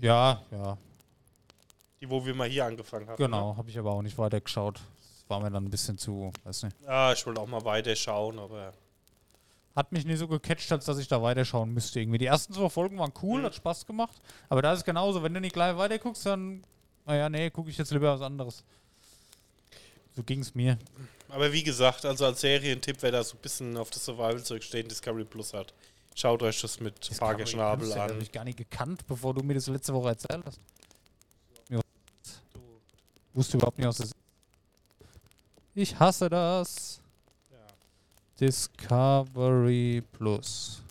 Ja, 0.00 0.42
ja, 0.52 0.78
Die, 2.00 2.08
wo 2.08 2.24
wir 2.24 2.34
mal 2.34 2.48
hier 2.48 2.64
angefangen 2.64 3.08
haben. 3.08 3.16
genau. 3.16 3.56
Habe 3.56 3.68
ich 3.68 3.78
aber 3.78 3.90
auch 3.92 4.02
nicht 4.02 4.16
weiter 4.16 4.40
geschaut. 4.40 4.76
Das 4.76 5.24
war 5.28 5.40
mir 5.40 5.50
dann 5.50 5.64
ein 5.64 5.70
bisschen 5.70 5.98
zu, 5.98 6.32
weiß 6.44 6.62
nicht. 6.62 6.80
Ne? 6.80 6.86
Ja, 6.86 7.12
ich 7.12 7.26
wollte 7.26 7.40
auch 7.40 7.48
mal 7.48 7.64
weiter 7.64 7.94
schauen, 7.96 8.38
aber. 8.38 8.72
Hat 9.78 9.92
mich 9.92 10.04
nicht 10.04 10.18
so 10.18 10.26
gecatcht, 10.26 10.72
als 10.72 10.86
dass 10.86 10.98
ich 10.98 11.06
da 11.06 11.22
weiterschauen 11.22 11.72
müsste. 11.72 12.00
Irgendwie. 12.00 12.18
Die 12.18 12.26
ersten 12.26 12.52
zwei 12.52 12.68
Folgen 12.68 12.98
waren 12.98 13.12
cool, 13.22 13.44
hat 13.44 13.54
Spaß 13.54 13.86
gemacht. 13.86 14.20
Aber 14.48 14.60
da 14.60 14.72
ist 14.72 14.80
es 14.80 14.84
genauso. 14.84 15.22
Wenn 15.22 15.32
du 15.32 15.40
nicht 15.40 15.52
gleich 15.52 15.76
weiter 15.76 16.00
guckst, 16.00 16.26
dann, 16.26 16.64
naja, 17.06 17.28
nee, 17.28 17.48
gucke 17.50 17.70
ich 17.70 17.78
jetzt 17.78 17.92
lieber 17.92 18.12
was 18.12 18.20
anderes. 18.20 18.64
So 20.16 20.24
ging 20.24 20.40
es 20.40 20.52
mir. 20.56 20.78
Aber 21.28 21.52
wie 21.52 21.62
gesagt, 21.62 22.04
also 22.04 22.26
als 22.26 22.40
Serientipp, 22.40 22.96
wer 23.02 23.12
da 23.12 23.22
so 23.22 23.36
ein 23.36 23.40
bisschen 23.40 23.76
auf 23.76 23.90
das 23.90 24.04
Survival-Zeug 24.04 24.64
steht, 24.64 24.90
Discovery 24.90 25.24
Plus 25.24 25.54
hat, 25.54 25.72
schaut 26.16 26.42
euch 26.42 26.60
das 26.60 26.80
mit 26.80 27.16
Parker 27.16 27.46
Schnabel 27.46 27.88
Das 27.88 27.96
habe 27.96 28.14
an. 28.14 28.20
ich 28.20 28.32
gar 28.32 28.42
nicht 28.42 28.58
gekannt, 28.58 29.06
bevor 29.06 29.32
du 29.32 29.44
mir 29.44 29.54
das 29.54 29.68
letzte 29.68 29.94
Woche 29.94 30.08
erzählt 30.08 30.42
hast. 30.44 30.58
Ja. 31.68 31.78
Wusste 33.32 33.58
überhaupt 33.58 33.78
nicht 33.78 33.86
aus 33.86 33.98
der 33.98 34.08
Ich 35.76 35.96
hasse 36.00 36.28
das. 36.28 37.00
Discovery 38.40 40.02
Plus. 40.12 40.82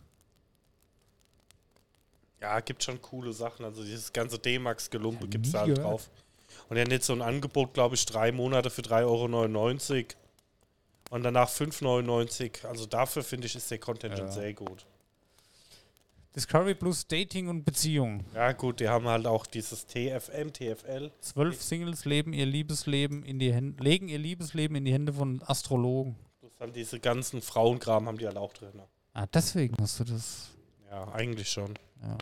Ja, 2.41 2.59
gibt 2.59 2.83
schon 2.83 3.01
coole 3.01 3.33
Sachen. 3.33 3.65
Also 3.65 3.83
dieses 3.83 4.13
ganze 4.13 4.37
D-Max-Gelumpe 4.37 5.23
Ja, 5.25 5.29
gibt 5.29 5.45
es 5.47 5.51
da 5.53 5.61
halt 5.61 5.77
drauf. 5.77 6.09
Und 6.69 6.77
hat 6.77 6.91
jetzt 6.91 7.07
so 7.07 7.13
ein 7.13 7.21
Angebot, 7.21 7.73
glaube 7.73 7.95
ich, 7.95 8.05
drei 8.05 8.31
Monate 8.31 8.69
für 8.69 8.81
3,99 8.81 9.95
Euro. 9.95 10.05
Und 11.09 11.23
danach 11.23 11.49
5,99 11.49 12.65
Also 12.65 12.85
dafür 12.85 13.23
finde 13.23 13.47
ich, 13.47 13.55
ist 13.55 13.71
der 13.71 13.79
Content 13.79 14.13
Ja. 14.13 14.19
schon 14.19 14.31
sehr 14.31 14.53
gut. 14.53 14.85
Discovery 16.35 16.75
Plus 16.75 17.07
Dating 17.07 17.47
und 17.47 17.63
Beziehung. 17.63 18.23
Ja, 18.35 18.51
gut, 18.51 18.79
die 18.79 18.87
haben 18.87 19.07
halt 19.07 19.25
auch 19.25 19.47
dieses 19.47 19.87
TFM, 19.87 20.53
TFL. 20.53 21.11
Zwölf 21.21 21.63
Singles 21.63 22.05
leben 22.05 22.31
ihr 22.33 22.45
Liebesleben 22.45 23.23
in 23.23 23.39
die 23.39 23.51
Hände, 23.51 23.83
legen 23.83 24.07
ihr 24.07 24.19
Liebesleben 24.19 24.75
in 24.77 24.85
die 24.85 24.93
Hände 24.93 25.13
von 25.13 25.41
Astrologen. 25.47 26.15
Das 26.57 26.65
haben 26.65 26.73
diese 26.73 26.99
ganzen 26.99 27.43
Frauenkram 27.43 28.07
haben 28.07 28.17
die 28.17 28.25
halt 28.25 28.37
auch 28.37 28.51
drin. 28.51 28.81
Ah, 29.13 29.27
deswegen 29.27 29.75
hast 29.79 29.99
du 29.99 30.05
das. 30.05 30.49
Ja, 30.89 31.07
eigentlich 31.09 31.51
schon. 31.51 31.77
Ja. 32.01 32.17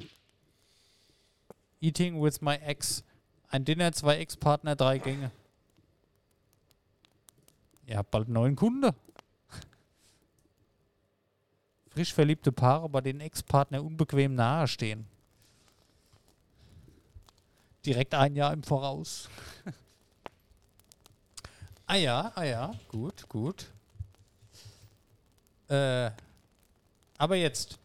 Eating 1.80 2.22
with 2.22 2.42
my 2.42 2.56
ex. 2.56 3.06
Ein 3.48 3.64
Dinner, 3.64 3.94
zwei 3.94 4.18
Ex-Partner, 4.18 4.76
drei 4.76 4.98
Gänge. 4.98 5.32
Ihr 7.86 7.98
habt 7.98 8.12
bald 8.12 8.26
einen 8.26 8.34
neuen 8.34 8.56
Kunde. 8.58 8.94
Frisch 11.92 12.14
verliebte 12.14 12.52
Paare, 12.52 12.90
bei 12.90 13.00
denen 13.00 13.22
Ex-Partner 13.22 13.82
unbequem 13.82 14.36
nahestehen. 14.36 15.08
Direkt 17.86 18.14
ein 18.16 18.36
Jahr 18.36 18.52
im 18.52 18.64
Voraus. 18.64 19.30
ah 21.86 21.96
ja, 21.96 22.34
ah 22.36 22.44
ja, 22.44 22.74
gut, 22.90 23.30
gut. 23.30 23.72
Äh, 25.70 26.12
aber 27.18 27.36
jetzt, 27.36 27.78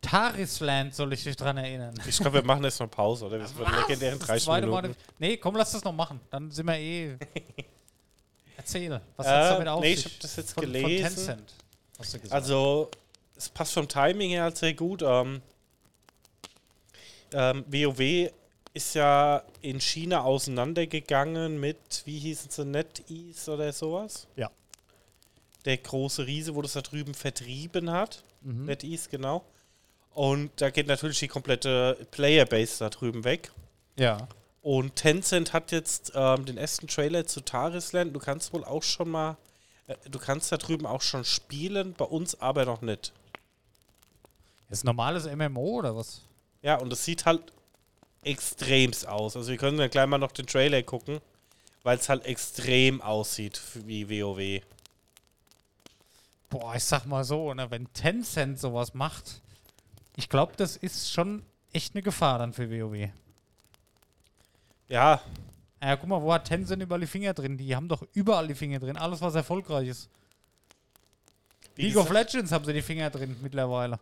Tarisland 0.00 0.94
soll 0.94 1.12
ich 1.12 1.24
dich 1.24 1.36
dran 1.36 1.56
erinnern. 1.58 1.94
Ich 2.06 2.18
glaube, 2.18 2.34
wir 2.34 2.44
machen 2.44 2.64
jetzt 2.64 2.80
mal 2.80 2.88
Pause, 2.88 3.26
oder? 3.26 3.38
Wir 3.38 3.46
sind 3.46 3.58
legendären 3.60 4.18
Das 4.18 4.28
30 4.28 4.44
zweite 4.44 4.66
Minuten. 4.66 4.88
Mal, 4.88 4.96
nee, 5.18 5.36
komm, 5.36 5.56
lass 5.56 5.72
das 5.72 5.84
noch 5.84 5.92
machen. 5.92 6.20
Dann 6.30 6.50
sind 6.50 6.66
wir 6.66 6.78
eh. 6.78 7.16
Erzähl, 8.56 9.00
was 9.16 9.26
Äh, 9.26 9.30
hat's 9.30 9.48
damit 9.50 9.68
auf 9.68 9.80
nee, 9.80 9.92
ich 9.92 10.02
sich? 10.02 10.12
hab 10.12 10.20
das 10.20 10.36
jetzt 10.36 10.52
von, 10.52 10.60
gelesen. 10.62 10.90
Von 11.06 11.14
Tencent, 11.14 11.54
hast 11.98 12.14
du 12.14 12.18
gesagt. 12.20 12.32
Also, 12.34 12.90
es 13.36 13.48
passt 13.48 13.72
vom 13.72 13.86
Timing 13.88 14.30
her 14.30 14.42
halt 14.44 14.56
sehr 14.56 14.74
gut. 14.74 15.02
Ähm, 15.02 15.42
ähm, 17.32 17.64
WoW 17.68 18.30
ist 18.74 18.94
ja 18.94 19.42
in 19.60 19.80
China 19.80 20.22
auseinandergegangen 20.22 21.58
mit, 21.60 22.02
wie 22.04 22.18
hießen 22.18 22.50
sie, 22.50 22.64
NetEase 22.64 23.52
oder 23.52 23.72
sowas? 23.72 24.26
Ja. 24.36 24.50
Der 25.68 25.76
große 25.76 26.26
Riese, 26.26 26.54
wo 26.54 26.62
das 26.62 26.72
da 26.72 26.80
drüben 26.80 27.12
vertrieben 27.12 27.90
hat. 27.90 28.24
Mhm. 28.40 28.64
NetEase, 28.64 29.10
genau. 29.10 29.44
Und 30.14 30.50
da 30.56 30.70
geht 30.70 30.86
natürlich 30.86 31.18
die 31.18 31.28
komplette 31.28 32.08
Playerbase 32.10 32.78
da 32.78 32.88
drüben 32.90 33.22
weg. 33.24 33.52
ja. 33.96 34.26
Und 34.60 34.96
Tencent 34.96 35.52
hat 35.52 35.70
jetzt 35.72 36.12
ähm, 36.14 36.44
den 36.44 36.56
ersten 36.58 36.88
Trailer 36.88 37.26
zu 37.26 37.40
Tarisland. 37.40 38.14
Du 38.14 38.18
kannst 38.18 38.52
wohl 38.52 38.64
auch 38.64 38.82
schon 38.82 39.08
mal, 39.08 39.36
äh, 39.86 39.94
du 40.10 40.18
kannst 40.18 40.50
da 40.50 40.56
drüben 40.56 40.84
auch 40.84 41.00
schon 41.00 41.24
spielen, 41.24 41.94
bei 41.94 42.04
uns 42.04 42.40
aber 42.40 42.64
noch 42.64 42.82
nicht. 42.82 43.12
Ist 44.68 44.84
normales 44.84 45.26
MMO 45.26 45.78
oder 45.78 45.94
was? 45.96 46.22
Ja, 46.62 46.76
und 46.76 46.92
es 46.92 47.04
sieht 47.04 47.24
halt 47.24 47.52
extremst 48.24 49.06
aus. 49.06 49.36
Also 49.36 49.50
wir 49.50 49.58
können 49.58 49.78
dann 49.78 49.90
gleich 49.90 50.06
mal 50.06 50.18
noch 50.18 50.32
den 50.32 50.46
Trailer 50.46 50.82
gucken, 50.82 51.20
weil 51.82 51.98
es 51.98 52.08
halt 52.08 52.26
extrem 52.26 53.00
aussieht 53.00 53.60
wie 53.86 54.08
WoW. 54.10 54.62
Boah, 56.50 56.74
ich 56.74 56.84
sag 56.84 57.04
mal 57.06 57.24
so, 57.24 57.52
ne, 57.54 57.70
wenn 57.70 57.92
Tencent 57.92 58.58
sowas 58.58 58.94
macht, 58.94 59.42
ich 60.16 60.28
glaube, 60.28 60.54
das 60.56 60.76
ist 60.76 61.12
schon 61.12 61.44
echt 61.72 61.94
eine 61.94 62.02
Gefahr 62.02 62.38
dann 62.38 62.52
für 62.52 62.70
WoW. 62.70 63.10
Ja, 64.88 65.20
Ja, 65.80 65.96
guck 65.96 66.08
mal, 66.08 66.20
wo 66.22 66.32
hat 66.32 66.46
Tencent 66.46 66.82
überall 66.82 67.00
die 67.00 67.06
Finger 67.06 67.34
drin? 67.34 67.56
Die 67.56 67.76
haben 67.76 67.88
doch 67.88 68.02
überall 68.14 68.48
die 68.48 68.54
Finger 68.54 68.80
drin. 68.80 68.96
Alles, 68.96 69.20
was 69.20 69.34
erfolgreich 69.34 69.88
ist. 69.88 70.08
wie 71.76 71.82
League 71.82 71.92
gesagt, 71.92 72.10
of 72.10 72.16
Legends 72.16 72.50
haben 72.50 72.64
sie 72.64 72.72
die 72.72 72.82
Finger 72.82 73.10
drin 73.10 73.36
mittlerweile. 73.42 74.00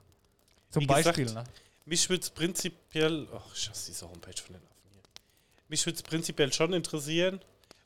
Zum 0.70 0.82
Wie 0.82 0.86
gesagt, 0.86 1.04
Beispiel, 1.04 1.32
ne? 1.34 1.44
mich 1.84 2.08
würde 2.08 2.22
es 2.22 2.30
prinzipiell. 2.30 3.28
Ach, 3.34 3.54
ich 3.54 3.68
hasse 3.68 3.90
diese 3.90 4.08
Homepage 4.08 4.40
von 4.42 4.54
den 4.54 4.62
Affen 4.62 4.90
hier. 4.92 5.02
Mich 5.68 5.84
würde 5.84 5.96
es 5.96 6.02
prinzipiell 6.02 6.52
schon 6.52 6.72
interessieren, 6.72 7.40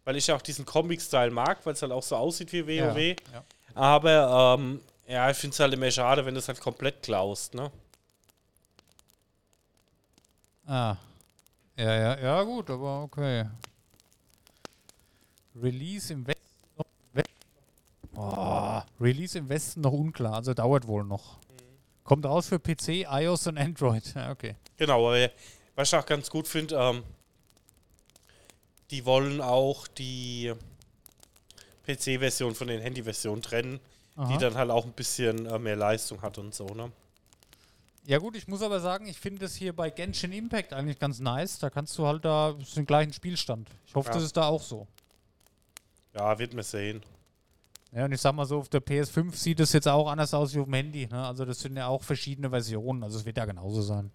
weil 0.05 0.16
ich 0.16 0.29
ja 0.29 0.37
auch 0.37 0.42
diesen 0.42 0.64
Comic-Style 0.64 1.31
mag, 1.33 1.64
weil 1.66 1.73
es 1.73 1.83
halt 1.83 1.90
auch 1.92 2.03
so 2.03 2.14
aussieht 2.16 2.53
wie 2.53 2.62
WoW. 2.64 2.96
Ja, 2.96 3.16
ja. 3.33 3.44
Aber 3.75 4.57
ähm, 4.59 4.81
ja, 5.07 5.31
ich 5.31 5.37
finde 5.37 5.55
es 5.55 5.61
halt 5.61 5.75
immer 5.75 5.91
schade, 5.91 6.25
wenn 6.25 6.35
du 6.35 6.41
es 6.41 6.49
halt 6.49 6.61
komplett 6.61 7.03
klaust, 7.03 7.55
ne? 7.55 7.71
Ah. 10.67 10.97
Ja, 11.77 11.95
ja, 11.95 12.19
ja, 12.19 12.43
gut, 12.43 12.71
aber 12.71 13.03
okay. 13.03 13.47
Release 15.61 16.13
im 16.13 16.27
Westen 16.27 16.45
noch. 16.77 16.87
Oh, 18.17 18.81
Release 19.01 19.39
im 19.39 19.49
Westen 19.49 19.81
noch 19.81 19.93
unklar, 19.93 20.35
also 20.35 20.53
dauert 20.55 20.87
wohl 20.87 21.05
noch. 21.05 21.39
Kommt 22.05 22.27
raus 22.27 22.49
für 22.49 22.59
PC, 22.59 23.07
iOS 23.09 23.47
und 23.47 23.59
Android. 23.59 24.05
Ja, 24.15 24.31
okay. 24.31 24.57
Genau, 24.77 25.09
aber 25.09 25.31
was 25.75 25.89
ich 25.89 25.99
auch 25.99 26.07
ganz 26.07 26.29
gut 26.29 26.47
finde, 26.47 26.77
ähm, 26.77 27.03
die 28.91 29.05
wollen 29.07 29.41
auch 29.41 29.87
die 29.89 30.53
PC-Version 31.96 32.55
von 32.55 32.68
den 32.68 32.81
Handy-Versionen 32.81 33.42
trennen, 33.42 33.81
Aha. 34.16 34.33
die 34.33 34.38
dann 34.38 34.55
halt 34.55 34.70
auch 34.70 34.85
ein 34.85 34.92
bisschen 34.92 35.46
äh, 35.46 35.59
mehr 35.59 35.76
Leistung 35.76 36.22
hat 36.22 36.38
und 36.38 36.55
so, 36.55 36.66
ne? 36.66 36.90
Ja 38.07 38.18
gut, 38.18 38.35
ich 38.35 38.48
muss 38.48 38.62
aber 38.62 38.81
sagen, 38.81 39.07
ich 39.07 39.18
finde 39.18 39.44
es 39.44 39.55
hier 39.55 39.74
bei 39.74 39.90
Genshin 39.90 40.33
Impact 40.33 40.72
eigentlich 40.72 40.98
ganz 40.98 41.20
nice. 41.20 41.59
Da 41.59 41.68
kannst 41.70 41.96
du 41.98 42.07
halt 42.07 42.24
da 42.24 42.57
den 42.74 42.87
gleichen 42.87 43.12
Spielstand. 43.12 43.68
Ich 43.87 43.94
hoffe, 43.94 44.09
Ja. 44.09 44.14
das 44.14 44.24
ist 44.24 44.37
da 44.37 44.46
auch 44.46 44.62
so. 44.62 44.87
Ja, 46.14 46.38
wird 46.38 46.55
man 46.55 46.64
sehen. 46.64 47.03
Ja, 47.92 48.05
und 48.07 48.12
ich 48.12 48.20
sag 48.20 48.33
mal 48.35 48.46
so, 48.46 48.59
auf 48.59 48.68
der 48.68 48.81
PS5 48.81 49.35
sieht 49.35 49.61
es 49.61 49.72
jetzt 49.72 49.87
auch 49.87 50.09
anders 50.09 50.33
aus 50.33 50.55
wie 50.55 50.61
auf 50.61 50.64
dem 50.64 50.74
Handy. 50.74 51.07
Ne? 51.07 51.24
Also 51.26 51.44
das 51.44 51.61
sind 51.61 51.76
ja 51.76 51.88
auch 51.88 52.03
verschiedene 52.03 52.48
Versionen. 52.50 53.03
Also 53.05 53.18
es 53.18 53.24
wird 53.24 53.37
ja 53.37 53.44
genauso 53.44 53.83
sein. 53.83 54.11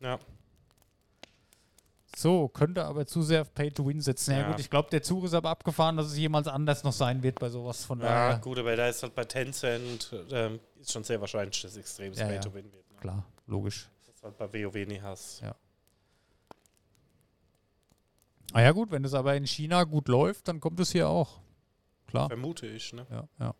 Ja. 0.00 0.18
So, 2.20 2.48
könnte 2.48 2.84
aber 2.84 3.06
zu 3.06 3.22
sehr 3.22 3.40
auf 3.40 3.54
Pay 3.54 3.70
to 3.70 3.86
Win 3.86 4.02
setzen. 4.02 4.32
Ja, 4.32 4.40
Ja. 4.40 4.50
gut, 4.50 4.60
ich 4.60 4.68
glaube, 4.68 4.90
der 4.90 5.02
Zug 5.02 5.24
ist 5.24 5.32
aber 5.32 5.48
abgefahren, 5.48 5.96
dass 5.96 6.08
es 6.08 6.18
jemals 6.18 6.48
anders 6.48 6.84
noch 6.84 6.92
sein 6.92 7.22
wird 7.22 7.38
bei 7.38 7.48
sowas. 7.48 7.86
Von 7.86 8.00
Ja, 8.02 8.36
gut, 8.36 8.58
aber 8.58 8.76
da 8.76 8.88
ist 8.88 9.02
halt 9.02 9.14
bei 9.14 9.24
Tencent 9.24 10.14
ähm, 10.30 10.60
ist 10.78 10.92
schon 10.92 11.02
sehr 11.02 11.18
wahrscheinlich, 11.22 11.62
dass 11.62 11.70
es 11.72 11.76
extrem 11.78 12.12
Ja, 12.12 12.26
Pay 12.26 12.34
ja. 12.34 12.40
to 12.42 12.52
Win 12.52 12.70
wird. 12.72 12.90
Ne? 12.92 12.98
klar, 13.00 13.24
logisch. 13.46 13.88
Das 14.06 14.22
halt 14.22 14.36
bei 14.36 14.52
WoW 14.64 14.74
nie 14.86 15.00
hast. 15.00 15.42
Ah 18.52 18.60
ja 18.60 18.72
gut, 18.72 18.90
wenn 18.90 19.02
es 19.04 19.14
aber 19.14 19.34
in 19.36 19.46
China 19.46 19.84
gut 19.84 20.08
läuft, 20.08 20.46
dann 20.48 20.60
kommt 20.60 20.78
es 20.80 20.90
hier 20.92 21.08
auch. 21.08 21.38
Klar. 22.06 22.28
Vermute 22.28 22.66
ich, 22.66 22.92
ne? 22.92 23.06
Ja, 23.10 23.28
ja. 23.38 23.54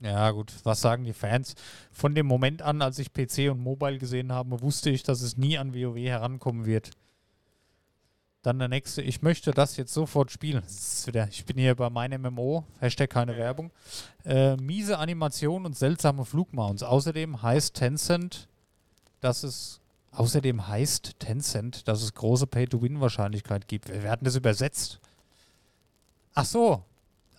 Ja, 0.00 0.30
gut, 0.30 0.52
was 0.62 0.80
sagen 0.80 1.04
die 1.04 1.12
Fans? 1.12 1.54
Von 1.90 2.14
dem 2.14 2.26
Moment 2.26 2.62
an, 2.62 2.82
als 2.82 2.98
ich 2.98 3.12
PC 3.12 3.50
und 3.50 3.58
Mobile 3.60 3.98
gesehen 3.98 4.32
habe, 4.32 4.60
wusste 4.62 4.90
ich, 4.90 5.02
dass 5.02 5.22
es 5.22 5.36
nie 5.36 5.58
an 5.58 5.74
WoW 5.74 5.96
herankommen 5.96 6.66
wird. 6.66 6.90
Dann 8.42 8.60
der 8.60 8.68
nächste, 8.68 9.02
ich 9.02 9.22
möchte 9.22 9.50
das 9.50 9.76
jetzt 9.76 9.92
sofort 9.92 10.30
spielen. 10.30 10.62
Wieder, 11.04 11.26
ich 11.28 11.44
bin 11.44 11.58
hier 11.58 11.74
bei 11.74 11.90
meinem 11.90 12.22
MMO, 12.22 12.64
Hashtag 12.78 13.10
keine 13.10 13.32
Ja. 13.32 13.38
Werbung. 13.38 13.72
Äh, 14.24 14.56
miese 14.56 14.98
Animation 14.98 15.66
und 15.66 15.76
seltsame 15.76 16.24
Flugmounts. 16.24 16.84
Außerdem 16.84 17.42
heißt 17.42 17.74
Tencent, 17.74 18.46
dass 19.20 19.42
es 19.42 19.80
außerdem 20.12 20.68
heißt 20.68 21.18
Tencent, 21.18 21.88
dass 21.88 22.02
es 22.02 22.14
große 22.14 22.46
Pay-to-Win-Wahrscheinlichkeit 22.46 23.66
gibt. 23.66 23.88
Wir 23.88 24.04
werden 24.04 24.24
das 24.24 24.36
übersetzt. 24.36 25.00
Ach 26.34 26.44
so. 26.44 26.84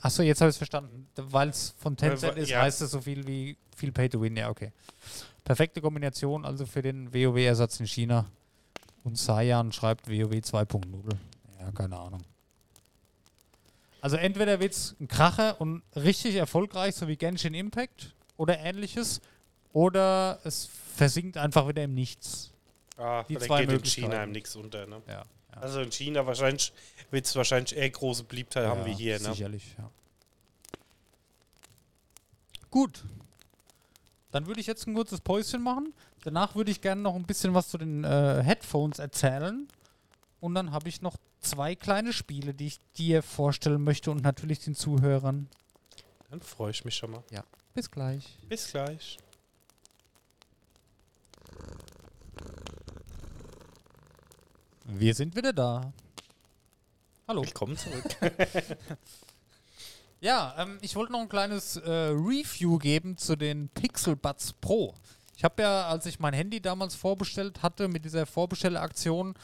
Ach 0.02 0.10
so, 0.12 0.24
jetzt 0.24 0.40
habe 0.42 0.50
ich 0.50 0.54
es 0.54 0.58
verstanden. 0.58 1.08
Weil 1.16 1.50
es 1.50 1.74
von 1.78 1.96
Tencent 1.98 2.36
wa- 2.36 2.40
ist, 2.40 2.50
ja. 2.50 2.62
heißt 2.62 2.82
es 2.82 2.92
so 2.92 3.02
viel 3.02 3.26
wie 3.28 3.58
viel 3.76 3.92
Pay-to-Win. 3.92 4.36
Ja, 4.38 4.50
okay. 4.50 4.72
Perfekte 5.44 5.82
Kombination 5.82 6.46
also 6.46 6.66
für 6.66 6.82
den 6.82 7.14
WoW-Ersatz 7.14 7.80
in 7.80 7.88
China. 7.88 8.26
Und 9.04 9.18
Sayan 9.18 9.72
schreibt 9.72 10.08
WoW 10.08 10.32
2.0. 10.42 10.84
Ja, 11.60 11.72
keine 11.72 11.98
Ahnung. 11.98 12.22
Also 14.02 14.16
entweder 14.16 14.60
wird 14.60 14.74
es 14.74 14.96
ein 15.00 15.08
Kracher 15.08 15.60
und 15.60 15.82
richtig 15.96 16.36
erfolgreich, 16.36 16.96
so 16.96 17.08
wie 17.08 17.18
Genshin 17.18 17.54
Impact 17.54 18.14
oder 18.38 18.58
ähnliches, 18.60 19.20
oder 19.74 20.40
es 20.46 20.70
versinkt 20.96 21.36
einfach 21.38 21.68
wieder 21.68 21.84
im 21.84 21.94
Nichts. 21.94 22.52
Ah, 22.98 23.24
Die 23.24 23.38
zwei 23.38 23.66
geht 23.66 23.80
in. 23.80 23.86
China 23.86 24.24
im 24.24 24.32
nichts 24.32 24.56
unter, 24.56 24.86
ne? 24.88 25.02
Ja, 25.08 25.24
ja. 25.60 25.64
Also 25.64 25.82
in 25.82 25.92
China 25.92 26.26
wahrscheinlich 26.26 26.74
wird 27.12 27.26
es 27.26 27.36
wahrscheinlich 27.36 27.76
eher 27.76 27.90
große 27.90 28.24
Beliebtheit 28.24 28.66
haben 28.66 28.86
wie 28.86 28.94
hier, 28.94 29.20
ne? 29.20 29.34
Sicherlich, 29.34 29.76
ja. 29.78 29.90
Gut. 32.72 33.04
Dann 34.32 34.46
würde 34.46 34.62
ich 34.62 34.68
jetzt 34.68 34.88
ein 34.88 34.94
kurzes 34.94 35.22
Päuschen 35.22 35.62
machen. 35.62 35.94
Danach 36.24 36.56
würde 36.56 36.72
ich 36.72 36.82
gerne 36.82 37.02
noch 37.02 37.16
ein 37.16 37.24
bisschen 37.24 37.54
was 37.54 37.70
zu 37.70 37.78
den 37.78 38.04
äh, 38.04 38.44
Headphones 38.44 39.00
erzählen. 39.00 39.68
Und 40.40 40.54
dann 40.54 40.72
habe 40.72 40.88
ich 40.88 41.02
noch 41.02 41.18
zwei 41.40 41.76
kleine 41.76 42.14
Spiele, 42.14 42.54
die 42.54 42.68
ich 42.68 42.80
dir 42.98 43.24
vorstellen 43.24 43.84
möchte 43.84 44.12
und 44.12 44.22
natürlich 44.22 44.60
den 44.60 44.76
Zuhörern. 44.76 45.50
Dann 46.30 46.42
freue 46.42 46.72
ich 46.72 46.86
mich 46.86 46.96
schon 46.96 47.12
mal. 47.12 47.24
Bis 47.74 47.90
gleich. 47.90 48.38
Bis 48.48 48.72
gleich. 48.72 49.18
Wir 54.92 55.14
sind 55.14 55.36
wieder 55.36 55.54
da. 55.54 55.94
Hallo. 57.28 57.44
Willkommen 57.44 57.78
zurück. 57.78 58.06
Ja, 60.22 60.54
ähm, 60.58 60.80
ich 60.82 60.98
wollte 60.98 61.14
noch 61.14 61.22
ein 61.22 61.30
kleines 61.30 61.78
äh, 61.78 61.90
Review 61.90 62.78
geben 62.78 63.16
zu 63.16 63.38
den 63.38 63.70
Pixel 63.70 64.18
Buds 64.18 64.52
Pro. 64.52 64.94
Ich 65.38 65.46
habe 65.46 65.62
ja, 65.62 65.88
als 65.88 66.06
ich 66.08 66.20
mein 66.20 66.34
Handy 66.34 66.60
damals 66.60 66.94
vorbestellt 66.94 67.64
hatte, 67.64 67.88
mit 67.88 68.04
dieser 68.04 68.26
Vorbestellaktion, 68.26 69.36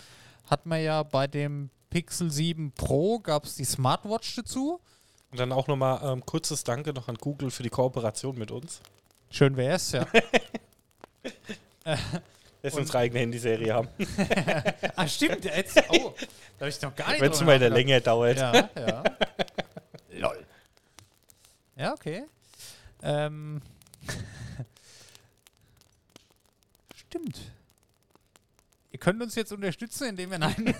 hat 0.49 0.65
man 0.65 0.84
ja 0.84 1.03
bei 1.03 1.27
dem 1.27 1.69
Pixel 1.89 2.29
7 2.29 2.73
Pro, 2.73 3.19
gab 3.19 3.45
es 3.45 3.55
die 3.55 3.63
Smartwatch 3.63 4.36
dazu. 4.36 4.81
Und 5.31 5.39
dann 5.39 5.53
auch 5.53 5.67
nochmal 5.67 6.01
ähm, 6.03 6.25
kurzes 6.25 6.65
Danke 6.65 6.91
noch 6.91 7.08
an 7.08 7.15
Google 7.15 7.49
für 7.49 7.63
die 7.63 7.69
Kooperation 7.69 8.38
mit 8.38 8.51
uns. 8.51 8.81
Schön 9.29 9.55
wär's, 9.55 9.93
ja. 9.93 10.05
Dass 12.65 12.73
wir 12.73 12.82
unsere 12.82 12.97
eigene 12.97 13.19
Handyserie 13.19 13.73
haben. 13.73 13.89
ah, 14.95 15.08
stimmt, 15.08 15.45
jetzt. 15.45 15.78
Oh, 15.89 16.15
da 16.58 16.62
habe 16.62 16.69
ich 16.69 16.82
noch 16.82 16.95
gar 16.95 17.12
nicht 17.12 17.21
Wenn 17.21 17.32
es 17.32 17.41
mal 17.41 17.60
wieder 17.60 17.69
nachgedacht. 17.69 17.78
länger 17.78 17.99
dauert. 17.99 18.38
Ja, 18.38 18.69
ja. 18.75 19.04
Lol. 20.19 20.45
Ja, 21.75 21.93
okay. 21.93 22.23
Ähm. 23.04 23.62
Stimmt. 26.95 27.39
Ihr 28.91 28.99
könnt 28.99 29.21
uns 29.21 29.36
jetzt 29.36 29.51
unterstützen, 29.51 30.08
indem 30.08 30.32
wir 30.32 30.39
nein. 30.39 30.73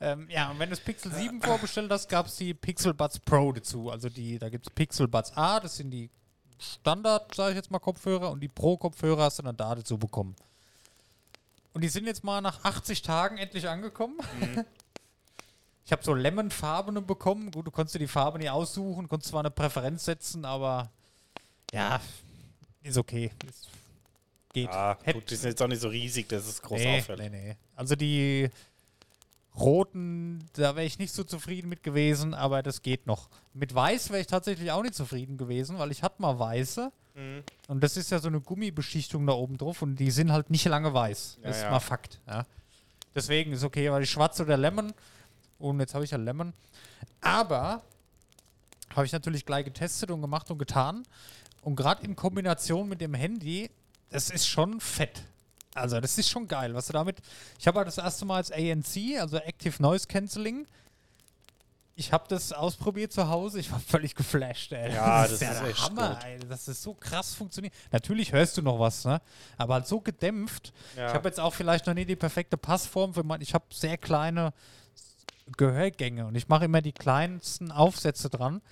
ähm, 0.00 0.28
ja, 0.30 0.50
und 0.50 0.60
wenn 0.60 0.68
du 0.68 0.76
das 0.76 0.84
Pixel 0.84 1.12
7 1.12 1.42
vorbestellt 1.42 1.90
hast, 1.90 2.08
gab 2.08 2.26
es 2.26 2.36
die 2.36 2.54
Pixel 2.54 2.94
Buds 2.94 3.18
Pro 3.18 3.50
dazu. 3.50 3.90
Also 3.90 4.08
die, 4.08 4.38
da 4.38 4.48
gibt 4.50 4.68
es 4.68 4.72
Pixel 4.72 5.08
Buds 5.08 5.36
A, 5.36 5.58
das 5.58 5.78
sind 5.78 5.90
die 5.90 6.10
Standard, 6.60 7.34
sage 7.34 7.50
ich 7.50 7.56
jetzt 7.56 7.70
mal, 7.70 7.80
Kopfhörer 7.80 8.30
und 8.30 8.40
die 8.40 8.48
Pro-Kopfhörer 8.48 9.24
hast 9.24 9.40
du 9.40 9.42
dann 9.42 9.56
da 9.56 9.74
dazu 9.74 9.98
bekommen. 9.98 10.36
Und 11.72 11.82
die 11.82 11.88
sind 11.88 12.06
jetzt 12.06 12.24
mal 12.24 12.40
nach 12.40 12.64
80 12.64 13.02
Tagen 13.02 13.38
endlich 13.38 13.68
angekommen. 13.68 14.18
Ich 15.90 15.92
habe 15.92 16.04
so 16.04 16.14
Lemon-Farbene 16.14 17.02
bekommen. 17.02 17.50
Gut, 17.50 17.66
du 17.66 17.72
konntest 17.72 17.96
dir 17.96 17.98
die 17.98 18.06
Farbe 18.06 18.38
nie 18.38 18.48
aussuchen, 18.48 19.08
konntest 19.08 19.30
zwar 19.30 19.40
eine 19.40 19.50
Präferenz 19.50 20.04
setzen, 20.04 20.44
aber 20.44 20.88
ja, 21.72 22.00
ist 22.84 22.96
okay. 22.96 23.32
Ist, 23.48 23.68
geht. 24.52 24.68
Ah, 24.68 24.96
Hätt- 25.02 25.14
gut, 25.14 25.28
die 25.28 25.34
sind 25.34 25.50
jetzt 25.50 25.60
auch 25.60 25.66
nicht 25.66 25.80
so 25.82 25.88
riesig, 25.88 26.28
dass 26.28 26.46
es 26.46 26.62
groß 26.62 26.78
nee, 26.78 26.98
auffällt. 26.98 27.18
nee, 27.18 27.28
nee. 27.28 27.56
Also 27.74 27.96
die 27.96 28.50
roten, 29.56 30.48
da 30.52 30.76
wäre 30.76 30.86
ich 30.86 30.98
nicht 31.00 31.12
so 31.12 31.24
zufrieden 31.24 31.68
mit 31.68 31.82
gewesen, 31.82 32.34
aber 32.34 32.62
das 32.62 32.82
geht 32.82 33.06
noch. 33.06 33.28
Mit 33.52 33.74
weiß 33.74 34.10
wäre 34.10 34.20
ich 34.20 34.26
tatsächlich 34.28 34.70
auch 34.70 34.82
nicht 34.82 34.94
zufrieden 34.94 35.36
gewesen, 35.38 35.78
weil 35.78 35.90
ich 35.90 36.04
hatte 36.04 36.22
mal 36.22 36.38
weiße 36.38 36.92
Mhm. 37.14 37.42
und 37.68 37.80
das 37.82 37.96
ist 37.96 38.10
ja 38.10 38.18
so 38.18 38.28
eine 38.28 38.40
Gummibeschichtung 38.40 39.26
da 39.26 39.32
oben 39.32 39.58
drauf 39.58 39.82
und 39.82 39.96
die 39.96 40.10
sind 40.10 40.30
halt 40.32 40.50
nicht 40.50 40.64
lange 40.66 40.92
weiß. 40.94 41.38
Das 41.42 41.44
Ja, 41.44 41.50
ist 41.50 41.62
ja. 41.64 41.70
mal 41.70 41.80
Fakt. 41.80 42.20
Ja. 42.26 42.46
Deswegen 43.14 43.52
ist 43.52 43.64
okay, 43.64 43.90
weil 43.90 44.02
ich 44.04 44.10
schwarz 44.10 44.38
oder 44.40 44.56
Lemon 44.56 44.92
und 45.58 45.80
jetzt 45.80 45.94
habe 45.94 46.04
ich 46.04 46.12
ja 46.12 46.18
Lemon. 46.18 46.52
Aber 47.20 47.82
habe 48.94 49.06
ich 49.06 49.12
natürlich 49.12 49.44
gleich 49.44 49.64
getestet 49.64 50.10
und 50.10 50.20
gemacht 50.20 50.50
und 50.50 50.58
getan. 50.58 51.04
Und 51.62 51.76
gerade 51.76 52.04
in 52.04 52.16
Kombination 52.16 52.88
mit 52.88 53.00
dem 53.00 53.14
Handy, 53.14 53.70
das 54.10 54.30
ist 54.30 54.46
schon 54.46 54.80
fett. 54.80 55.22
Also, 55.74 56.00
das 56.00 56.18
ist 56.18 56.28
schon 56.28 56.48
geil, 56.48 56.74
was 56.74 56.86
du 56.88 56.92
damit. 56.92 57.18
Ich 57.58 57.66
habe 57.68 57.78
halt 57.78 57.86
das 57.86 57.98
erste 57.98 58.24
Mal 58.24 58.36
als 58.36 58.50
ANC, 58.50 59.18
also 59.20 59.36
Active 59.36 59.80
Noise 59.80 60.06
Cancelling. 60.08 60.66
Ich 61.96 62.12
habe 62.12 62.24
das 62.28 62.52
ausprobiert 62.52 63.12
zu 63.12 63.28
Hause. 63.28 63.60
Ich 63.60 63.70
war 63.70 63.78
völlig 63.86 64.14
geflasht, 64.14 64.72
ey. 64.72 64.92
Ja, 64.94 65.26
das 65.28 65.40
ja 65.40 65.50
ist 65.52 65.60
der 65.60 65.68
echt 65.68 65.82
Hammer, 65.82 66.14
gut. 66.14 66.24
ey. 66.24 66.38
Das 66.48 66.66
ist 66.68 66.82
so 66.82 66.94
krass 66.94 67.34
funktioniert. 67.34 67.74
Natürlich 67.92 68.32
hörst 68.32 68.56
du 68.56 68.62
noch 68.62 68.78
was, 68.78 69.04
ne? 69.04 69.20
Aber 69.58 69.74
halt 69.74 69.86
so 69.86 70.00
gedämpft. 70.00 70.72
Ja. 70.96 71.08
Ich 71.08 71.14
habe 71.14 71.28
jetzt 71.28 71.38
auch 71.40 71.52
vielleicht 71.52 71.86
noch 71.86 71.94
nie 71.94 72.04
die 72.06 72.16
perfekte 72.16 72.56
Passform 72.56 73.12
für 73.12 73.22
mein. 73.22 73.40
Ich 73.42 73.52
habe 73.54 73.64
sehr 73.70 73.98
kleine 73.98 74.52
Gehörgänge 75.56 76.26
und 76.26 76.34
ich 76.36 76.48
mache 76.48 76.64
immer 76.66 76.80
die 76.80 76.92
kleinsten 76.92 77.72
Aufsätze 77.72 78.30
dran. 78.30 78.62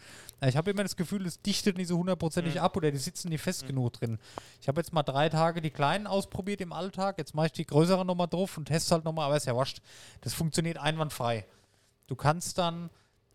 Ich 0.47 0.57
habe 0.57 0.71
immer 0.71 0.85
das 0.85 0.95
Gefühl, 0.95 1.27
es 1.27 1.43
dichtet 1.43 1.77
nicht 1.77 1.89
so 1.89 1.99
hundertprozentig 1.99 2.55
Mhm. 2.55 2.61
ab 2.61 2.77
oder 2.77 2.93
die 2.93 2.99
sitzen 2.99 3.29
nicht 3.31 3.43
fest 3.43 3.67
genug 3.67 3.95
drin. 3.95 4.19
Ich 4.61 4.69
habe 4.69 4.81
jetzt 4.81 4.93
mal 4.93 5.03
drei 5.03 5.29
Tage 5.29 5.61
die 5.61 5.71
kleinen 5.71 6.07
ausprobiert 6.07 6.61
im 6.61 6.73
Alltag. 6.73 7.19
Jetzt 7.19 7.35
mache 7.35 7.47
ich 7.47 7.53
die 7.53 7.67
größeren 7.67 8.07
nochmal 8.07 8.29
drauf 8.29 8.57
und 8.57 8.67
teste 8.67 8.95
halt 8.95 9.05
nochmal, 9.05 9.27
aber 9.27 9.37
ist 9.37 9.47
ja 9.47 9.57
wurscht. 9.57 9.81
Das 10.21 10.35
funktioniert 10.35 10.79
einwandfrei. 10.79 11.45
Du 12.07 12.15
kannst 12.15 12.57
dann, 12.59 12.89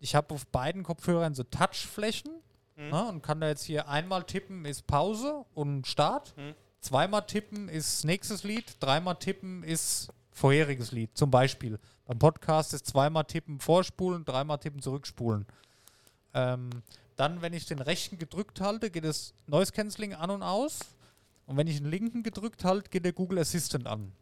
ich 0.04 0.14
habe 0.14 0.34
auf 0.34 0.46
beiden 0.48 0.82
Kopfhörern 0.82 1.34
so 1.34 1.42
Touchflächen 1.44 2.30
Mhm. 2.76 2.88
ne, 2.90 3.08
und 3.08 3.22
kann 3.22 3.40
da 3.40 3.48
jetzt 3.48 3.64
hier 3.64 3.88
einmal 3.88 4.24
tippen 4.24 4.64
ist 4.64 4.86
Pause 4.86 5.44
und 5.54 5.86
Start. 5.86 6.36
Mhm. 6.36 6.54
Zweimal 6.80 7.24
tippen 7.26 7.68
ist 7.68 8.04
nächstes 8.04 8.42
Lied, 8.42 8.76
dreimal 8.80 9.14
tippen 9.16 9.62
ist 9.62 10.08
vorheriges 10.32 10.90
Lied. 10.92 11.10
Zum 11.16 11.30
Beispiel 11.30 11.78
beim 12.04 12.18
Podcast 12.18 12.74
ist 12.74 12.86
zweimal 12.86 13.24
tippen 13.24 13.60
vorspulen, 13.60 14.24
dreimal 14.24 14.58
tippen 14.58 14.82
zurückspulen. 14.82 15.46
Ähm, 16.34 16.68
dann, 17.16 17.42
wenn 17.42 17.52
ich 17.52 17.64
den 17.66 17.78
rechten 17.78 18.18
gedrückt 18.18 18.60
halte, 18.60 18.90
geht 18.90 19.04
das 19.04 19.34
Noise 19.46 19.72
Cancelling 19.72 20.14
an 20.14 20.30
und 20.30 20.42
aus. 20.42 20.80
Und 21.46 21.56
wenn 21.56 21.68
ich 21.68 21.78
den 21.78 21.88
linken 21.88 22.22
gedrückt 22.24 22.64
halte, 22.64 22.90
geht 22.90 23.04
der 23.04 23.12
Google 23.12 23.38
Assistant 23.38 23.86
an. 23.86 24.12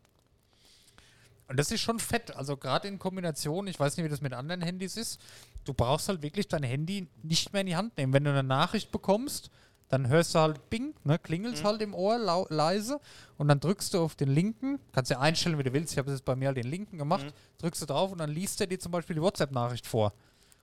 Und 1.52 1.58
das 1.58 1.70
ist 1.70 1.82
schon 1.82 1.98
fett. 1.98 2.34
Also 2.34 2.56
gerade 2.56 2.88
in 2.88 2.98
Kombination, 2.98 3.66
ich 3.66 3.78
weiß 3.78 3.98
nicht, 3.98 4.06
wie 4.06 4.08
das 4.08 4.22
mit 4.22 4.32
anderen 4.32 4.62
Handys 4.62 4.96
ist, 4.96 5.20
du 5.66 5.74
brauchst 5.74 6.08
halt 6.08 6.22
wirklich 6.22 6.48
dein 6.48 6.62
Handy 6.62 7.08
nicht 7.22 7.52
mehr 7.52 7.60
in 7.60 7.66
die 7.66 7.76
Hand 7.76 7.94
nehmen. 7.98 8.14
Wenn 8.14 8.24
du 8.24 8.30
eine 8.30 8.42
Nachricht 8.42 8.90
bekommst, 8.90 9.50
dann 9.90 10.08
hörst 10.08 10.34
du 10.34 10.38
halt 10.38 10.70
Bing, 10.70 10.94
ne, 11.04 11.18
klingelt 11.18 11.62
halt 11.62 11.82
im 11.82 11.92
Ohr 11.92 12.16
lau 12.16 12.46
leise 12.48 13.00
und 13.36 13.48
dann 13.48 13.60
drückst 13.60 13.92
du 13.92 14.02
auf 14.02 14.14
den 14.14 14.30
linken, 14.30 14.80
kannst 14.92 15.10
ja 15.10 15.20
einstellen, 15.20 15.58
wie 15.58 15.62
du 15.62 15.74
willst. 15.74 15.92
Ich 15.92 15.98
habe 15.98 16.06
das 16.06 16.20
jetzt 16.20 16.24
bei 16.24 16.34
mir 16.36 16.48
halt 16.48 16.56
den 16.56 16.68
linken 16.68 16.96
gemacht, 16.96 17.26
drückst 17.58 17.82
du 17.82 17.86
drauf 17.86 18.10
und 18.12 18.16
dann 18.16 18.30
liest 18.30 18.58
er 18.62 18.66
dir 18.66 18.80
zum 18.80 18.90
Beispiel 18.90 19.16
die 19.16 19.20
WhatsApp-Nachricht 19.20 19.86
vor. 19.86 20.14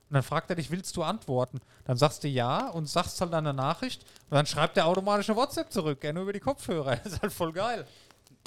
Und 0.08 0.14
dann 0.14 0.24
fragt 0.24 0.50
er 0.50 0.56
dich, 0.56 0.72
willst 0.72 0.96
du 0.96 1.04
antworten? 1.04 1.60
Dann 1.84 1.96
sagst 1.96 2.24
du 2.24 2.26
ja 2.28 2.66
und 2.70 2.88
sagst 2.88 3.20
halt 3.20 3.32
eine 3.32 3.54
Nachricht 3.54 4.02
und 4.28 4.34
dann 4.34 4.46
schreibt 4.46 4.76
er 4.76 4.86
automatisch 4.86 5.30
eine 5.30 5.38
WhatsApp 5.38 5.72
zurück, 5.72 6.02
ja, 6.02 6.12
nur 6.12 6.24
über 6.24 6.32
die 6.32 6.40
Kopfhörer. 6.40 6.96
Das 7.04 7.12
ist 7.12 7.22
halt 7.22 7.32
voll 7.32 7.52
geil. 7.52 7.86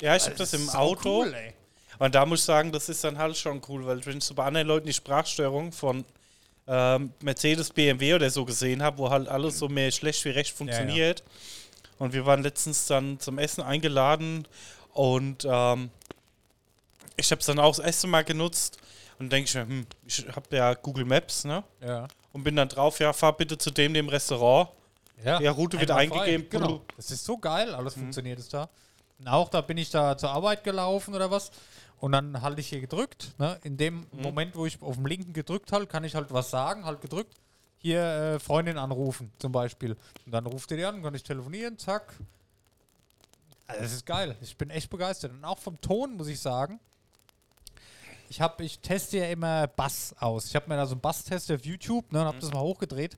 Ja, 0.02 0.18
ich 0.18 0.26
habe 0.26 0.36
das 0.36 0.54
im 0.54 0.66
sau 0.66 0.80
Auto. 0.80 1.22
Cool, 1.22 1.34
ey. 1.34 1.54
Und 2.04 2.14
da 2.14 2.26
muss 2.26 2.39
ich 2.39 2.45
sagen, 2.45 2.74
das 2.74 2.89
ist 2.89 3.01
dann 3.06 3.18
halt 3.18 3.38
schon 3.38 3.62
cool, 3.70 3.86
weil 3.86 4.06
wenn 4.06 4.18
ich 4.18 4.26
so 4.26 4.34
bei 4.34 4.43
anderen 4.43 4.68
Leuten 4.68 4.88
die 4.88 4.93
Sprachsteuerung 4.93 5.72
von 5.72 6.04
ähm, 6.68 7.14
Mercedes, 7.22 7.70
BMW 7.70 8.16
oder 8.16 8.30
so 8.30 8.43
gesehen 8.43 8.84
habe, 8.84 8.97
wo 8.97 9.10
halt 9.10 9.30
alles 9.30 9.58
so 9.58 9.70
mehr 9.70 9.89
schlecht 9.89 10.26
wie 10.26 10.32
recht 10.32 10.54
funktioniert. 10.54 11.24
Und 11.99 12.12
wir 12.12 12.26
waren 12.26 12.43
letztens 12.43 12.88
dann 12.88 13.22
zum 13.22 13.38
Essen 13.39 13.64
eingeladen 13.64 14.45
und 14.91 15.47
ähm, 15.49 15.91
ich 17.16 17.32
habe 17.32 17.39
es 17.39 17.45
dann 17.45 17.60
auch 17.60 17.74
das 17.74 17.86
erste 17.86 18.08
Mal 18.08 18.26
genutzt 18.26 18.80
und 19.18 19.32
denke 19.32 19.47
ich 19.47 19.56
mir, 19.56 19.62
hm, 19.62 19.88
ich 20.06 20.26
habe 20.28 20.58
ja 20.58 20.74
Google 20.74 21.06
Maps, 21.06 21.45
ne? 21.45 21.64
Ja. 21.80 22.10
Und 22.34 22.43
bin 22.43 22.58
dann 22.58 22.68
drauf, 22.68 22.99
ja, 22.99 23.14
fahr 23.14 23.32
bitte 23.32 23.58
zu 23.58 23.72
dem, 23.72 23.93
dem 23.93 24.10
Restaurant. 24.10 24.68
Ja, 25.24 25.39
Ja, 25.39 25.51
Route 25.51 25.80
wird 25.80 25.91
eingegeben, 25.91 26.49
Genau. 26.49 26.82
Das 26.97 27.12
ist 27.12 27.24
so 27.24 27.38
geil, 27.38 27.74
alles 27.74 27.93
funktioniert 27.93 28.39
es 28.39 28.49
da. 28.49 28.68
Und 29.20 29.30
auch 29.30 29.47
da 29.47 29.62
bin 29.62 29.78
ich 29.78 29.89
da 29.89 30.18
zur 30.18 30.32
Arbeit 30.32 30.66
gelaufen 30.66 31.16
oder 31.16 31.32
was. 31.32 31.49
Und 32.04 32.12
dann 32.12 32.41
halte 32.41 32.60
ich 32.60 32.68
hier 32.68 32.82
gedrückt. 32.82 33.34
Ne? 33.38 33.58
In 33.64 33.78
dem 33.78 34.06
Moment, 34.12 34.58
wo 34.58 34.66
ich 34.66 34.82
auf 34.82 34.95
dem 34.95 35.06
linken 35.06 35.32
gedrückt 35.32 35.72
halte, 35.72 35.88
kann 35.88 36.04
ich 36.04 36.16
halt 36.16 36.34
was 36.34 36.49
sagen, 36.49 36.84
halt 36.84 36.99
gedrückt. 36.99 37.34
Hier 37.78 38.01
äh, 38.01 38.39
Freundin 38.39 38.78
anrufen, 38.78 39.32
zum 39.39 39.54
Beispiel. 39.54 39.95
Und 40.26 40.34
dann 40.34 40.45
ruft 40.45 40.70
ihr 40.72 40.76
die 40.76 40.84
an, 40.84 41.01
kann 41.01 41.16
ich 41.16 41.24
telefonieren, 41.24 41.78
zack. 41.80 42.14
Also 43.68 43.84
das 43.84 43.93
ist 43.93 44.06
geil. 44.06 44.36
Ich 44.41 44.58
bin 44.58 44.70
echt 44.70 44.89
begeistert. 44.89 45.32
Und 45.32 45.45
auch 45.45 45.60
vom 45.60 45.80
Ton, 45.80 46.18
muss 46.18 46.28
ich 46.28 46.41
sagen. 46.41 46.82
Ich, 48.28 48.41
hab, 48.41 48.60
ich 48.60 48.80
teste 48.80 49.20
ja 49.20 49.28
immer 49.28 49.68
Bass 49.68 50.14
aus. 50.20 50.47
Ich 50.47 50.58
habe 50.58 50.68
mir 50.68 50.76
da 50.76 50.86
so 50.86 50.95
einen 50.95 51.01
Bass-Test 51.01 51.54
auf 51.54 51.64
YouTube 51.64 52.12
ne, 52.12 52.20
und 52.20 52.26
habe 52.26 52.39
das 52.39 52.51
mal 52.51 52.60
hochgedreht. 52.60 53.18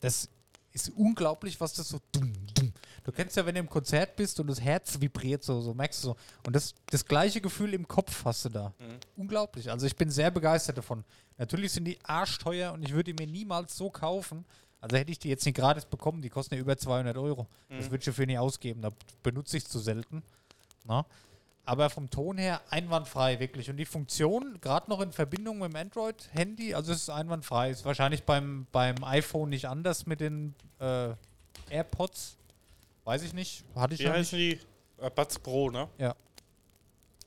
Das 0.00 0.30
ist 0.72 0.90
unglaublich, 0.96 1.60
was 1.60 1.74
das 1.74 1.90
so 1.90 1.98
dumm, 2.12 2.32
dumm. 2.54 2.71
Du 3.04 3.12
kennst 3.12 3.36
ja, 3.36 3.44
wenn 3.44 3.54
du 3.54 3.60
im 3.60 3.68
Konzert 3.68 4.16
bist 4.16 4.38
und 4.38 4.46
das 4.46 4.60
Herz 4.60 5.00
vibriert 5.00 5.42
so, 5.42 5.60
so 5.60 5.74
merkst 5.74 6.02
du 6.04 6.08
so. 6.08 6.16
Und 6.46 6.54
das, 6.54 6.74
das 6.86 7.04
gleiche 7.04 7.40
Gefühl 7.40 7.74
im 7.74 7.88
Kopf 7.88 8.24
hast 8.24 8.44
du 8.44 8.48
da. 8.48 8.72
Unglaublich. 9.16 9.70
Also 9.70 9.86
ich 9.86 9.96
bin 9.96 10.10
sehr 10.10 10.30
begeistert 10.30 10.78
davon. 10.78 11.04
Natürlich 11.38 11.72
sind 11.72 11.84
die 11.84 11.98
arschteuer 12.04 12.72
und 12.72 12.82
ich 12.82 12.92
würde 12.92 13.12
die 13.12 13.24
mir 13.24 13.30
niemals 13.30 13.76
so 13.76 13.90
kaufen. 13.90 14.44
Also 14.80 14.96
hätte 14.96 15.12
ich 15.12 15.18
die 15.18 15.28
jetzt 15.28 15.44
nicht 15.46 15.56
gratis 15.56 15.84
bekommen, 15.84 16.22
die 16.22 16.28
kosten 16.28 16.54
ja 16.54 16.60
über 16.60 16.76
200 16.76 17.16
Euro. 17.16 17.46
Das 17.68 17.86
würde 17.86 17.98
ich 17.98 18.04
dafür 18.04 18.26
nicht 18.26 18.38
ausgeben, 18.38 18.82
da 18.82 18.90
benutze 19.22 19.56
ich 19.56 19.64
es 19.64 19.68
zu 19.70 19.78
selten. 19.78 20.22
Na? 20.84 21.06
Aber 21.64 21.90
vom 21.90 22.10
Ton 22.10 22.38
her 22.38 22.60
einwandfrei, 22.70 23.38
wirklich. 23.38 23.70
Und 23.70 23.76
die 23.76 23.84
Funktion, 23.84 24.58
gerade 24.60 24.90
noch 24.90 25.00
in 25.00 25.12
Verbindung 25.12 25.60
mit 25.60 25.72
dem 25.72 25.76
Android-Handy, 25.76 26.74
also 26.74 26.90
es 26.90 27.02
ist 27.02 27.10
einwandfrei. 27.10 27.70
Ist 27.70 27.84
wahrscheinlich 27.84 28.24
beim, 28.24 28.66
beim 28.72 29.04
iPhone 29.04 29.50
nicht 29.50 29.68
anders 29.68 30.06
mit 30.06 30.18
den 30.20 30.56
äh, 30.80 31.10
AirPods. 31.70 32.36
Weiß 33.04 33.22
ich 33.22 33.32
nicht. 33.32 33.64
Hatte 33.74 33.94
ich 33.94 34.00
Wie 34.00 34.04
noch 34.04 34.12
nicht. 34.12 34.20
heißen 34.32 34.38
die? 34.38 34.60
Äh, 34.98 35.10
Buds 35.10 35.38
Pro, 35.38 35.70
ne? 35.70 35.88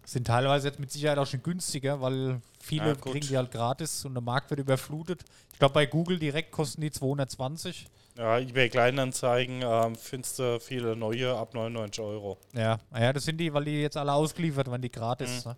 Sind 0.05 0.28
teilweise 0.28 0.67
jetzt 0.67 0.80
mit 0.80 0.91
Sicherheit 0.91 1.17
auch 1.17 1.26
schon 1.26 1.41
günstiger, 1.41 1.99
weil 1.99 2.39
viele 2.61 2.89
Ja, 2.89 2.95
kriegen 2.95 3.28
die 3.28 3.36
halt 3.36 3.51
gratis 3.51 4.05
und 4.05 4.13
der 4.13 4.21
Markt 4.21 4.51
wird 4.51 4.59
überflutet. 4.59 5.23
Ich 5.51 5.57
glaube, 5.57 5.73
bei 5.73 5.88
Google 5.88 6.19
direkt 6.19 6.51
kosten 6.51 6.82
die 6.82 6.91
220. 6.91 7.88
Ja, 8.15 8.38
eBay 8.38 8.69
Kleinanzeigen 8.69 9.61
ähm, 9.63 9.95
findest 9.95 10.38
du 10.39 10.59
viele 10.59 10.95
neue 10.95 11.36
ab 11.36 11.53
99 11.53 12.03
Euro. 12.03 12.38
Ja, 12.53 12.78
naja, 12.91 13.11
das 13.13 13.26
sind 13.26 13.38
die, 13.38 13.51
weil 13.53 13.65
die 13.65 13.82
jetzt 13.82 13.97
alle 13.97 14.13
ausgeliefert 14.13 14.67
werden, 14.69 14.82
die 14.84 14.91
gratis. 14.91 15.43
Ne? 15.43 15.57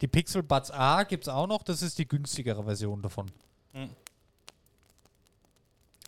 Die 0.00 0.06
Pixel 0.08 0.42
Buds 0.42 0.70
A 0.70 1.02
gibt 1.02 1.24
es 1.24 1.28
auch 1.28 1.46
noch, 1.48 1.62
das 1.62 1.82
ist 1.82 1.98
die 1.98 2.06
günstigere 2.08 2.62
Version 2.64 3.02
davon. 3.02 3.26
Mhm. 3.74 3.90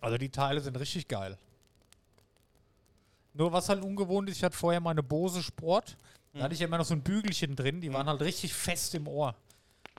Also 0.00 0.18
die 0.18 0.30
Teile 0.30 0.61
sind 0.61 0.78
richtig 0.78 1.09
geil. 1.09 1.36
Nur 3.35 3.53
was 3.53 3.68
halt 3.68 3.83
ungewohnt 3.83 4.28
ist, 4.28 4.37
ich 4.37 4.45
hatte 4.45 4.57
vorher 4.57 4.80
meine 4.80 5.03
Bose 5.03 5.43
Sport, 5.43 5.97
da 6.35 6.45
hatte 6.45 6.55
ich 6.55 6.61
ja 6.61 6.66
immer 6.66 6.78
noch 6.78 6.85
so 6.85 6.95
ein 6.95 7.03
Bügelchen 7.03 7.57
drin, 7.57 7.80
die 7.80 7.93
waren 7.93 8.07
halt 8.07 8.20
richtig 8.22 8.55
fest 8.55 8.95
im 8.95 9.07
Ohr. 9.07 9.35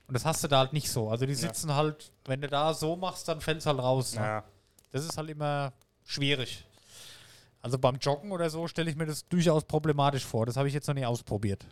Und 0.07 0.13
das 0.15 0.25
hast 0.25 0.43
du 0.43 0.47
da 0.47 0.59
halt 0.59 0.73
nicht 0.73 0.89
so. 0.89 1.09
Also 1.09 1.25
die 1.25 1.35
sitzen 1.35 1.73
halt, 1.73 2.11
wenn 2.25 2.41
du 2.41 2.47
da 2.47 2.73
so 2.73 2.95
machst, 2.95 3.27
dann 3.27 3.41
fällt 3.41 3.59
es 3.59 3.65
halt 3.65 3.79
raus. 3.79 4.15
Ne? 4.15 4.21
Ja. 4.21 4.43
Das 4.91 5.03
ist 5.05 5.17
halt 5.17 5.29
immer 5.29 5.73
schwierig. 6.03 6.65
Also 7.61 7.79
beim 7.79 7.95
Joggen 7.95 8.31
oder 8.31 8.49
so 8.49 8.67
stelle 8.67 8.89
ich 8.89 8.97
mir 8.97 9.05
das 9.05 9.27
durchaus 9.27 9.63
problematisch 9.63 10.25
vor. 10.25 10.45
Das 10.45 10.57
habe 10.57 10.67
ich 10.67 10.73
jetzt 10.73 10.87
noch 10.87 10.93
nie 10.93 11.05
ausprobiert. 11.05 11.65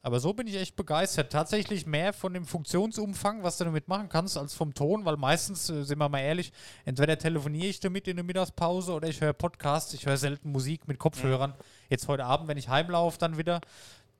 Aber 0.00 0.20
so 0.20 0.32
bin 0.32 0.46
ich 0.46 0.56
echt 0.56 0.76
begeistert. 0.76 1.32
Tatsächlich 1.32 1.84
mehr 1.84 2.12
von 2.12 2.32
dem 2.32 2.44
Funktionsumfang, 2.44 3.42
was 3.42 3.58
du 3.58 3.64
damit 3.64 3.88
machen 3.88 4.08
kannst, 4.08 4.38
als 4.38 4.54
vom 4.54 4.72
Ton, 4.72 5.04
weil 5.04 5.16
meistens, 5.16 5.68
äh, 5.70 5.82
sind 5.82 5.98
wir 5.98 6.08
mal 6.08 6.20
ehrlich, 6.20 6.52
entweder 6.84 7.18
telefoniere 7.18 7.66
ich 7.66 7.80
damit 7.80 8.06
in 8.06 8.16
der 8.16 8.24
Mittagspause 8.24 8.92
oder 8.92 9.08
ich 9.08 9.20
höre 9.20 9.32
Podcasts. 9.32 9.92
Ich 9.94 10.06
höre 10.06 10.16
selten 10.16 10.52
Musik 10.52 10.86
mit 10.86 10.98
Kopfhörern. 10.98 11.54
Jetzt 11.88 12.06
heute 12.06 12.24
Abend, 12.24 12.48
wenn 12.48 12.58
ich 12.58 12.68
heimlaufe, 12.68 13.18
dann 13.18 13.38
wieder. 13.38 13.60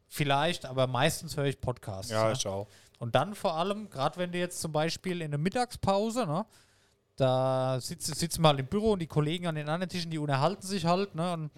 Vielleicht, 0.09 0.65
aber 0.65 0.87
meistens 0.87 1.37
höre 1.37 1.45
ich 1.45 1.61
Podcasts. 1.61 2.11
Ja, 2.11 2.27
ne? 2.27 2.33
ich 2.33 2.47
auch. 2.47 2.67
Und 2.99 3.15
dann 3.15 3.35
vor 3.35 3.55
allem, 3.55 3.89
gerade 3.91 4.19
wenn 4.19 4.33
du 4.33 4.39
jetzt 4.39 4.61
zum 4.61 4.73
Beispiel 4.73 5.21
in 5.21 5.31
der 5.31 5.39
Mittagspause, 5.39 6.27
ne, 6.27 6.45
da 7.15 7.79
sitzt, 7.81 8.07
sitzen 8.15 8.43
wir 8.43 8.49
halt 8.49 8.61
im 8.61 8.67
Büro 8.67 8.93
und 8.93 9.01
die 9.01 9.07
Kollegen 9.07 9.47
an 9.47 9.55
den 9.55 9.69
anderen 9.69 9.89
Tischen, 9.89 10.11
die 10.11 10.19
unterhalten 10.19 10.67
sich 10.67 10.87
halt, 10.87 11.15
ne, 11.15 11.33
und 11.35 11.51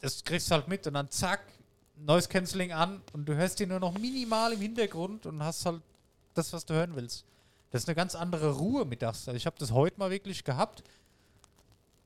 das 0.00 0.22
kriegst 0.22 0.50
du 0.50 0.54
halt 0.54 0.68
mit 0.68 0.86
und 0.86 0.94
dann 0.94 1.10
zack, 1.10 1.40
Noise 2.00 2.28
Cancelling 2.28 2.72
an 2.72 3.02
und 3.12 3.28
du 3.28 3.34
hörst 3.34 3.58
die 3.58 3.66
nur 3.66 3.80
noch 3.80 3.96
minimal 3.98 4.52
im 4.52 4.60
Hintergrund 4.60 5.26
und 5.26 5.42
hast 5.42 5.66
halt 5.66 5.82
das, 6.34 6.52
was 6.52 6.64
du 6.64 6.74
hören 6.74 6.94
willst. 6.94 7.24
Das 7.70 7.82
ist 7.82 7.88
eine 7.88 7.96
ganz 7.96 8.14
andere 8.14 8.52
Ruhe 8.52 8.84
mittags. 8.84 9.28
Also 9.28 9.36
ich 9.36 9.46
habe 9.46 9.56
das 9.58 9.72
heute 9.72 9.98
mal 9.98 10.10
wirklich 10.10 10.44
gehabt. 10.44 10.82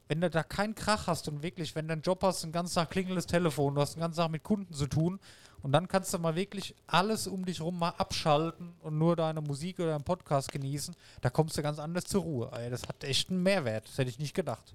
Wenn 0.09 0.21
du 0.21 0.29
da 0.29 0.43
keinen 0.43 0.75
Krach 0.75 1.07
hast 1.07 1.29
und 1.29 1.43
wirklich, 1.43 1.75
wenn 1.75 1.87
du 1.87 1.93
einen 1.93 2.03
Job 2.03 2.23
hast, 2.23 2.43
den 2.43 2.53
ganzen 2.53 2.75
Tag 2.75 2.91
klingelt 2.91 3.17
das 3.17 3.27
Telefon, 3.27 3.75
du 3.75 3.81
hast 3.81 3.95
den 3.95 4.01
ganzen 4.01 4.19
Tag 4.19 4.31
mit 4.31 4.43
Kunden 4.43 4.75
zu 4.75 4.87
tun 4.87 5.21
und 5.63 5.73
dann 5.73 5.89
kannst 5.89 6.13
du 6.13 6.19
mal 6.19 6.35
wirklich 6.35 6.75
alles 6.87 7.27
um 7.27 7.45
dich 7.45 7.61
rum 7.61 7.79
mal 7.79 7.91
abschalten 7.91 8.75
und 8.83 8.99
nur 8.99 9.17
deine 9.17 9.41
Musik 9.41 9.79
oder 9.79 9.95
einen 9.95 10.05
Podcast 10.05 10.51
genießen, 10.51 10.95
da 11.21 11.31
kommst 11.31 11.57
du 11.57 11.63
ganz 11.63 11.79
anders 11.79 12.05
zur 12.05 12.23
Ruhe. 12.23 12.51
Ey, 12.53 12.69
das 12.69 12.83
hat 12.89 13.05
echt 13.05 13.31
einen 13.31 13.43
Mehrwert. 13.43 13.89
Das 13.89 13.97
hätte 13.97 14.11
ich 14.11 14.19
nicht 14.19 14.35
gedacht. 14.35 14.75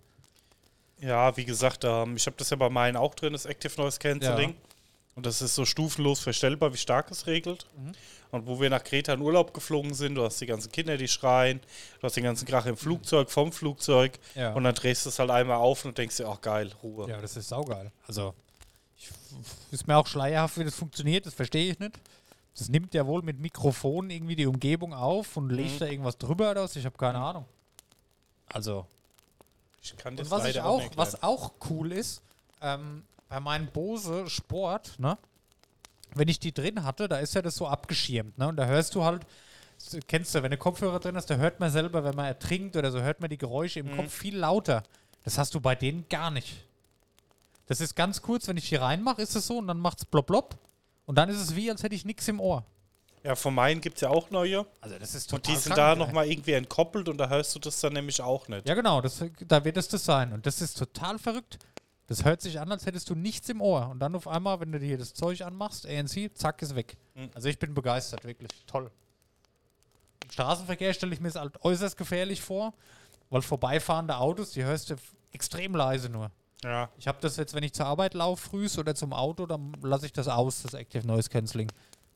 Ja, 1.00 1.36
wie 1.38 1.46
gesagt, 1.46 1.84
ähm, 1.84 2.16
ich 2.16 2.26
habe 2.26 2.38
das 2.38 2.50
ja 2.50 2.58
bei 2.58 2.70
meinen 2.70 2.96
auch 2.96 3.14
drin, 3.14 3.34
das 3.34 3.46
Active 3.46 3.80
Noise 3.80 4.00
Cancelling. 4.00 4.56
Und 5.18 5.26
das 5.26 5.42
ist 5.42 5.56
so 5.56 5.66
stufenlos 5.66 6.20
verstellbar, 6.20 6.72
wie 6.74 6.78
stark 6.78 7.10
es 7.12 7.26
regelt. 7.28 7.66
Mhm. 7.76 7.92
Und 8.30 8.46
wo 8.46 8.60
wir 8.62 8.70
nach 8.70 8.84
Kreta 8.84 9.14
in 9.14 9.22
Urlaub 9.22 9.54
geflogen 9.54 9.94
sind, 9.96 10.14
du 10.16 10.24
hast 10.24 10.40
die 10.40 10.46
ganzen 10.46 10.72
Kinder, 10.72 10.96
die 10.96 11.08
schreien, 11.08 11.60
du 12.00 12.04
hast 12.04 12.16
den 12.18 12.24
ganzen 12.24 12.46
Krach 12.48 12.66
im 12.68 12.78
Flugzeug, 12.78 13.32
vom 13.32 13.52
Flugzeug. 13.52 14.20
Ja. 14.36 14.54
Und 14.54 14.64
dann 14.64 14.76
drehst 14.76 15.06
du 15.06 15.10
es 15.10 15.18
halt 15.18 15.32
einmal 15.32 15.58
auf 15.58 15.84
und 15.86 15.98
denkst 15.98 16.18
dir, 16.18 16.28
ach 16.28 16.40
geil, 16.40 16.72
Ruhe. 16.84 17.10
Ja, 17.10 17.20
das 17.20 17.36
ist 17.36 17.50
saugeil. 17.50 17.92
Also, 18.08 18.34
Ich, 19.00 19.10
ist 19.72 19.88
mir 19.88 19.98
auch 19.98 20.06
schleierhaft, 20.08 20.58
wie 20.60 20.64
das 20.66 20.76
funktioniert, 20.76 21.26
das 21.26 21.34
verstehe 21.34 21.72
ich 21.72 21.80
nicht. 21.80 22.00
Das 22.58 22.70
nimmt 22.70 22.94
ja 22.94 23.06
wohl 23.08 23.22
mit 23.24 23.40
Mikrofon 23.40 24.10
irgendwie 24.12 24.36
die 24.36 24.46
Umgebung 24.48 24.94
auf 24.94 25.36
und 25.38 25.50
legt 25.50 25.76
Mhm. 25.76 25.80
da 25.80 25.86
irgendwas 25.88 26.18
drüber 26.18 26.52
oder 26.52 26.64
was. 26.64 26.76
Ich 26.76 26.86
habe 26.86 26.98
keine 26.98 27.18
Ahnung. 27.20 27.46
Also, 28.50 28.86
Ich 29.82 29.96
kann 29.98 30.16
das 30.16 30.28
und 30.28 30.32
was 30.32 30.46
ich 30.48 30.56
leider 30.56 30.68
auch, 30.68 30.80
nicht 30.82 30.96
was 30.98 31.24
auch 31.24 31.54
cool 31.70 31.92
ist, 31.92 32.22
ähm, 32.62 33.04
bei 33.30 33.40
meinem 33.40 33.68
Bose 33.68 34.30
Sport, 34.30 35.00
ne? 35.00 35.18
Wenn 36.16 36.28
ich 36.30 36.40
die 36.40 36.54
drin 36.54 36.84
hatte, 36.84 37.08
da 37.08 37.18
ist 37.20 37.36
ja 37.36 37.42
das 37.42 37.56
so 37.56 37.68
abgeschirmt, 37.68 38.38
ne? 38.38 38.48
Und 38.48 38.56
da 38.58 38.66
hörst 38.66 38.96
du 38.96 39.04
halt, 39.04 39.24
kennst 40.08 40.34
du, 40.34 40.42
wenn 40.44 40.52
du 40.52 40.58
Kopfhörer 40.58 41.00
drin 41.00 41.16
hast, 41.16 41.30
da 41.30 41.36
hört 41.36 41.60
man 41.60 41.72
selber, 41.72 42.04
wenn 42.04 42.16
man 42.16 42.26
ertrinkt 42.26 42.76
oder 42.76 42.92
so, 42.92 43.02
hört 43.02 43.20
man 43.20 43.30
die 43.30 43.38
Geräusche 43.38 43.84
Mhm. 43.84 43.90
im 43.90 43.96
Kopf 43.98 44.14
viel 44.14 44.38
lauter. 44.38 44.84
Das 45.24 45.38
hast 45.38 45.54
du 45.54 45.60
bei 45.60 45.76
denen 45.76 46.08
gar 46.10 46.32
nicht. 46.32 46.64
Das 47.68 47.82
ist 47.82 47.96
ganz 47.96 48.22
kurz, 48.22 48.48
wenn 48.48 48.56
ich 48.58 48.70
hier 48.70 48.82
reinmache, 48.82 49.22
ist 49.22 49.36
es 49.36 49.48
so 49.48 49.58
und 49.58 49.68
dann 49.68 49.80
macht's 49.80 50.06
blop 50.06 50.28
blop. 50.28 50.56
Und 51.06 51.16
dann 51.18 51.30
ist 51.30 51.38
es 51.42 51.56
wie, 51.56 51.70
als 51.70 51.84
hätte 51.84 51.96
ich 51.96 52.06
nichts 52.06 52.28
im 52.30 52.40
Ohr. 52.40 52.64
Ja, 53.24 53.36
von 53.36 53.54
meinen 53.54 53.82
gibt 53.82 53.96
es 53.98 54.02
ja 54.02 54.10
auch 54.10 54.30
neue. 54.30 54.66
Also 54.80 54.98
das 54.98 55.14
ist 55.16 55.34
Und 55.34 55.46
die 55.46 55.50
total 55.52 55.62
sind 55.62 55.74
krank, 55.76 56.00
da 56.00 56.06
nochmal 56.06 56.28
irgendwie 56.30 56.54
entkoppelt 56.54 57.10
und 57.10 57.18
da 57.18 57.28
hörst 57.28 57.54
du 57.56 57.60
das 57.60 57.80
dann 57.82 57.92
nämlich 57.92 58.22
auch 58.22 58.48
nicht. 58.48 58.68
Ja, 58.68 58.74
genau, 58.74 59.02
das, 59.02 59.22
da 59.46 59.66
wird 59.66 59.76
es 59.76 59.90
das 59.90 60.06
sein. 60.06 60.32
Und 60.32 60.46
das 60.46 60.62
ist 60.62 60.78
total 60.78 61.20
verrückt. 61.20 61.60
Das 62.08 62.24
hört 62.24 62.42
sich 62.42 62.60
an, 62.60 62.72
als 62.72 62.86
hättest 62.86 63.10
du 63.10 63.16
nichts 63.16 63.50
im 63.50 63.62
Ohr. 63.62 63.90
Und 63.90 64.00
dann 64.00 64.16
auf 64.16 64.28
einmal, 64.28 64.60
wenn 64.62 64.72
du 64.72 64.80
dir 64.80 64.98
das 64.98 65.14
Zeug 65.14 65.42
anmachst, 65.42 65.86
ANC, 65.86 66.32
zack, 66.34 66.62
ist 66.62 66.76
weg. 66.76 66.96
Mhm. 67.16 67.30
Also 67.36 67.50
ich 67.50 67.60
bin 67.60 67.74
begeistert, 67.74 68.24
wirklich. 68.24 68.50
Toll. 68.66 68.90
Im 70.24 70.32
Straßenverkehr 70.32 70.94
stelle 70.94 71.14
ich 71.14 71.20
mir 71.20 71.28
es 71.28 71.36
halt 71.36 71.62
äußerst 71.64 71.98
gefährlich 71.98 72.42
vor, 72.42 72.74
weil 73.30 73.42
vorbeifahrende 73.42 74.18
Autos, 74.18 74.52
die 74.52 74.64
hörst 74.64 74.90
du 74.90 74.96
extrem 75.32 75.76
leise 75.76 76.10
nur. 76.10 76.32
Ja. 76.64 76.90
Ich 76.98 77.08
habe 77.08 77.18
das 77.22 77.36
jetzt, 77.38 77.54
wenn 77.54 77.64
ich 77.64 77.74
zur 77.74 77.86
Arbeit 77.86 78.14
laufe, 78.14 78.50
frühs 78.50 78.78
oder 78.80 78.96
zum 78.96 79.14
Auto, 79.14 79.46
dann 79.46 79.74
lasse 79.82 80.06
ich 80.06 80.14
das 80.14 80.28
aus, 80.28 80.64
das 80.64 80.74
Active 80.74 81.06
Noise 81.06 81.30
Cancelling. 81.30 81.72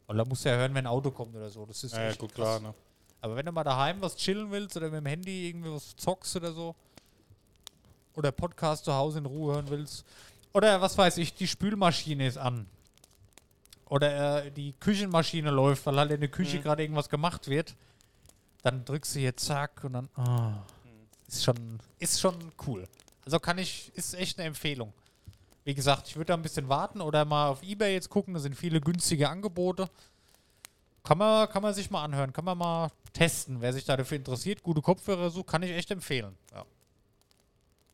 Weil 0.08 0.18
da 0.18 0.26
musst 0.26 0.46
du 0.46 0.50
ja 0.50 0.56
hören, 0.56 0.74
wenn 0.74 0.86
ein 0.86 0.88
Auto 0.88 1.12
kommt 1.12 1.36
oder 1.36 1.50
so. 1.50 1.66
Das 1.66 1.84
ist 1.84 1.94
Ja, 1.96 2.10
gut, 2.14 2.34
krass. 2.34 2.58
klar. 2.58 2.60
Ne? 2.62 2.74
Aber 3.22 3.36
wenn 3.36 3.46
du 3.46 3.52
mal 3.52 3.64
daheim 3.64 4.02
was 4.02 4.16
chillen 4.16 4.50
willst 4.52 4.76
oder 4.78 4.90
mit 4.90 5.02
dem 5.02 5.06
Handy 5.06 5.50
irgendwie 5.50 5.72
was 5.72 5.96
zockst 5.96 6.36
oder 6.38 6.54
so, 6.54 6.76
oder 8.16 8.32
Podcast 8.32 8.86
zu 8.86 8.94
Hause 8.94 9.20
in 9.20 9.26
Ruhe 9.26 9.54
hören 9.56 9.70
willst, 9.70 10.06
oder 10.54 10.82
was 10.82 10.98
weiß 10.98 11.18
ich, 11.18 11.34
die 11.34 11.48
Spülmaschine 11.48 12.28
ist 12.28 12.38
an. 12.38 12.66
Oder 13.90 14.46
äh, 14.46 14.52
die 14.52 14.74
Küchenmaschine 14.80 15.50
läuft, 15.52 15.86
weil 15.86 15.98
halt 15.98 16.12
in 16.12 16.20
der 16.22 16.30
Küche 16.30 16.58
Mhm. 16.58 16.64
gerade 16.64 16.84
irgendwas 16.84 17.10
gemacht 17.10 17.48
wird, 17.50 17.76
dann 18.64 18.86
drückst 18.86 19.16
du 19.16 19.20
hier 19.20 19.36
zack 19.36 19.84
und 19.84 19.94
dann. 19.94 20.10
ah, 20.16 20.64
ist, 21.28 21.44
schon, 21.44 21.80
ist 22.00 22.20
schon 22.20 22.36
cool. 22.68 22.88
Also 23.26 23.40
kann 23.40 23.58
ich, 23.58 23.92
ist 23.96 24.14
echt 24.14 24.40
eine 24.40 24.48
Empfehlung. 24.48 24.94
Wie 25.64 25.74
gesagt, 25.76 26.08
ich 26.08 26.16
würde 26.16 26.28
da 26.30 26.34
ein 26.34 26.42
bisschen 26.42 26.70
warten 26.70 27.02
oder 27.02 27.24
mal 27.26 27.48
auf 27.50 27.62
Ebay 27.64 27.94
jetzt 27.94 28.10
gucken, 28.10 28.34
da 28.34 28.40
sind 28.40 28.56
viele 28.56 28.82
günstige 28.82 29.30
Angebote. 29.30 29.90
Kann 31.04 31.18
man, 31.18 31.50
kann 31.50 31.62
man 31.64 31.74
sich 31.74 31.90
mal 31.92 32.04
anhören, 32.04 32.32
kann 32.34 32.46
man 32.46 32.58
mal 32.58 32.92
testen, 33.14 33.62
wer 33.62 33.74
sich 33.74 33.86
da 33.86 33.96
dafür 33.98 34.18
interessiert. 34.18 34.64
Gute 34.64 34.82
Kopfhörer 34.82 35.30
so, 35.30 35.44
kann 35.44 35.64
ich 35.64 35.72
echt 35.72 35.92
empfehlen. 35.92 36.36
Ja. 36.54 36.66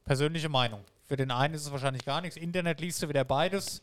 Persönliche 0.07 0.47
Meinung. 0.47 0.85
Für 1.05 1.17
den 1.17 1.31
einen 1.31 1.53
ist 1.53 1.65
es 1.65 1.71
wahrscheinlich 1.71 2.05
gar 2.05 2.21
nichts. 2.21 2.37
Internet 2.37 2.79
liest 2.79 3.03
du 3.03 3.09
wieder 3.09 3.25
beides. 3.25 3.81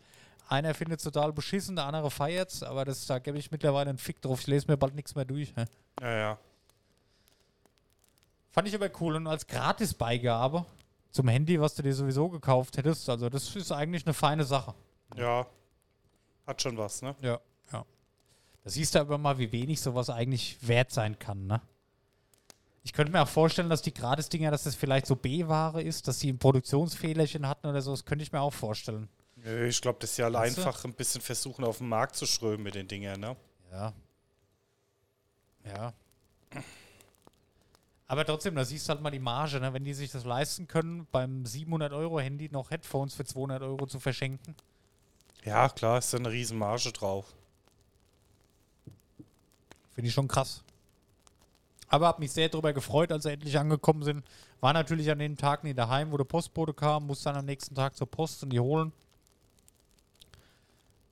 Einer 0.49 0.73
findet 0.73 1.01
es 1.01 1.05
total 1.05 1.35
beschissen, 1.35 1.77
der 1.77 1.85
andere 1.85 2.11
feiert 2.11 2.51
es, 2.51 2.63
aber 2.63 2.87
das, 2.87 3.07
da 3.07 3.19
gebe 3.19 3.37
ich 3.37 3.51
mittlerweile 3.51 3.91
einen 3.91 3.99
Fick 3.99 4.23
drauf. 4.23 4.41
Ich 4.41 4.47
lese 4.47 4.67
mir 4.69 4.79
bald 4.79 4.95
nichts 4.95 5.15
mehr 5.15 5.27
durch. 5.27 5.55
hä. 5.55 5.67
Ja, 6.01 6.17
ja. 6.17 6.39
Fand 8.53 8.69
ich 8.69 8.75
aber 8.75 8.91
cool 9.01 9.17
und 9.17 9.27
als 9.27 9.47
Gratisbeigabe 9.47 10.65
zum 11.11 11.29
Handy, 11.29 11.61
was 11.61 11.75
du 11.75 11.83
dir 11.83 11.95
sowieso 11.95 12.31
gekauft 12.31 12.79
hättest, 12.79 13.09
also 13.11 13.29
das 13.29 13.55
ist 13.55 13.71
eigentlich 13.71 14.07
eine 14.07 14.15
feine 14.15 14.45
Sache. 14.45 14.75
Ja. 15.17 15.47
Hat 16.47 16.63
schon 16.63 16.77
was, 16.79 17.03
ne? 17.03 17.15
Ja, 17.21 17.39
ja. 17.73 17.85
Da 18.63 18.71
siehst 18.71 18.95
du 18.95 19.01
aber 19.01 19.19
mal, 19.19 19.39
wie 19.39 19.53
wenig 19.53 19.81
sowas 19.81 20.09
eigentlich 20.09 20.57
wert 20.67 20.91
sein 20.91 21.19
kann, 21.19 21.47
ne? 21.47 21.61
Ich 22.85 22.93
könnte 22.93 23.11
mir 23.13 23.23
auch 23.23 23.29
vorstellen, 23.29 23.71
dass 23.71 23.81
die 23.83 23.95
Gratis-Dinger, 23.95 24.51
dass 24.51 24.65
das 24.65 24.75
vielleicht 24.75 25.07
so 25.07 25.17
B-Ware 25.17 25.83
ist, 25.83 26.07
dass 26.07 26.21
sie 26.21 26.31
ein 26.31 26.39
Produktionsfehlerchen 26.39 27.49
hatten 27.49 27.67
oder 27.67 27.81
so. 27.81 27.91
Das 27.93 28.05
könnte 28.05 28.23
ich 28.23 28.31
mir 28.31 28.41
auch 28.43 28.53
vorstellen. 28.53 29.09
Nö, 29.37 29.67
Ich 29.67 29.81
glaube, 29.81 29.99
das 30.01 30.11
ist 30.11 30.19
ja 30.19 30.29
Meinst 30.29 30.59
du? 30.59 30.63
einfach 30.67 30.85
ein 30.85 30.93
bisschen 30.93 31.23
versuchen, 31.23 31.65
auf 31.65 31.79
den 31.79 31.89
Markt 31.89 32.15
zu 32.15 32.27
strömen 32.27 32.63
mit 32.63 32.75
den 32.75 32.87
Dingern, 32.87 33.21
ne? 33.21 33.37
Ja. 33.73 33.93
Ja. 35.65 35.93
Aber 38.07 38.27
trotzdem, 38.27 38.55
da 38.55 38.65
siehst 38.67 38.87
du 38.87 38.91
halt 38.93 39.01
mal 39.01 39.11
die 39.11 39.19
Marge, 39.19 39.59
ne? 39.61 39.73
wenn 39.73 39.83
die 39.83 39.95
sich 39.95 40.11
das 40.13 40.25
leisten 40.25 40.69
können, 40.69 41.07
beim 41.11 41.43
700-Euro-Handy 41.45 42.51
noch 42.53 42.71
Headphones 42.71 43.15
für 43.15 43.25
200 43.25 43.63
Euro 43.63 43.87
zu 43.87 43.99
verschenken. 43.99 44.55
Ja, 45.43 45.71
klar, 45.71 45.99
ist 45.99 46.13
da 46.13 46.19
eine 46.19 46.31
riesen 46.31 46.59
Marge 46.59 46.93
drauf. 46.93 47.33
Finde 49.95 50.09
ich 50.09 50.15
schon 50.15 50.29
krass. 50.29 50.63
Aber 51.89 52.07
habe 52.07 52.21
mich 52.21 52.33
sehr 52.33 52.49
darüber 52.49 52.73
gefreut, 52.73 53.13
als 53.13 53.25
sie 53.25 53.33
endlich 53.33 53.59
angekommen 53.59 54.03
sind. 54.03 54.25
War 54.61 54.73
natürlich 54.73 55.11
an 55.11 55.19
den 55.19 55.37
Tagen 55.37 55.69
nie 55.69 55.75
daheim, 55.75 56.11
wo 56.13 56.17
der 56.17 56.25
Postbote 56.25 56.73
kam, 56.73 57.07
musste 57.07 57.25
dann 57.25 57.37
am 57.37 57.45
nächsten 57.45 57.75
Tag 57.75 57.97
zur 57.97 58.11
Post 58.11 58.43
und 58.43 58.51
die 58.51 58.61
holen. 58.61 58.93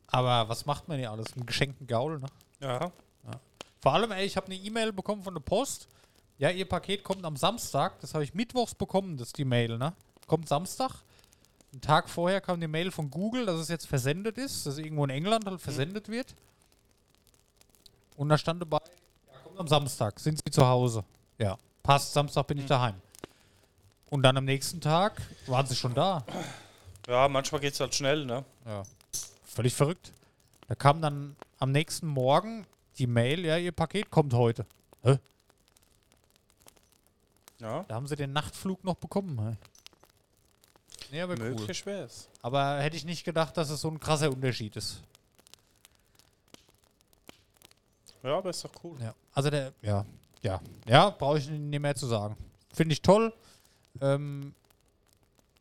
Aber 0.07 0.49
was 0.49 0.67
macht 0.67 0.89
man 0.89 0.99
hier 0.99 1.11
alles? 1.11 1.33
Einen 1.35 1.47
geschenkten 1.47 1.87
Gaul, 1.87 2.19
ne? 2.19 2.27
Ja. 2.61 2.93
Vor 3.81 3.95
allem, 3.95 4.13
ey, 4.13 4.25
ich 4.25 4.37
habe 4.37 4.47
eine 4.47 4.55
E-Mail 4.55 4.93
bekommen 4.93 5.23
von 5.25 5.35
der 5.35 5.41
Post. 5.41 5.89
Ja, 6.39 6.51
ihr 6.51 6.69
Paket 6.69 7.03
kommt 7.03 7.25
am 7.25 7.37
Samstag. 7.37 7.99
Das 8.01 8.15
habe 8.15 8.23
ich 8.23 8.33
mittwochs 8.33 8.75
bekommen, 8.75 9.17
das 9.17 9.29
ist 9.29 9.39
die 9.39 9.45
Mail, 9.45 9.77
ne? 9.79 9.93
Kommt 10.27 10.49
Samstag. 10.49 11.03
Einen 11.73 11.81
Tag 11.81 12.09
vorher 12.09 12.41
kam 12.41 12.61
die 12.61 12.69
Mail 12.69 12.91
von 12.91 13.11
Google, 13.11 13.47
dass 13.47 13.59
es 13.59 13.69
jetzt 13.69 13.87
versendet 13.87 14.39
ist, 14.39 14.67
dass 14.67 14.75
es 14.75 14.79
irgendwo 14.79 15.05
in 15.05 15.11
England 15.11 15.47
halt 15.47 15.61
versendet 15.61 16.09
wird. 16.09 16.35
Und 18.17 18.29
da 18.29 18.37
stand 18.37 18.61
dabei, 18.61 18.79
kommt 19.53 19.61
am 19.61 19.69
Samstag, 19.69 20.19
sind 20.19 20.41
Sie 20.43 20.51
zu 20.51 20.67
Hause? 20.67 21.05
Ja, 21.39 21.59
passt, 21.83 22.15
Samstag 22.15 22.47
bin 22.47 22.59
ich 22.59 22.67
daheim. 22.67 22.95
Und 24.09 24.23
dann 24.23 24.37
am 24.37 24.45
nächsten 24.45 24.81
Tag 24.81 25.21
waren 25.47 25.67
sie 25.67 25.77
schon 25.77 25.95
da. 25.95 26.25
Ja, 27.07 27.29
manchmal 27.29 27.61
geht 27.61 27.75
es 27.75 27.81
halt 27.81 27.95
schnell, 27.95 28.25
ne? 28.25 28.45
Ja. 28.65 28.83
Völlig 29.45 29.75
verrückt. 29.75 30.13
Da 30.69 30.75
kam 30.75 31.03
dann 31.03 31.37
am 31.59 31.71
nächsten 31.71 32.07
Morgen 32.07 32.67
die 32.99 33.07
Mail, 33.07 33.45
ja, 33.45 33.59
ihr 33.59 33.73
Paket 33.73 34.11
kommt 34.11 34.33
heute. 34.33 34.65
Hä? 35.03 35.19
Ja. 37.61 37.85
Da 37.89 37.95
haben 37.95 38.07
sie 38.07 38.17
den 38.17 38.33
Nachtflug 38.33 38.85
noch 38.85 38.97
bekommen. 38.97 39.39
Hey. 39.39 39.57
Nee, 41.11 41.21
aber 41.21 41.35
cool. 41.35 41.51
Möglich 41.51 41.85
wär's. 41.85 42.29
Aber 42.41 42.81
hätte 42.81 42.97
ich 42.97 43.05
nicht 43.05 43.25
gedacht, 43.25 43.57
dass 43.57 43.69
es 43.69 43.83
so 43.83 43.89
ein 43.89 44.01
krasser 44.01 44.31
Unterschied 44.31 44.77
ist. 44.77 45.03
Ja, 48.23 48.39
aber 48.39 48.51
ist 48.51 48.65
doch 48.65 48.73
cool. 48.83 48.97
Ja. 49.01 49.15
Also 49.33 49.51
der, 49.51 49.73
ja, 49.83 50.05
ja, 50.43 50.61
ja, 50.87 51.11
brauche 51.11 51.39
ich 51.39 51.49
nicht 51.49 51.81
mehr 51.81 51.95
zu 51.95 52.07
sagen. 52.07 52.37
Finde 52.73 52.93
ich 52.93 53.03
toll. 53.03 53.33
Ähm, 54.01 54.55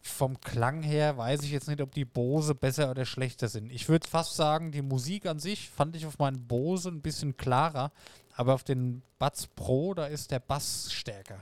vom 0.01 0.39
Klang 0.41 0.81
her 0.81 1.17
weiß 1.17 1.43
ich 1.43 1.51
jetzt 1.51 1.67
nicht, 1.67 1.81
ob 1.81 1.93
die 1.93 2.05
Bose 2.05 2.55
besser 2.55 2.89
oder 2.89 3.05
schlechter 3.05 3.47
sind. 3.47 3.71
Ich 3.71 3.87
würde 3.87 4.07
fast 4.07 4.35
sagen, 4.35 4.71
die 4.71 4.81
Musik 4.81 5.25
an 5.25 5.39
sich 5.39 5.69
fand 5.69 5.95
ich 5.95 6.05
auf 6.05 6.17
meinen 6.17 6.47
Bose 6.47 6.89
ein 6.89 7.01
bisschen 7.01 7.37
klarer, 7.37 7.91
aber 8.35 8.55
auf 8.55 8.63
den 8.63 9.03
Buds 9.19 9.47
Pro, 9.47 9.93
da 9.93 10.07
ist 10.07 10.31
der 10.31 10.39
Bass 10.39 10.91
stärker. 10.91 11.41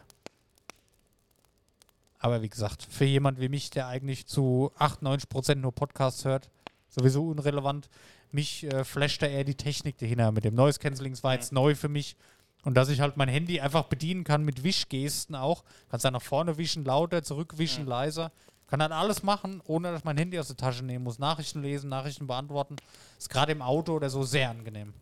Aber 2.19 2.41
wie 2.41 2.49
gesagt, 2.49 2.83
für 2.83 3.05
jemand 3.05 3.39
wie 3.39 3.47
mich, 3.47 3.69
der 3.69 3.87
eigentlich 3.87 4.27
zu 4.27 4.71
98% 4.77 5.55
nur 5.55 5.71
Podcasts 5.71 6.25
hört, 6.25 6.49
sowieso 6.89 7.29
unrelevant, 7.29 7.89
mich 8.33 8.63
äh, 8.63 8.83
flasht 8.83 9.21
da 9.21 9.27
eher 9.27 9.43
die 9.43 9.55
Technik 9.55 9.97
dahinter. 9.97 10.31
Mit 10.31 10.43
dem 10.43 10.55
Noise 10.55 10.79
Cancelling 10.79 11.13
das 11.13 11.23
war 11.23 11.33
jetzt 11.33 11.51
neu 11.51 11.75
für 11.75 11.89
mich. 11.89 12.15
Und 12.63 12.75
dass 12.75 12.89
ich 12.89 12.99
halt 12.99 13.15
mein 13.15 13.29
Handy 13.29 13.61
einfach 13.61 13.83
bedienen 13.85 14.23
kann 14.23 14.43
mit 14.43 14.63
Wischgesten 14.63 15.35
auch. 15.35 15.63
Kannst 15.89 16.03
dann 16.03 16.13
nach 16.13 16.21
vorne 16.21 16.57
wischen, 16.57 16.83
lauter, 16.83 17.23
zurückwischen, 17.23 17.85
leiser. 17.85 18.31
Kann 18.67 18.79
dann 18.79 18.91
alles 18.91 19.23
machen, 19.23 19.61
ohne 19.65 19.91
dass 19.91 19.99
ich 19.99 20.05
mein 20.05 20.17
Handy 20.17 20.37
aus 20.37 20.47
der 20.47 20.57
Tasche 20.57 20.83
nehmen 20.83 21.03
muss. 21.03 21.17
Nachrichten 21.17 21.61
lesen, 21.61 21.89
Nachrichten 21.89 22.27
beantworten. 22.27 22.75
Ist 23.17 23.29
gerade 23.29 23.51
im 23.51 23.61
Auto 23.61 23.93
oder 23.93 24.09
so 24.09 24.23
sehr 24.23 24.49
angenehm. 24.49 24.93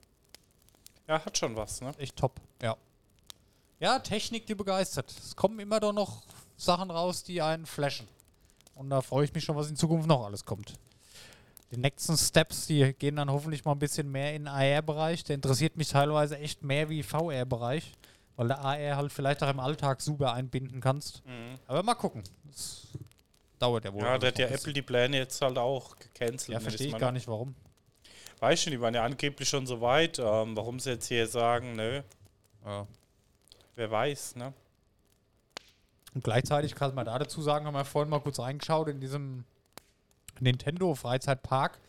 Ja, 1.07 1.23
hat 1.25 1.37
schon 1.37 1.55
was, 1.55 1.81
ne? 1.81 1.91
Echt 1.97 2.15
top, 2.15 2.39
ja. 2.61 2.77
Ja, 3.79 3.99
Technik, 3.99 4.45
die 4.45 4.55
begeistert. 4.55 5.11
Es 5.11 5.35
kommen 5.35 5.59
immer 5.59 5.79
doch 5.79 5.93
noch 5.93 6.23
Sachen 6.57 6.91
raus, 6.91 7.23
die 7.23 7.41
einen 7.41 7.65
flashen. 7.65 8.07
Und 8.75 8.89
da 8.89 9.01
freue 9.01 9.25
ich 9.25 9.33
mich 9.33 9.43
schon, 9.43 9.55
was 9.55 9.69
in 9.69 9.75
Zukunft 9.75 10.07
noch 10.07 10.25
alles 10.25 10.45
kommt. 10.45 10.73
Die 11.71 11.77
nächsten 11.77 12.15
Steps, 12.17 12.67
die 12.67 12.93
gehen 12.93 13.17
dann 13.17 13.29
hoffentlich 13.29 13.65
mal 13.65 13.73
ein 13.73 13.79
bisschen 13.79 14.09
mehr 14.09 14.33
in 14.33 14.43
den 14.45 14.47
AR-Bereich. 14.47 15.23
Der 15.25 15.35
interessiert 15.35 15.75
mich 15.75 15.89
teilweise 15.89 16.37
echt 16.37 16.63
mehr 16.63 16.87
wie 16.89 17.03
VR-Bereich, 17.03 17.91
weil 18.37 18.47
der 18.47 18.59
AR 18.59 18.95
halt 18.95 19.11
vielleicht 19.11 19.43
auch 19.43 19.49
im 19.49 19.59
Alltag 19.59 20.01
super 20.01 20.33
einbinden 20.33 20.79
kannst. 20.79 21.21
Aber 21.67 21.83
mal 21.83 21.95
gucken. 21.95 22.23
Das 22.45 22.87
dauert 23.59 23.83
ja 23.83 23.93
wohl. 23.93 24.01
Ja, 24.01 24.17
da 24.17 24.27
hat 24.27 24.39
ja 24.39 24.47
Apple 24.47 24.71
die 24.71 24.81
Pläne 24.81 25.17
jetzt 25.17 25.41
halt 25.41 25.57
auch 25.57 25.97
gecancelt. 25.97 26.49
Ja, 26.53 26.59
verstehe 26.61 26.87
ich 26.87 26.97
gar 26.97 27.11
nicht, 27.11 27.27
warum. 27.27 27.53
Weiß 28.39 28.61
schon, 28.61 28.71
die 28.71 28.79
waren 28.79 28.93
ja 28.93 29.03
angeblich 29.03 29.49
schon 29.49 29.65
so 29.67 29.81
weit. 29.81 30.19
Ähm, 30.19 30.55
warum 30.55 30.79
sie 30.79 30.91
jetzt 30.91 31.07
hier 31.07 31.27
sagen, 31.27 31.75
nö, 31.75 32.01
Ja. 32.65 32.87
wer 33.75 33.91
weiß, 33.91 34.35
ne? 34.37 34.53
Und 36.13 36.23
gleichzeitig 36.23 36.75
kann 36.75 36.95
man 36.95 37.05
da 37.05 37.19
dazu 37.19 37.41
sagen, 37.41 37.65
haben 37.65 37.73
wir 37.73 37.83
vorhin 37.83 38.09
mal 38.09 38.19
kurz 38.21 38.39
reingeschaut 38.39 38.87
in 38.87 39.01
diesem 39.01 39.43
Nintendo 40.39 40.95
Freizeitpark. 40.95 41.79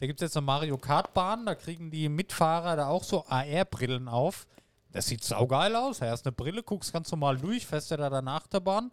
Da 0.00 0.06
gibt 0.06 0.20
es 0.20 0.26
jetzt 0.26 0.36
eine 0.36 0.44
Mario 0.46 0.76
Kart 0.76 1.14
Bahn, 1.14 1.46
da 1.46 1.54
kriegen 1.54 1.90
die 1.90 2.08
Mitfahrer 2.08 2.76
da 2.76 2.88
auch 2.88 3.04
so 3.04 3.24
AR-Brillen 3.26 4.08
auf. 4.08 4.46
Das 4.90 5.06
sieht 5.06 5.24
saugeil 5.24 5.74
aus. 5.76 5.98
Da 5.98 6.10
hast 6.10 6.26
eine 6.26 6.32
Brille, 6.32 6.62
guckst 6.62 6.92
ganz 6.92 7.10
normal 7.10 7.38
durch, 7.38 7.66
fährst 7.66 7.90
ja 7.90 7.96
da 7.96 8.10
danach 8.10 8.46
der 8.46 8.60
Bahn. 8.60 8.90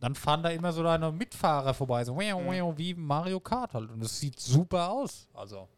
Dann 0.00 0.14
fahren 0.14 0.42
da 0.42 0.50
immer 0.50 0.72
so 0.72 0.82
deine 0.82 1.12
Mitfahrer 1.12 1.72
vorbei, 1.72 2.04
so 2.04 2.18
wie 2.18 2.94
Mario 2.94 3.40
Kart 3.40 3.74
halt. 3.74 3.90
Und 3.90 4.00
das 4.00 4.18
sieht 4.18 4.38
super 4.38 4.90
aus. 4.90 5.28
Also 5.32 5.68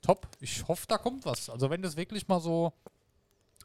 top. 0.00 0.26
Ich 0.40 0.66
hoffe, 0.66 0.86
da 0.88 0.96
kommt 0.96 1.26
was. 1.26 1.50
Also 1.50 1.68
wenn 1.70 1.82
das 1.82 1.96
wirklich 1.96 2.26
mal 2.28 2.40
so 2.40 2.72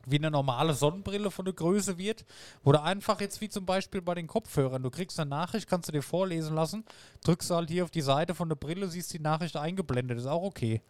wie 0.06 0.18
eine 0.18 0.32
normale 0.32 0.74
Sonnenbrille 0.74 1.32
von 1.32 1.46
der 1.46 1.54
Größe 1.54 1.98
wird, 1.98 2.26
oder 2.64 2.84
einfach 2.84 3.22
jetzt 3.22 3.42
wie 3.42 3.50
zum 3.50 3.66
Beispiel 3.66 4.02
bei 4.02 4.16
den 4.16 4.28
Kopfhörern, 4.28 4.84
du 4.84 4.90
kriegst 4.90 5.20
eine 5.20 5.30
Nachricht, 5.30 5.70
kannst 5.70 5.90
du 5.90 5.92
dir 5.92 6.02
vorlesen 6.02 6.56
lassen, 6.56 6.86
drückst 7.24 7.52
halt 7.52 7.70
hier 7.70 7.84
auf 7.84 7.92
die 7.92 8.02
Seite 8.02 8.36
von 8.36 8.50
der 8.50 8.56
Brille, 8.56 8.88
siehst 8.88 9.14
die 9.14 9.20
Nachricht 9.20 9.56
eingeblendet, 9.58 10.18
ist 10.18 10.28
auch 10.28 10.44
okay. 10.44 10.82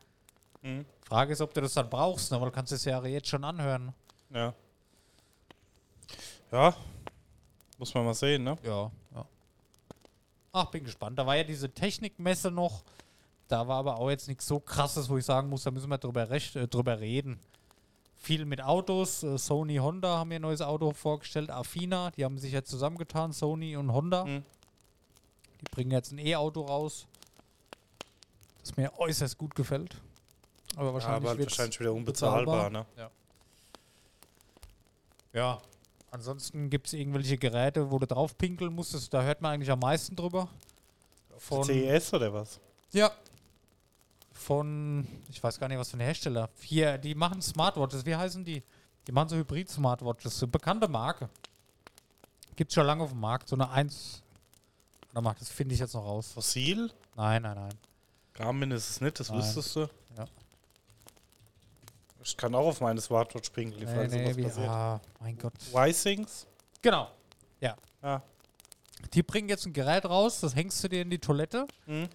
Mhm. 0.61 0.85
Frage 1.07 1.33
ist, 1.33 1.41
ob 1.41 1.53
du 1.53 1.61
das 1.61 1.73
dann 1.73 1.89
brauchst, 1.89 2.31
ne? 2.31 2.39
weil 2.39 2.49
du 2.49 2.55
kannst 2.55 2.71
es 2.71 2.85
ja 2.85 3.03
jetzt 3.05 3.27
schon 3.27 3.43
anhören. 3.43 3.93
Ja. 4.33 4.53
Ja. 6.51 6.75
Muss 7.77 7.93
man 7.93 8.05
mal 8.05 8.13
sehen, 8.13 8.43
ne? 8.43 8.57
Ja, 8.63 8.91
ja. 9.13 9.25
Ach, 10.53 10.71
bin 10.71 10.85
gespannt. 10.85 11.19
Da 11.19 11.25
war 11.25 11.35
ja 11.35 11.43
diese 11.43 11.69
Technikmesse 11.69 12.49
noch. 12.49 12.83
Da 13.47 13.67
war 13.67 13.77
aber 13.77 13.99
auch 13.99 14.09
jetzt 14.09 14.27
nichts 14.27 14.47
so 14.47 14.59
krasses, 14.59 15.09
wo 15.09 15.17
ich 15.17 15.25
sagen 15.25 15.49
muss, 15.49 15.63
da 15.63 15.71
müssen 15.71 15.89
wir 15.89 15.97
drüber, 15.97 16.29
recht, 16.29 16.55
äh, 16.55 16.67
drüber 16.67 16.99
reden. 16.99 17.39
Viel 18.25 18.45
mit 18.45 18.59
Autos. 18.59 19.21
Äh, 19.21 19.37
Sony 19.37 19.75
Honda 19.75 20.17
haben 20.17 20.31
ihr 20.31 20.39
neues 20.39 20.59
Auto 20.59 20.91
vorgestellt. 20.93 21.51
Afina, 21.51 22.09
die 22.09 22.25
haben 22.25 22.39
sich 22.39 22.51
jetzt 22.53 22.71
zusammengetan, 22.71 23.33
Sony 23.33 23.77
und 23.77 23.93
Honda. 23.93 24.25
Mhm. 24.25 24.43
Die 25.61 25.65
bringen 25.69 25.91
jetzt 25.91 26.11
ein 26.11 26.17
E-Auto 26.17 26.61
raus, 26.61 27.05
das 28.61 28.75
mir 28.77 28.91
äußerst 28.97 29.37
gut 29.37 29.53
gefällt. 29.53 30.01
Aber 30.75 30.87
Ja, 30.87 30.93
wahrscheinlich, 30.95 31.29
aber 31.29 31.37
wird's 31.37 31.51
wahrscheinlich 31.51 31.79
wieder 31.79 31.93
unbezahlbar, 31.93 32.71
ne? 32.71 32.87
Ja. 35.33 35.61
Ansonsten 36.09 36.71
gibt 36.71 36.87
es 36.87 36.93
irgendwelche 36.93 37.37
Geräte, 37.37 37.91
wo 37.91 37.99
du 37.99 38.07
drauf 38.07 38.35
pinkeln 38.39 38.73
musstest. 38.73 39.13
Da 39.13 39.21
hört 39.21 39.41
man 39.41 39.53
eigentlich 39.53 39.69
am 39.69 39.79
meisten 39.79 40.15
drüber. 40.15 40.47
Von, 41.37 41.63
CES 41.63 42.11
oder 42.15 42.33
was? 42.33 42.59
ja. 42.91 43.11
Von, 44.45 45.07
ich 45.29 45.41
weiß 45.43 45.59
gar 45.59 45.67
nicht, 45.67 45.79
was 45.79 45.89
für 45.89 45.97
ein 45.97 46.01
Hersteller. 46.01 46.49
Hier, 46.61 46.99
die 46.99 47.15
machen 47.15 47.41
Smartwatches. 47.41 48.05
Wie 48.05 48.15
heißen 48.15 48.45
die? 48.45 48.61
Die 49.07 49.11
machen 49.11 49.29
so 49.29 49.35
Hybrid-Smartwatches. 49.37 50.37
So 50.37 50.47
bekannte 50.47 50.87
Marke. 50.87 51.29
Gibt 52.55 52.71
schon 52.71 52.85
lange 52.85 53.03
auf 53.03 53.09
dem 53.09 53.19
Markt. 53.19 53.47
So 53.49 53.55
eine 53.55 53.69
1. 53.71 54.21
Warte 55.13 55.23
mal, 55.23 55.35
das 55.39 55.49
finde 55.49 55.73
ich 55.73 55.79
jetzt 55.79 55.95
noch 55.95 56.05
raus. 56.05 56.31
Fossil? 56.31 56.91
Nein, 57.15 57.41
nein, 57.41 57.55
nein. 57.55 57.73
Garmin 58.33 58.69
ist 58.71 58.87
es 58.89 59.01
nicht, 59.01 59.19
das 59.19 59.29
Nein. 59.29 59.39
wüsstest 59.39 59.75
du. 59.77 59.79
Ja. 60.17 60.25
Ich 62.23 62.35
kann 62.37 62.53
auch 62.53 62.67
auf 62.67 62.81
meine 62.81 62.99
Smartwatch 63.01 63.49
pinkeln, 63.49 63.83
Nee, 63.85 63.95
falls 63.95 64.11
nee, 64.13 64.23
sowas 64.25 64.37
wie, 64.37 64.43
passiert. 64.43 64.69
ah, 64.69 65.01
mein 65.21 65.37
Gott. 65.37 65.53
Wisings? 65.71 66.45
Genau. 66.81 67.09
Ja. 67.61 68.21
Die 69.13 69.23
bringen 69.23 69.49
jetzt 69.49 69.65
ein 69.65 69.73
Gerät 69.73 70.05
raus, 70.05 70.39
das 70.41 70.55
hängst 70.55 70.83
du 70.83 70.87
dir 70.89 71.01
in 71.01 71.09
die 71.09 71.17
Toilette. 71.19 71.65
Mhm. 71.87 72.07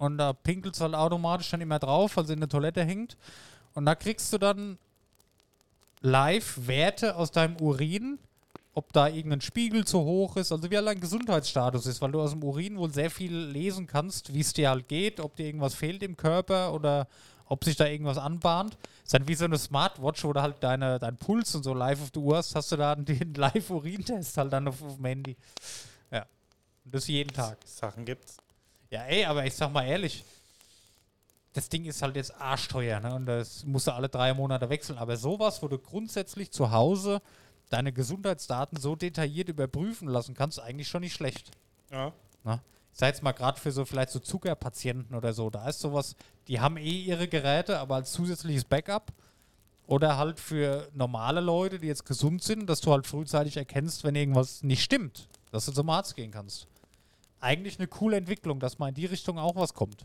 Und 0.00 0.16
da 0.16 0.32
pinkelt 0.32 0.76
es 0.76 0.80
halt 0.80 0.94
automatisch 0.94 1.50
dann 1.50 1.60
immer 1.60 1.78
drauf, 1.78 2.16
also 2.16 2.32
in 2.32 2.40
der 2.40 2.48
Toilette 2.48 2.82
hängt. 2.82 3.18
Und 3.74 3.84
da 3.84 3.94
kriegst 3.94 4.32
du 4.32 4.38
dann 4.38 4.78
live 6.00 6.66
Werte 6.66 7.16
aus 7.16 7.30
deinem 7.30 7.60
Urin, 7.60 8.18
ob 8.72 8.94
da 8.94 9.08
irgendein 9.08 9.42
Spiegel 9.42 9.84
zu 9.84 10.00
hoch 10.00 10.38
ist, 10.38 10.52
also 10.52 10.70
wie 10.70 10.76
halt 10.78 10.86
dein 10.86 11.00
Gesundheitsstatus 11.00 11.84
ist, 11.84 12.00
weil 12.00 12.12
du 12.12 12.22
aus 12.22 12.30
dem 12.30 12.42
Urin 12.42 12.78
wohl 12.78 12.90
sehr 12.90 13.10
viel 13.10 13.36
lesen 13.36 13.86
kannst, 13.86 14.32
wie 14.32 14.40
es 14.40 14.54
dir 14.54 14.70
halt 14.70 14.88
geht, 14.88 15.20
ob 15.20 15.36
dir 15.36 15.44
irgendwas 15.44 15.74
fehlt 15.74 16.02
im 16.02 16.16
Körper 16.16 16.72
oder 16.72 17.06
ob 17.44 17.62
sich 17.62 17.76
da 17.76 17.84
irgendwas 17.84 18.16
anbahnt. 18.16 18.78
Ist 19.04 19.12
dann 19.12 19.28
wie 19.28 19.34
so 19.34 19.44
eine 19.44 19.58
Smartwatch, 19.58 20.24
wo 20.24 20.32
du 20.32 20.40
halt 20.40 20.56
deine, 20.60 20.98
dein 20.98 21.18
Puls 21.18 21.54
und 21.54 21.62
so 21.62 21.74
live 21.74 22.00
auf 22.00 22.10
der 22.10 22.22
Uhr 22.22 22.38
hast, 22.38 22.54
hast 22.54 22.72
du 22.72 22.78
da 22.78 22.94
den 22.96 23.34
Live-Urin-Test 23.34 24.38
halt 24.38 24.50
dann 24.50 24.66
auf, 24.66 24.82
auf 24.82 24.96
dem 24.96 25.04
Handy. 25.04 25.36
Ja. 26.10 26.24
Und 26.86 26.94
das 26.94 27.06
jeden 27.06 27.34
Tag. 27.34 27.58
Sachen 27.66 28.06
gibt's. 28.06 28.38
Ja, 28.90 29.04
ey, 29.04 29.24
aber 29.24 29.46
ich 29.46 29.54
sag 29.54 29.72
mal 29.72 29.86
ehrlich, 29.86 30.24
das 31.52 31.68
Ding 31.68 31.84
ist 31.84 32.02
halt 32.02 32.16
jetzt 32.16 32.34
arschteuer, 32.34 33.00
ne? 33.00 33.14
Und 33.14 33.26
das 33.26 33.64
musst 33.64 33.86
du 33.86 33.92
alle 33.92 34.08
drei 34.08 34.34
Monate 34.34 34.68
wechseln. 34.68 34.98
Aber 34.98 35.16
sowas, 35.16 35.62
wo 35.62 35.68
du 35.68 35.78
grundsätzlich 35.78 36.50
zu 36.50 36.70
Hause 36.70 37.22
deine 37.70 37.92
Gesundheitsdaten 37.92 38.78
so 38.80 38.96
detailliert 38.96 39.48
überprüfen 39.48 40.08
lassen 40.08 40.34
kannst, 40.34 40.60
eigentlich 40.60 40.88
schon 40.88 41.02
nicht 41.02 41.14
schlecht. 41.14 41.50
Ja. 41.90 42.12
Ich 42.92 42.98
sag 42.98 43.06
jetzt 43.08 43.22
mal 43.22 43.32
gerade 43.32 43.60
für 43.60 43.70
so 43.70 43.84
vielleicht 43.84 44.10
so 44.10 44.18
Zuckerpatienten 44.18 45.16
oder 45.16 45.32
so, 45.32 45.48
da 45.48 45.68
ist 45.68 45.78
sowas, 45.78 46.16
die 46.48 46.58
haben 46.58 46.76
eh 46.76 47.02
ihre 47.02 47.28
Geräte, 47.28 47.78
aber 47.78 47.94
als 47.94 48.12
zusätzliches 48.12 48.64
Backup. 48.64 49.12
Oder 49.86 50.18
halt 50.18 50.38
für 50.38 50.88
normale 50.92 51.40
Leute, 51.40 51.78
die 51.78 51.88
jetzt 51.88 52.04
gesund 52.04 52.42
sind, 52.42 52.66
dass 52.68 52.80
du 52.80 52.92
halt 52.92 53.06
frühzeitig 53.06 53.56
erkennst, 53.56 54.04
wenn 54.04 54.14
irgendwas 54.14 54.62
nicht 54.62 54.82
stimmt, 54.82 55.28
dass 55.50 55.66
du 55.66 55.72
zum 55.72 55.90
Arzt 55.90 56.14
gehen 56.14 56.30
kannst. 56.30 56.66
Eigentlich 57.40 57.78
eine 57.78 57.88
coole 57.88 58.16
Entwicklung, 58.16 58.60
dass 58.60 58.78
mal 58.78 58.88
in 58.88 58.94
die 58.94 59.06
Richtung 59.06 59.38
auch 59.38 59.56
was 59.56 59.74
kommt. 59.74 60.04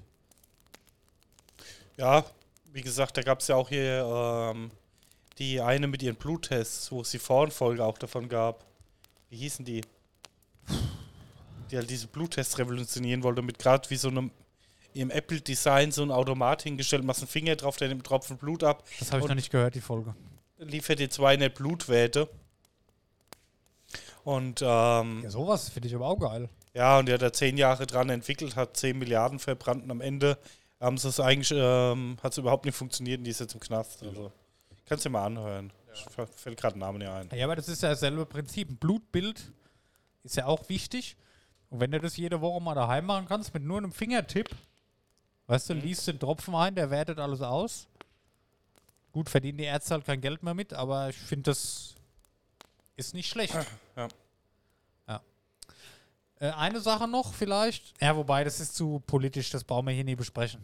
Ja, 1.98 2.26
wie 2.72 2.82
gesagt, 2.82 3.18
da 3.18 3.22
gab 3.22 3.40
es 3.40 3.48
ja 3.48 3.56
auch 3.56 3.70
hier 3.70 4.06
ähm, 4.54 4.72
die 5.38 5.62
eine 5.62 5.88
mit 5.88 6.02
ihren 6.04 6.16
Bluttests, 6.16 6.92
wo 6.92 7.02
es 7.02 7.12
die 7.12 7.20
Vorfolge 7.20 7.84
auch 7.84 7.98
davon 7.98 8.30
gab. 8.30 8.66
Wie 9.30 9.38
hießen 9.38 9.66
die? 9.66 9.82
Die 11.72 11.78
halt 11.78 11.90
diese 11.90 12.08
Bluttests 12.08 12.58
revolutionieren 12.58 13.24
wollte, 13.24 13.42
mit 13.42 13.60
gerade 13.60 13.90
wie 13.90 13.96
so 13.96 14.10
einem 14.10 14.32
im 14.94 15.12
Apple-Design 15.12 15.92
so 15.92 16.04
ein 16.04 16.12
Automat 16.12 16.62
hingestellt, 16.64 17.04
machst 17.04 17.22
einen 17.22 17.28
Finger 17.28 17.56
drauf, 17.58 17.76
der 17.76 17.90
nimmt 17.90 18.06
Tropfen 18.06 18.38
Blut 18.38 18.64
ab, 18.64 18.86
Das 19.00 19.12
habe 19.12 19.22
ich 19.22 19.28
noch 19.28 19.36
nicht 19.36 19.52
gehört, 19.52 19.76
die 19.76 19.82
Folge. 19.82 20.16
liefert 20.58 21.00
dir 21.00 21.10
200 21.10 21.54
Blutwerte. 21.54 22.30
Und 24.24 24.62
ähm, 24.62 25.22
Ja, 25.24 25.30
sowas 25.30 25.68
finde 25.70 25.90
ich 25.90 25.96
aber 25.96 26.08
auch 26.08 26.18
geil. 26.18 26.50
Ja, 26.76 27.00
und 27.00 27.06
der 27.06 27.16
hat 27.16 27.22
da 27.22 27.32
zehn 27.32 27.58
Jahre 27.58 27.88
dran 27.88 28.10
entwickelt, 28.10 28.58
hat 28.58 28.76
10 28.76 29.00
Milliarden 29.00 29.40
verbrannt 29.40 29.86
und 29.86 29.92
am 29.92 30.02
Ende 30.02 30.38
haben 30.82 30.98
sie 30.98 31.08
es 31.08 31.22
eigentlich, 31.22 31.58
ähm, 31.58 32.18
hat 32.22 32.34
es 32.34 32.38
überhaupt 32.38 32.66
nicht 32.66 32.76
funktioniert 32.76 33.20
und 33.20 33.24
die 33.24 33.32
ist 33.32 33.40
jetzt 33.40 33.54
im 33.54 33.62
Knast. 33.62 34.04
Also, 34.04 34.30
kannst 34.86 35.06
du 35.06 35.10
dir 35.10 35.14
mal 35.14 35.26
anhören. 35.26 35.72
Ja. 36.18 36.26
Fällt 36.26 36.60
gerade 36.60 36.76
ein 36.76 36.80
Name 36.80 37.00
nicht 37.00 37.08
ein. 37.08 37.30
Ja, 37.34 37.46
aber 37.46 37.56
das 37.56 37.70
ist 37.70 37.82
ja 37.82 37.90
dasselbe 37.90 38.26
Prinzip. 38.26 38.70
Ein 38.70 38.76
Blutbild 38.76 39.54
ist 40.24 40.36
ja 40.36 40.48
auch 40.48 40.68
wichtig. 40.68 41.16
Und 41.70 41.80
wenn 41.80 41.92
du 41.92 42.00
das 42.00 42.18
jede 42.18 42.42
Woche 42.42 42.62
mal 42.62 42.76
daheim 42.76 43.06
machen 43.06 43.26
kannst, 43.26 43.54
mit 43.54 43.64
nur 43.64 43.78
einem 43.78 43.94
Fingertipp, 43.94 44.50
weißt 45.48 45.70
du, 45.70 45.74
liest 45.76 46.06
den 46.08 46.20
Tropfen 46.20 46.56
ein, 46.56 46.76
der 46.76 46.92
wertet 46.92 47.20
alles 47.20 47.42
aus. 47.42 47.88
Gut, 49.14 49.30
verdienen 49.30 49.60
die 49.60 49.64
Ärzte 49.64 49.94
halt 49.94 50.06
kein 50.06 50.20
Geld 50.20 50.44
mehr 50.44 50.54
mit, 50.54 50.74
aber 50.74 51.08
ich 51.08 51.16
finde, 51.16 51.44
das 51.52 51.96
ist 52.98 53.14
nicht 53.14 53.30
schlecht. 53.30 53.56
Äh, 56.40 56.50
eine 56.52 56.82
Sache 56.82 57.08
noch 57.08 57.34
vielleicht. 57.34 57.94
Ja, 58.02 58.16
wobei, 58.16 58.44
das 58.44 58.60
ist 58.60 58.76
zu 58.76 59.02
politisch, 59.06 59.50
das 59.50 59.64
brauchen 59.64 59.88
wir 59.88 59.94
hier 59.94 60.04
nie 60.04 60.16
besprechen. 60.16 60.62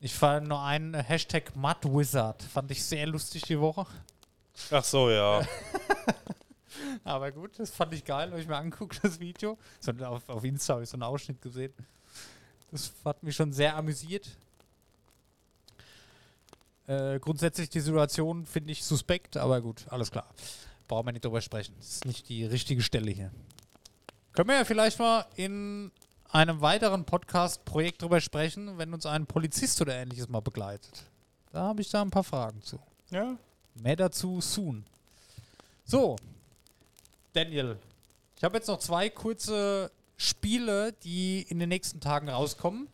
Ich 0.00 0.14
fand 0.14 0.48
nur 0.48 0.62
einen 0.62 0.94
äh, 0.94 1.02
Hashtag 1.02 1.54
MudWizard. 1.56 2.42
Fand 2.42 2.70
ich 2.70 2.84
sehr 2.84 3.06
lustig 3.06 3.42
die 3.42 3.58
Woche. 3.58 3.86
Ach 4.70 4.84
so, 4.84 5.10
ja. 5.10 5.46
Aber 7.04 7.30
gut, 7.32 7.58
das 7.58 7.70
fand 7.70 7.94
ich 7.94 8.04
geil, 8.04 8.30
habe 8.30 8.40
ich 8.40 8.48
mir 8.48 8.56
angeguckt, 8.56 9.00
das 9.02 9.20
Video. 9.20 9.58
So, 9.80 9.92
auf, 10.04 10.28
auf 10.28 10.44
Insta 10.44 10.74
habe 10.74 10.84
ich 10.84 10.90
so 10.90 10.96
einen 10.96 11.02
Ausschnitt 11.02 11.40
gesehen. 11.40 11.72
Das 12.70 12.92
hat 13.04 13.22
mich 13.22 13.36
schon 13.36 13.52
sehr 13.52 13.76
amüsiert. 13.76 14.28
Äh, 16.86 17.18
grundsätzlich 17.18 17.70
die 17.70 17.80
Situation 17.80 18.44
finde 18.44 18.72
ich 18.72 18.84
suspekt, 18.84 19.36
aber 19.36 19.60
gut, 19.60 19.86
alles 19.88 20.10
klar. 20.10 20.28
Brauchen 20.86 21.06
wir 21.06 21.12
nicht 21.12 21.24
drüber 21.24 21.40
sprechen. 21.40 21.74
Das 21.78 21.88
ist 21.88 22.04
nicht 22.04 22.28
die 22.28 22.44
richtige 22.44 22.82
Stelle 22.82 23.10
hier. 23.10 23.30
Können 24.34 24.48
wir 24.48 24.56
ja 24.56 24.64
vielleicht 24.64 24.98
mal 24.98 25.26
in 25.36 25.92
einem 26.30 26.60
weiteren 26.60 27.04
Podcast-Projekt 27.04 28.02
drüber 28.02 28.20
sprechen, 28.20 28.78
wenn 28.78 28.92
uns 28.92 29.06
ein 29.06 29.26
Polizist 29.26 29.80
oder 29.80 29.94
ähnliches 29.94 30.28
mal 30.28 30.40
begleitet. 30.40 31.04
Da 31.52 31.62
habe 31.62 31.80
ich 31.82 31.88
da 31.90 32.02
ein 32.02 32.10
paar 32.10 32.24
Fragen 32.24 32.60
zu. 32.62 32.78
ja. 33.10 33.36
Mehr 33.76 33.96
dazu 33.96 34.40
soon. 34.40 34.84
So, 35.84 36.14
Daniel, 37.32 37.76
ich 38.36 38.44
habe 38.44 38.56
jetzt 38.56 38.68
noch 38.68 38.78
zwei 38.78 39.08
kurze 39.10 39.90
Spiele, 40.16 40.92
die 40.92 41.42
in 41.48 41.58
den 41.58 41.68
nächsten 41.68 42.00
Tagen 42.00 42.28
rauskommen. 42.28 42.86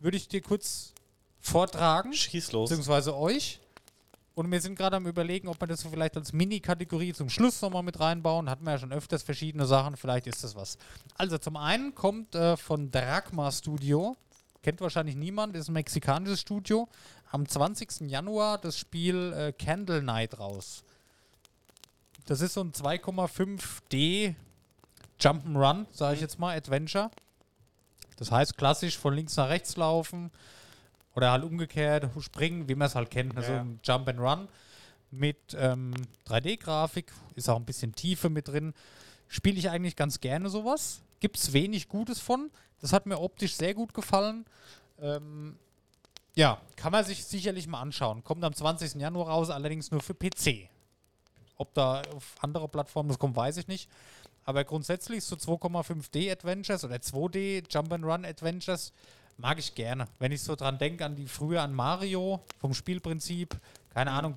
Würde 0.00 0.16
ich 0.16 0.28
dir 0.28 0.40
kurz 0.40 0.94
vortragen, 1.40 2.14
Schieß 2.14 2.52
los. 2.52 2.70
beziehungsweise 2.70 3.14
euch. 3.16 3.60
Und 4.38 4.52
wir 4.52 4.60
sind 4.60 4.78
gerade 4.78 4.94
am 4.94 5.08
überlegen, 5.08 5.48
ob 5.48 5.60
wir 5.60 5.66
das 5.66 5.80
so 5.80 5.88
vielleicht 5.90 6.16
als 6.16 6.32
Mini-Kategorie 6.32 7.12
zum 7.12 7.28
Schluss 7.28 7.60
nochmal 7.60 7.82
mit 7.82 7.98
reinbauen. 7.98 8.48
Hatten 8.48 8.64
wir 8.64 8.70
ja 8.70 8.78
schon 8.78 8.92
öfters 8.92 9.24
verschiedene 9.24 9.66
Sachen, 9.66 9.96
vielleicht 9.96 10.28
ist 10.28 10.44
das 10.44 10.54
was. 10.54 10.78
Also 11.16 11.38
zum 11.38 11.56
einen 11.56 11.92
kommt 11.96 12.36
äh, 12.36 12.56
von 12.56 12.88
Dragma 12.92 13.50
Studio, 13.50 14.16
kennt 14.62 14.80
wahrscheinlich 14.80 15.16
niemand, 15.16 15.56
ist 15.56 15.66
ein 15.66 15.72
mexikanisches 15.72 16.42
Studio, 16.42 16.88
am 17.32 17.48
20. 17.48 18.02
Januar 18.02 18.58
das 18.58 18.78
Spiel 18.78 19.32
äh, 19.32 19.52
Candle 19.52 20.04
Night 20.04 20.38
raus. 20.38 20.84
Das 22.26 22.40
ist 22.40 22.54
so 22.54 22.60
ein 22.60 22.70
2,5D 22.70 24.36
Jump'n'Run, 25.20 25.86
sage 25.90 26.14
ich 26.14 26.20
jetzt 26.20 26.38
mal, 26.38 26.56
Adventure. 26.56 27.10
Das 28.18 28.30
heißt 28.30 28.56
klassisch 28.56 28.98
von 28.98 29.14
links 29.14 29.34
nach 29.34 29.48
rechts 29.48 29.76
laufen 29.76 30.30
oder 31.18 31.32
halt 31.32 31.44
umgekehrt 31.44 32.08
springen, 32.20 32.68
wie 32.68 32.74
man 32.74 32.86
es 32.86 32.94
halt 32.94 33.10
kennt. 33.10 33.36
Also 33.36 33.52
Ja. 33.52 33.60
ein 33.60 33.80
Jump 33.84 34.08
and 34.08 34.20
Run 34.20 34.48
mit 35.10 35.36
ähm, 35.58 35.92
3D-Grafik, 36.26 37.12
ist 37.34 37.48
auch 37.48 37.56
ein 37.56 37.64
bisschen 37.64 37.94
Tiefe 37.94 38.30
mit 38.30 38.48
drin. 38.48 38.72
Spiele 39.28 39.58
ich 39.58 39.68
eigentlich 39.70 39.96
ganz 39.96 40.20
gerne 40.20 40.48
sowas. 40.48 41.02
Gibt 41.20 41.36
es 41.36 41.52
wenig 41.52 41.88
Gutes 41.88 42.20
von. 42.20 42.50
Das 42.80 42.92
hat 42.92 43.06
mir 43.06 43.18
optisch 43.20 43.56
sehr 43.56 43.74
gut 43.74 43.92
gefallen. 43.94 44.46
Ähm, 45.00 45.56
ja, 46.34 46.60
kann 46.76 46.92
man 46.92 47.04
sich 47.04 47.24
sicherlich 47.24 47.66
mal 47.66 47.80
anschauen. 47.80 48.22
Kommt 48.22 48.44
am 48.44 48.54
20. 48.54 48.94
Januar 48.94 49.28
raus, 49.28 49.50
allerdings 49.50 49.90
nur 49.90 50.00
für 50.00 50.14
PC. 50.14 50.68
Ob 51.56 51.74
da 51.74 52.02
auf 52.14 52.36
andere 52.40 52.68
Plattformen 52.68 53.08
das 53.08 53.18
kommt, 53.18 53.34
weiß 53.34 53.56
ich 53.56 53.66
nicht. 53.66 53.90
Aber 54.44 54.62
grundsätzlich 54.64 55.24
so 55.24 55.34
2,5D 55.36 56.30
Adventures 56.30 56.84
oder 56.84 56.96
2D 56.96 57.64
Jump 57.70 57.92
and 57.92 58.04
Run 58.04 58.24
Adventures 58.24 58.92
mag 59.38 59.58
ich 59.58 59.74
gerne. 59.74 60.06
Wenn 60.18 60.32
ich 60.32 60.42
so 60.42 60.54
dran 60.54 60.78
denke, 60.78 61.04
an 61.04 61.16
die 61.16 61.26
früher 61.26 61.62
an 61.62 61.72
Mario 61.72 62.40
vom 62.58 62.74
Spielprinzip, 62.74 63.58
keine 63.94 64.10
Ahnung, 64.10 64.36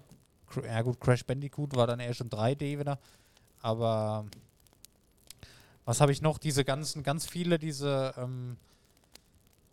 ja 0.63 0.81
gut, 0.81 0.99
Crash 0.99 1.25
Bandicoot 1.25 1.75
war 1.75 1.87
dann 1.87 1.99
eher 1.99 2.13
schon 2.13 2.29
3D 2.29 2.79
wieder. 2.79 2.99
Aber 3.61 4.25
was 5.85 6.01
habe 6.01 6.11
ich 6.11 6.21
noch? 6.21 6.37
Diese 6.37 6.63
ganzen, 6.63 7.03
ganz 7.03 7.25
viele, 7.25 7.59
diese, 7.59 8.13
ähm, 8.17 8.57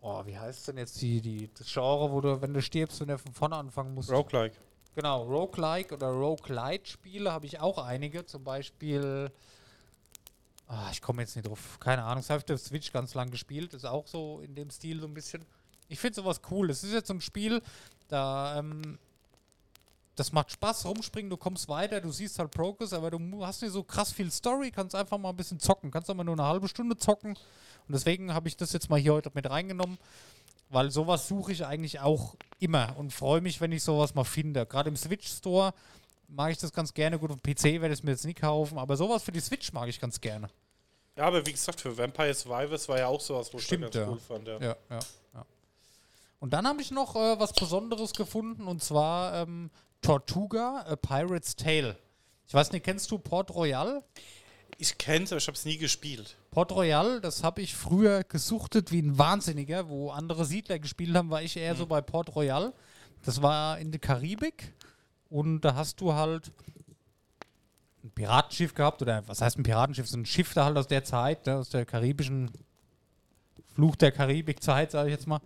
oh, 0.01 0.25
wie 0.25 0.37
heißt 0.37 0.67
denn 0.67 0.77
jetzt 0.77 1.01
die, 1.01 1.21
die, 1.21 1.49
das 1.57 1.71
Genre, 1.71 2.11
wo 2.11 2.21
du, 2.21 2.41
wenn 2.41 2.53
du 2.53 2.61
stirbst, 2.61 3.01
du 3.01 3.17
von 3.17 3.33
vorne 3.33 3.55
anfangen 3.55 3.93
musst? 3.93 4.11
Roguelike. 4.11 4.55
Genau, 4.95 5.23
Roguelike 5.23 5.93
oder 5.93 6.07
Roguelite-Spiele 6.07 7.31
habe 7.31 7.45
ich 7.45 7.59
auch 7.59 7.77
einige. 7.77 8.25
Zum 8.25 8.43
Beispiel, 8.43 9.31
ah, 10.69 10.89
ich 10.91 11.01
komme 11.01 11.21
jetzt 11.21 11.35
nicht 11.35 11.47
drauf, 11.47 11.77
keine 11.79 12.03
Ahnung, 12.03 12.19
das 12.19 12.29
habe 12.29 12.43
ich 12.45 12.53
auf 12.53 12.61
Switch 12.61 12.93
ganz 12.93 13.13
lang 13.15 13.29
gespielt. 13.31 13.73
Ist 13.73 13.85
auch 13.85 14.07
so 14.07 14.39
in 14.39 14.55
dem 14.55 14.69
Stil 14.69 15.01
so 15.01 15.07
ein 15.07 15.13
bisschen. 15.13 15.43
Ich 15.89 15.99
finde 15.99 16.15
sowas 16.15 16.39
cool. 16.51 16.69
Es 16.69 16.83
ist 16.83 16.93
jetzt 16.93 17.07
so 17.07 17.13
ein 17.15 17.21
Spiel, 17.21 17.61
da, 18.07 18.59
ähm, 18.59 18.99
das 20.15 20.31
macht 20.31 20.51
Spaß, 20.51 20.85
rumspringen, 20.85 21.29
du 21.29 21.37
kommst 21.37 21.67
weiter, 21.69 21.99
du 22.01 22.11
siehst 22.11 22.37
halt 22.37 22.51
Progress, 22.51 22.93
aber 22.93 23.09
du 23.09 23.45
hast 23.45 23.61
nicht 23.61 23.71
so 23.71 23.83
krass 23.83 24.11
viel 24.11 24.31
Story, 24.31 24.69
kannst 24.69 24.93
einfach 24.93 25.17
mal 25.17 25.29
ein 25.29 25.35
bisschen 25.35 25.59
zocken, 25.59 25.91
kannst 25.91 26.09
aber 26.09 26.23
nur 26.23 26.35
eine 26.35 26.45
halbe 26.45 26.67
Stunde 26.67 26.97
zocken. 26.97 27.31
Und 27.31 27.93
deswegen 27.93 28.33
habe 28.33 28.47
ich 28.47 28.55
das 28.55 28.71
jetzt 28.71 28.89
mal 28.89 28.99
hier 28.99 29.13
heute 29.13 29.31
mit 29.33 29.49
reingenommen, 29.49 29.97
weil 30.69 30.91
sowas 30.91 31.27
suche 31.27 31.51
ich 31.51 31.65
eigentlich 31.65 31.99
auch 31.99 32.35
immer 32.59 32.95
und 32.97 33.11
freue 33.11 33.41
mich, 33.41 33.59
wenn 33.59 33.71
ich 33.71 33.81
sowas 33.81 34.13
mal 34.13 34.23
finde. 34.23 34.67
Gerade 34.67 34.89
im 34.89 34.97
Switch 34.97 35.27
Store 35.27 35.73
mag 36.29 36.51
ich 36.51 36.57
das 36.57 36.71
ganz 36.71 36.93
gerne. 36.93 37.19
Gut, 37.19 37.31
auf 37.31 37.39
dem 37.39 37.53
PC 37.53 37.81
werde 37.81 37.87
ich 37.87 37.99
es 37.99 38.03
mir 38.03 38.11
jetzt 38.11 38.25
nicht 38.25 38.39
kaufen, 38.39 38.77
aber 38.77 38.95
sowas 38.95 39.23
für 39.23 39.31
die 39.31 39.39
Switch 39.39 39.73
mag 39.73 39.89
ich 39.89 39.99
ganz 39.99 40.19
gerne. 40.21 40.49
Ja, 41.15 41.25
aber 41.25 41.45
wie 41.45 41.51
gesagt, 41.51 41.81
für 41.81 41.97
Vampire 41.97 42.33
Survivors 42.33 42.87
war 42.87 42.97
ja 42.97 43.07
auch 43.07 43.19
sowas, 43.19 43.53
wo 43.53 43.57
ich 43.57 43.65
Stimmt, 43.65 43.93
ja. 43.93 44.05
ganz 44.05 44.11
cool 44.13 44.19
fand. 44.19 44.47
Ja. 44.47 44.59
Ja, 44.59 44.75
ja, 44.89 44.99
ja. 45.33 45.45
Und 46.39 46.53
dann 46.53 46.65
habe 46.65 46.81
ich 46.81 46.91
noch 46.91 47.15
äh, 47.15 47.39
was 47.39 47.51
Besonderes 47.51 48.13
gefunden 48.13 48.67
und 48.67 48.81
zwar 48.81 49.33
ähm, 49.33 49.69
Tortuga, 50.01 50.85
A 50.87 50.95
Pirate's 50.95 51.55
Tale. 51.55 51.97
Ich 52.47 52.53
weiß 52.53 52.71
nicht, 52.71 52.85
kennst 52.85 53.11
du 53.11 53.17
Port 53.17 53.53
Royal? 53.53 54.01
Ich 54.77 54.97
kenn's, 54.97 55.33
aber 55.33 55.39
ich 55.39 55.47
habe 55.47 55.57
es 55.57 55.65
nie 55.65 55.77
gespielt. 55.77 56.37
Port 56.51 56.71
Royal, 56.71 57.19
das 57.19 57.43
habe 57.43 57.61
ich 57.61 57.75
früher 57.75 58.23
gesuchtet 58.23 58.93
wie 58.93 59.01
ein 59.01 59.17
Wahnsinniger. 59.17 59.89
Wo 59.89 60.11
andere 60.11 60.45
Siedler 60.45 60.79
gespielt 60.79 61.15
haben, 61.15 61.29
war 61.29 61.41
ich 61.41 61.57
eher 61.57 61.75
so 61.75 61.85
bei 61.85 61.99
Port 62.01 62.33
Royal. 62.35 62.73
Das 63.23 63.41
war 63.41 63.77
in 63.77 63.91
der 63.91 63.99
Karibik 63.99 64.73
und 65.29 65.61
da 65.61 65.75
hast 65.75 66.01
du 66.01 66.13
halt 66.13 66.51
ein 68.03 68.11
Piratenschiff 68.11 68.73
gehabt 68.73 69.01
oder 69.01 69.27
was 69.27 69.41
heißt 69.41 69.57
ein 69.57 69.63
Piratenschiff? 69.63 70.07
So 70.07 70.17
ein 70.17 70.25
Schiff 70.25 70.53
da 70.53 70.65
halt 70.65 70.77
aus 70.77 70.87
der 70.87 71.03
Zeit, 71.03 71.45
ne, 71.45 71.57
aus 71.57 71.69
der 71.69 71.85
karibischen 71.85 72.51
Fluch 73.73 73.95
der 73.95 74.11
Karibik-Zeit, 74.11 74.91
sage 74.91 75.09
ich 75.09 75.15
jetzt 75.15 75.27
mal. 75.27 75.41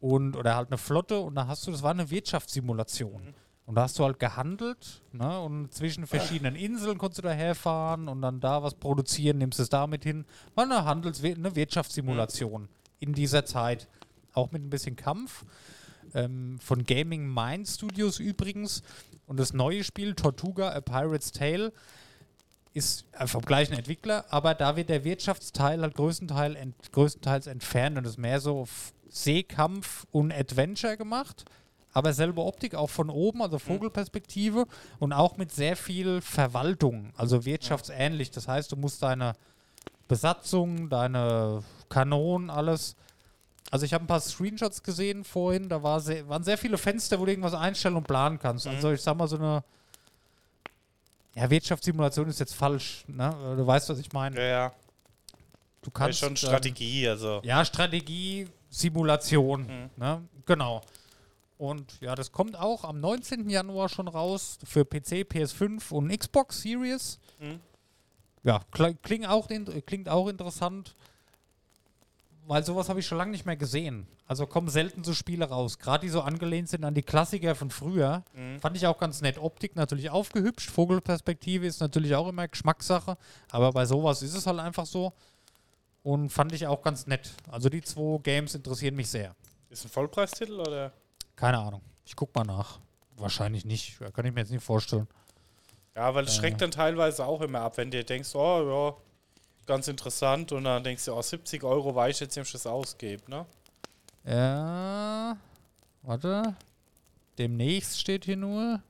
Und, 0.00 0.36
oder 0.36 0.56
halt 0.56 0.68
eine 0.68 0.78
Flotte 0.78 1.18
und 1.20 1.34
da 1.34 1.46
hast 1.46 1.66
du, 1.66 1.70
das 1.70 1.82
war 1.82 1.92
eine 1.92 2.10
Wirtschaftssimulation. 2.10 3.34
Und 3.66 3.76
da 3.76 3.82
hast 3.82 3.98
du 3.98 4.04
halt 4.04 4.18
gehandelt, 4.18 5.02
ne? 5.12 5.40
Und 5.40 5.72
zwischen 5.72 6.06
verschiedenen 6.06 6.54
Inseln 6.54 6.98
konntest 6.98 7.18
du 7.18 7.22
da 7.22 7.30
herfahren 7.30 8.08
und 8.08 8.20
dann 8.20 8.38
da 8.38 8.62
was 8.62 8.74
produzieren, 8.74 9.38
nimmst 9.38 9.58
es 9.58 9.70
damit 9.70 10.04
hin. 10.04 10.26
War 10.54 10.64
eine 10.64 10.84
Handels 10.84 11.24
eine 11.24 11.56
Wirtschaftssimulation 11.56 12.68
in 13.00 13.14
dieser 13.14 13.46
Zeit. 13.46 13.88
Auch 14.34 14.52
mit 14.52 14.62
ein 14.62 14.68
bisschen 14.68 14.96
Kampf. 14.96 15.46
Ähm, 16.14 16.58
von 16.60 16.84
Gaming 16.84 17.32
Mind 17.32 17.68
Studios 17.68 18.18
übrigens. 18.20 18.82
Und 19.26 19.38
das 19.38 19.52
neue 19.52 19.84
Spiel, 19.84 20.14
Tortuga, 20.14 20.70
A 20.72 20.80
Pirate's 20.80 21.32
Tale, 21.32 21.72
ist 22.74 23.04
äh, 23.12 23.26
vom 23.26 23.42
gleichen 23.42 23.74
Entwickler, 23.74 24.24
aber 24.30 24.54
da 24.54 24.76
wird 24.76 24.88
der 24.88 25.04
Wirtschaftsteil 25.04 25.80
halt 25.80 25.94
größtenteils, 25.94 26.56
ent, 26.56 26.74
größtenteils 26.92 27.46
entfernt 27.46 27.96
und 27.96 28.06
ist 28.06 28.18
mehr 28.18 28.40
so 28.40 28.60
auf 28.60 28.92
Seekampf 29.08 30.06
und 30.10 30.32
Adventure 30.32 30.96
gemacht. 30.96 31.44
Aber 31.92 32.12
selbe 32.12 32.42
Optik, 32.42 32.74
auch 32.74 32.90
von 32.90 33.08
oben, 33.08 33.40
also 33.40 33.60
Vogelperspektive 33.60 34.66
und 34.98 35.12
auch 35.12 35.36
mit 35.36 35.52
sehr 35.52 35.76
viel 35.76 36.20
Verwaltung, 36.20 37.12
also 37.16 37.44
wirtschaftsähnlich. 37.44 38.32
Das 38.32 38.48
heißt, 38.48 38.72
du 38.72 38.76
musst 38.76 39.00
deine 39.04 39.34
Besatzung, 40.08 40.90
deine 40.90 41.62
Kanonen, 41.88 42.50
alles. 42.50 42.96
Also 43.74 43.86
ich 43.86 43.92
habe 43.92 44.04
ein 44.04 44.06
paar 44.06 44.20
Screenshots 44.20 44.84
gesehen 44.84 45.24
vorhin, 45.24 45.68
da 45.68 45.82
war 45.82 45.98
sehr, 45.98 46.28
waren 46.28 46.44
sehr 46.44 46.56
viele 46.56 46.78
Fenster, 46.78 47.18
wo 47.18 47.24
du 47.24 47.32
irgendwas 47.32 47.54
einstellen 47.54 47.96
und 47.96 48.06
planen 48.06 48.38
kannst. 48.38 48.68
Also 48.68 48.92
ich 48.92 49.00
sag 49.02 49.16
mal 49.16 49.26
so 49.26 49.34
eine 49.34 49.64
ja, 51.34 51.50
Wirtschaftssimulation 51.50 52.28
ist 52.28 52.38
jetzt 52.38 52.54
falsch, 52.54 53.02
ne? 53.08 53.34
Du 53.56 53.66
weißt, 53.66 53.88
was 53.88 53.98
ich 53.98 54.12
meine. 54.12 54.36
Ja, 54.36 54.46
ja. 54.46 54.68
Du 55.82 55.90
Das 55.90 55.92
kannst 55.92 56.22
ist 56.22 56.24
schon 56.24 56.36
Strategie, 56.36 57.08
also. 57.08 57.40
ja, 57.42 57.64
Strategie, 57.64 58.46
Simulation. 58.70 59.62
Mhm. 59.62 59.90
Ne? 59.96 60.22
Genau. 60.46 60.80
Und 61.58 62.00
ja, 62.00 62.14
das 62.14 62.30
kommt 62.30 62.56
auch 62.56 62.84
am 62.84 63.00
19. 63.00 63.50
Januar 63.50 63.88
schon 63.88 64.06
raus 64.06 64.56
für 64.62 64.84
PC, 64.84 65.26
PS5 65.28 65.90
und 65.90 66.16
Xbox 66.16 66.62
Series. 66.62 67.18
Mhm. 67.40 67.58
Ja, 68.44 68.60
kling, 68.70 68.96
klingt, 69.02 69.26
auch, 69.26 69.50
in- 69.50 69.84
klingt 69.84 70.08
auch 70.08 70.28
interessant, 70.28 70.94
weil 72.46 72.64
sowas 72.64 72.88
habe 72.88 73.00
ich 73.00 73.06
schon 73.06 73.18
lange 73.18 73.30
nicht 73.30 73.46
mehr 73.46 73.56
gesehen. 73.56 74.06
Also 74.26 74.46
kommen 74.46 74.68
selten 74.68 75.04
so 75.04 75.14
Spiele 75.14 75.46
raus, 75.48 75.78
gerade 75.78 76.02
die 76.06 76.10
so 76.10 76.20
angelehnt 76.22 76.68
sind 76.68 76.84
an 76.84 76.94
die 76.94 77.02
Klassiker 77.02 77.54
von 77.54 77.70
früher. 77.70 78.22
Mhm. 78.34 78.60
Fand 78.60 78.76
ich 78.76 78.86
auch 78.86 78.98
ganz 78.98 79.20
nett. 79.20 79.38
Optik 79.38 79.76
natürlich 79.76 80.10
aufgehübscht, 80.10 80.70
Vogelperspektive 80.70 81.66
ist 81.66 81.80
natürlich 81.80 82.14
auch 82.14 82.28
immer 82.28 82.46
Geschmackssache, 82.48 83.16
aber 83.50 83.72
bei 83.72 83.86
sowas 83.86 84.22
ist 84.22 84.34
es 84.34 84.46
halt 84.46 84.60
einfach 84.60 84.86
so. 84.86 85.12
Und 86.02 86.28
fand 86.30 86.52
ich 86.52 86.66
auch 86.66 86.82
ganz 86.82 87.06
nett. 87.06 87.32
Also 87.50 87.68
die 87.70 87.80
zwei 87.80 88.18
Games 88.22 88.54
interessieren 88.54 88.94
mich 88.94 89.08
sehr. 89.08 89.34
Ist 89.70 89.84
ein 89.86 89.88
Vollpreistitel 89.90 90.60
oder? 90.60 90.92
Keine 91.36 91.58
Ahnung. 91.58 91.80
Ich 92.04 92.14
guck 92.14 92.34
mal 92.34 92.44
nach. 92.44 92.78
Wahrscheinlich 93.16 93.64
nicht. 93.64 93.98
Kann 94.12 94.26
ich 94.26 94.34
mir 94.34 94.40
jetzt 94.40 94.50
nicht 94.50 94.62
vorstellen. 94.62 95.08
Ja, 95.96 96.14
weil 96.14 96.24
es 96.24 96.34
Äh. 96.36 96.40
schreckt 96.40 96.60
dann 96.60 96.70
teilweise 96.72 97.24
auch 97.24 97.40
immer 97.40 97.60
ab, 97.60 97.76
wenn 97.78 97.90
du 97.90 98.04
denkst, 98.04 98.34
oh 98.34 98.68
ja, 98.90 98.96
ganz 99.66 99.88
interessant 99.88 100.52
und 100.52 100.64
dann 100.64 100.84
denkst 100.84 101.04
du, 101.04 101.12
oh, 101.14 101.22
70 101.22 101.62
Euro 101.64 101.94
weiß 101.94 102.16
ich 102.16 102.20
jetzt, 102.20 102.36
wie 102.36 102.40
ich 102.40 102.52
das 102.52 102.66
ausgebe, 102.66 103.30
ne? 103.30 103.46
Ja. 104.24 105.36
Warte. 106.02 106.56
Demnächst 107.38 107.98
steht 107.98 108.24
hier 108.24 108.36
nur. 108.36 108.82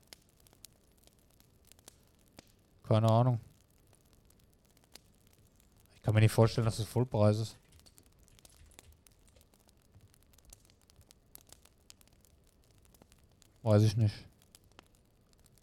Keine 2.83 3.11
Ahnung. 3.11 3.41
Ich 5.97 6.03
kann 6.03 6.15
mir 6.15 6.21
nicht 6.21 6.33
vorstellen, 6.33 6.67
dass 6.67 6.79
es 6.79 6.87
Vollpreis 6.87 7.39
ist. 7.39 7.57
Weiß 13.63 13.83
ich 13.83 13.97
nicht. 13.97 14.15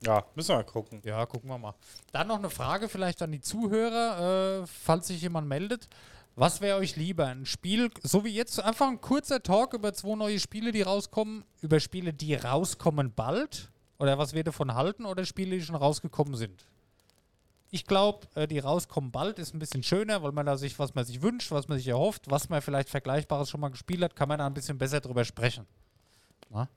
Ja, 0.04 0.26
müssen 0.36 0.49
wir 0.49 0.56
mal 0.58 0.64
gucken. 0.64 1.02
Ja, 1.04 1.26
gucken 1.26 1.49
wir 1.49 1.58
mal. 1.58 1.76
Dann 2.12 2.28
noch 2.28 2.39
eine 2.39 2.49
Frage 2.49 2.89
vielleicht 2.89 3.22
an 3.22 3.32
die 3.32 3.41
Zuhörer, 3.41 4.62
äh, 4.62 4.68
falls 4.68 5.08
sich 5.08 5.22
jemand 5.22 5.47
meldet. 5.47 5.88
Was 6.36 6.62
wäre 6.62 6.78
euch 6.78 6.95
lieber? 6.95 7.28
Ein 7.28 7.45
Spiel, 7.45 7.91
so 8.02 8.24
wie 8.24 8.34
jetzt, 8.34 8.60
einfach 8.60 8.88
ein 8.88 9.02
kurzer 9.02 9.43
Talk 9.43 9.74
über 9.74 9.93
zwei 9.93 10.16
neue 10.16 10.39
Spiele, 10.39 10.72
die 10.72 10.82
rauskommen, 10.82 11.43
über 11.62 11.80
Spiele, 11.80 12.14
die 12.14 12.34
rauskommen 12.36 13.14
bald? 13.14 13.70
Oder 13.99 14.18
was 14.18 14.34
wir 14.34 14.43
davon 14.43 14.74
halten? 14.74 15.06
Oder 15.06 15.26
Spiele, 15.26 15.58
die 15.58 15.64
schon 15.64 15.76
rausgekommen 15.76 16.36
sind? 16.36 16.66
Ich 17.70 17.86
glaube, 17.86 18.28
äh, 18.34 18.47
die 18.47 18.60
rauskommen 18.60 19.12
bald 19.12 19.39
ist 19.39 19.54
ein 19.54 19.60
bisschen 19.60 19.84
schöner, 19.84 20.24
weil 20.24 20.32
man 20.32 20.45
da 20.45 20.58
sich, 20.58 20.80
was 20.80 20.95
man 20.95 21.06
sich 21.06 21.22
wünscht, 21.22 21.52
was 21.52 21.68
man 21.68 21.78
sich 21.78 21.88
erhofft, 21.88 22.30
was 22.30 22.49
man 22.49 22.62
vielleicht 22.62 22.89
Vergleichbares 22.89 23.49
schon 23.49 23.62
mal 23.62 23.70
gespielt 23.70 24.02
hat, 24.02 24.16
kann 24.16 24.28
man 24.28 24.39
da 24.39 24.47
ein 24.47 24.54
bisschen 24.54 24.78
besser 24.78 24.99
drüber 24.99 25.24
sprechen. 25.24 25.68
Na? 26.49 26.68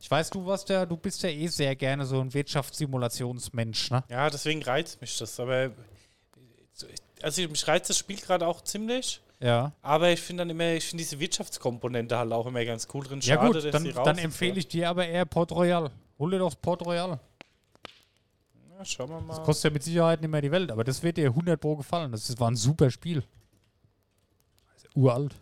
Ich 0.00 0.10
weiß, 0.10 0.30
du 0.30 0.46
warst 0.46 0.68
ja, 0.70 0.86
du 0.86 0.96
bist 0.96 1.22
ja 1.22 1.28
eh 1.28 1.46
sehr 1.48 1.76
gerne 1.76 2.06
so 2.06 2.20
ein 2.20 2.32
Wirtschaftssimulationsmensch, 2.32 3.90
ne? 3.90 4.02
Ja, 4.08 4.30
deswegen 4.30 4.62
reizt 4.62 5.00
mich 5.00 5.16
das, 5.18 5.38
aber 5.38 5.70
also 7.22 7.42
mich 7.42 7.68
reizt 7.68 7.90
das 7.90 7.98
Spiel 7.98 8.16
gerade 8.18 8.46
auch 8.46 8.62
ziemlich, 8.62 9.20
Ja. 9.40 9.72
aber 9.82 10.10
ich 10.10 10.20
finde 10.22 10.40
dann 10.42 10.50
immer, 10.50 10.72
ich 10.72 10.86
finde 10.86 11.04
diese 11.04 11.20
Wirtschaftskomponente 11.20 12.16
halt 12.16 12.32
auch 12.32 12.46
immer 12.46 12.64
ganz 12.64 12.88
cool 12.94 13.04
drin. 13.04 13.20
Ja 13.20 13.34
Schade, 13.34 13.46
gut, 13.52 13.56
dass 13.56 13.70
dann, 13.70 14.04
dann 14.04 14.18
empfehle 14.18 14.58
ich 14.58 14.68
dir 14.68 14.88
aber 14.88 15.06
eher 15.06 15.26
Port 15.26 15.52
Royal. 15.52 15.90
Hol 16.18 16.30
dir 16.30 16.38
doch 16.38 16.46
das 16.48 16.56
Port 16.56 16.84
Royal. 16.86 17.20
Ja, 18.78 18.84
schauen 18.86 19.10
wir 19.10 19.20
mal. 19.20 19.36
Das 19.36 19.44
kostet 19.44 19.64
ja 19.70 19.74
mit 19.74 19.82
Sicherheit 19.82 20.22
nicht 20.22 20.30
mehr 20.30 20.40
die 20.40 20.50
Welt, 20.50 20.70
aber 20.70 20.82
das 20.82 21.02
wird 21.02 21.18
dir 21.18 21.26
100 21.26 21.60
Pro 21.60 21.76
gefallen. 21.76 22.10
Das 22.12 22.40
war 22.40 22.50
ein 22.50 22.56
super 22.56 22.90
Spiel. 22.90 23.22
Uralt. 24.94 25.34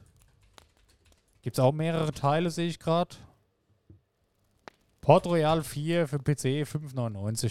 Gibt 1.43 1.57
es 1.57 1.61
auch 1.61 1.73
mehrere 1.73 2.13
Teile, 2.13 2.51
sehe 2.51 2.67
ich 2.69 2.81
gerade. 2.81 3.15
Port 5.09 5.25
Royal 5.25 5.65
4 5.65 6.07
für 6.07 6.19
PC 6.19 6.69
5,99. 6.69 7.51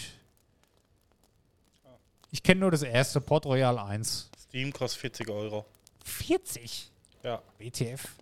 Ich 2.30 2.40
kenne 2.40 2.60
nur 2.60 2.70
das 2.70 2.84
erste, 2.84 3.20
Port 3.20 3.46
Royal 3.46 3.76
1. 3.80 4.30
Steam 4.44 4.72
kostet 4.72 5.00
40 5.00 5.28
Euro. 5.28 5.66
40? 6.04 6.88
Ja. 7.24 7.42
WTF. 7.58 8.14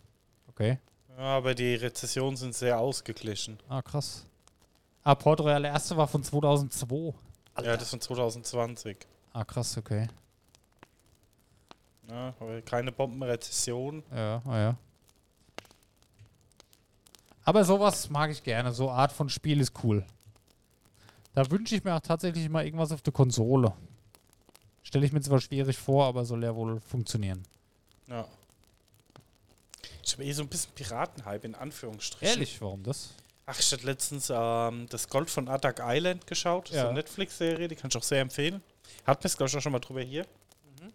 Okay. 0.49 0.78
ja. 1.11 1.18
Aber 1.18 1.55
die 1.55 1.74
Rezessionen 1.74 2.39
sind 2.39 2.55
sehr 2.55 2.78
ausgeglichen. 2.78 3.59
Ah, 3.68 3.82
krass. 3.82 4.24
Ah, 5.05 5.14
Port 5.14 5.43
Royal 5.43 5.61
der 5.61 5.72
erste 5.72 5.99
war 5.99 6.09
von 6.09 6.24
2002. 6.24 7.12
Ja, 7.62 7.74
das 7.74 7.82
ist 7.82 7.91
von 7.91 8.01
2020. 8.01 8.97
Ah, 9.34 9.45
krass, 9.45 9.76
okay. 9.76 10.09
Ja, 12.09 12.32
aber 12.41 12.62
keine 12.62 12.91
Bombenrezession. 12.91 14.03
Ja, 14.11 14.41
ah, 14.47 14.59
ja. 14.59 14.76
Aber 17.47 17.64
sowas 17.64 18.11
mag 18.11 18.30
ich 18.32 18.42
gerne. 18.42 18.72
So 18.72 18.90
Art 18.90 19.12
von 19.12 19.28
Spiel 19.28 19.61
ist 19.61 19.72
cool. 19.84 20.05
Da 21.32 21.49
wünsche 21.51 21.76
ich 21.76 21.84
mir 21.84 21.94
auch 21.94 22.01
tatsächlich 22.01 22.49
mal 22.49 22.64
irgendwas 22.64 22.90
auf 22.90 23.03
der 23.03 23.12
Konsole. 23.12 23.72
Stelle 24.82 25.07
ich 25.07 25.12
mir 25.12 25.20
zwar 25.20 25.40
schwierig 25.40 25.78
vor, 25.78 26.07
aber 26.07 26.24
soll 26.24 26.42
ja 26.42 26.55
wohl 26.55 26.80
funktionieren. 26.80 27.42
Ja. 28.09 28.26
Ich 30.05 30.12
habe 30.12 30.24
eh 30.24 30.32
so 30.32 30.42
ein 30.42 30.49
bisschen 30.49 30.72
Piratenhype 30.74 31.47
in 31.47 31.55
Anführungsstrichen. 31.55 32.26
Ehrlich, 32.34 32.61
warum 32.61 32.82
das? 32.82 33.11
Ach, 33.47 33.59
ich 33.59 33.70
hatte 33.72 33.86
letztens 33.86 34.30
ähm, 34.34 34.86
das 34.90 35.09
Gold 35.09 35.30
von 35.30 35.49
Adak 35.49 35.80
Island 35.84 36.26
geschaut. 36.26 36.68
So 36.68 36.74
Ja. 36.74 36.84
eine 36.86 36.94
Netflix-Serie, 36.94 37.68
die 37.68 37.76
kann 37.76 37.90
ich 37.90 37.97
auch 37.97 38.03
sehr 38.03 38.22
empfehlen. 38.22 38.61
Hat 39.05 39.22
mir 39.22 39.30
glaube 39.30 39.49
ich, 39.51 39.57
auch 39.57 39.61
schon 39.61 39.72
mal 39.72 39.78
drüber 39.78 40.03
hier. 40.03 40.26
Mhm. 40.80 40.92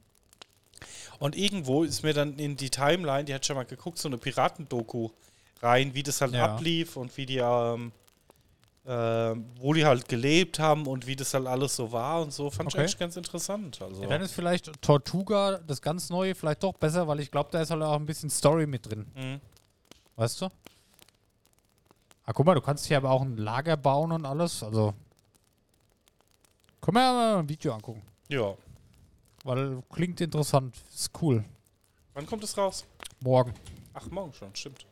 Und 1.19 1.37
irgendwo 1.37 1.83
ist 1.83 2.03
mir 2.03 2.13
dann 2.13 2.37
in 2.39 2.57
die 2.57 2.69
Timeline, 2.69 3.23
die 3.23 3.33
hat 3.33 3.45
schon 3.45 3.55
mal 3.55 3.63
geguckt, 3.65 3.99
so 3.99 4.09
eine 4.09 4.17
Piratendoku 4.17 5.11
rein, 5.61 5.93
wie 5.93 6.03
das 6.03 6.21
halt 6.21 6.33
Ja. 6.33 6.53
ablief 6.55 6.97
und 6.97 7.15
wie 7.17 7.25
die, 7.25 7.37
ähm, 7.37 7.91
ähm, 8.85 9.45
wo 9.59 9.73
die 9.73 9.85
halt 9.85 10.07
gelebt 10.09 10.57
haben 10.59 10.87
und 10.87 11.05
wie 11.05 11.15
das 11.15 11.33
halt 11.33 11.45
alles 11.47 11.75
so 11.75 11.91
war 11.91 12.21
und 12.23 12.33
so. 12.33 12.49
Fand 12.49 12.69
ich 12.69 12.73
Okay. 12.75 12.81
eigentlich 12.81 12.97
ganz 12.97 13.15
interessant. 13.15 13.79
Also, 13.81 14.01
Ja, 14.01 14.07
dann 14.09 14.21
ist 14.21 14.33
vielleicht 14.33 14.81
Tortuga, 14.81 15.59
das 15.59 15.81
ganz 15.81 16.09
neue, 16.09 16.33
vielleicht 16.33 16.63
doch 16.63 16.73
besser, 16.73 17.07
weil 17.07 17.19
ich 17.19 17.29
glaube, 17.29 17.49
da 17.51 17.61
ist 17.61 17.69
halt 17.69 17.81
auch 17.83 17.95
ein 17.95 18.05
bisschen 18.05 18.29
Story 18.29 18.65
mit 18.65 18.89
drin. 18.89 19.05
Mhm. 19.15 19.39
Weißt 20.15 20.41
du? 20.41 20.49
Ah, 22.25 22.33
guck 22.33 22.45
mal, 22.45 22.55
du 22.55 22.61
kannst 22.61 22.85
hier 22.87 22.97
aber 22.97 23.11
auch 23.11 23.21
ein 23.21 23.37
Lager 23.37 23.77
bauen 23.77 24.11
und 24.11 24.25
alles. 24.25 24.63
Also. 24.63 24.93
Können 26.81 26.97
wir 26.97 27.01
ja 27.03 27.13
mal 27.13 27.37
ein 27.39 27.49
Video 27.49 27.73
angucken. 27.73 28.01
Ja. 28.29 28.55
Weil 29.43 29.81
klingt 29.91 30.21
interessant. 30.21 30.75
Ist 30.93 31.11
cool. 31.21 31.43
Wann 32.13 32.25
kommt 32.25 32.43
es 32.43 32.57
raus? 32.57 32.85
Morgen. 33.21 33.53
Ach, 33.93 34.09
morgen 34.09 34.33
schon, 34.33 34.55
stimmt. 34.55 34.85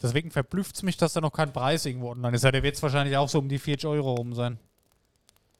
Deswegen 0.00 0.30
verblüfft 0.30 0.76
es 0.76 0.82
mich, 0.82 0.96
dass 0.96 1.12
da 1.12 1.20
noch 1.20 1.32
kein 1.32 1.52
Preis 1.52 1.84
irgendwo 1.84 2.10
online 2.10 2.36
ist. 2.36 2.44
Ja, 2.44 2.52
der 2.52 2.62
wird 2.62 2.76
es 2.76 2.82
wahrscheinlich 2.82 3.16
auch 3.16 3.28
so 3.28 3.38
um 3.40 3.48
die 3.48 3.58
40 3.58 3.88
Euro 3.88 4.14
rum 4.14 4.32
sein. 4.34 4.58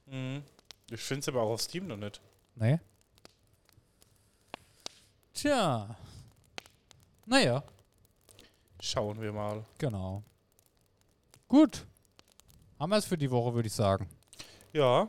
Mhm. 0.06 0.42
Ich 0.90 1.00
finde 1.00 1.20
es 1.20 1.28
aber 1.28 1.42
auch 1.42 1.50
auf 1.50 1.60
Steam 1.60 1.86
noch 1.88 1.96
nicht. 1.96 2.20
Nee. 2.54 2.78
Tja. 5.34 5.96
Naja, 7.26 7.62
Schauen 8.80 9.20
wir 9.20 9.32
mal. 9.32 9.64
genau. 9.76 10.22
Gut. 11.48 11.84
Haben 12.78 12.90
wir 12.90 12.96
es 12.96 13.04
für 13.06 13.18
die 13.18 13.30
Woche, 13.30 13.52
würde 13.54 13.66
ich 13.66 13.72
sagen. 13.74 14.08
Ja, 14.72 15.08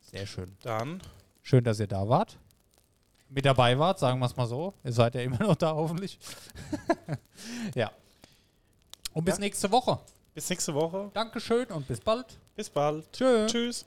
Sehr 0.00 0.26
schön. 0.26 0.56
dann 0.62 1.02
Schön, 1.42 1.62
dass 1.64 1.78
ihr 1.80 1.86
da 1.86 2.08
wart. 2.08 2.38
Mit 3.34 3.46
dabei 3.46 3.78
wart, 3.78 3.98
sagen 3.98 4.18
wir 4.18 4.26
es 4.26 4.36
mal 4.36 4.46
so. 4.46 4.74
Ihr 4.84 4.92
seid 4.92 5.14
ja 5.14 5.22
immer 5.22 5.38
noch 5.38 5.56
da, 5.56 5.72
hoffentlich. 5.74 6.18
ja. 7.74 7.90
Und 9.14 9.24
bis 9.24 9.36
Ja. 9.36 9.40
nächste 9.40 9.70
Woche. 9.72 9.98
bis 10.34 10.48
nächste 10.50 10.74
Woche. 10.74 11.10
Dankeschön 11.14 11.66
und 11.68 11.86
bis 11.88 12.00
bald. 12.00 12.26
Bis 12.54 12.68
bald. 12.68 13.10
Tschö. 13.12 13.46
Tschüss. 13.46 13.86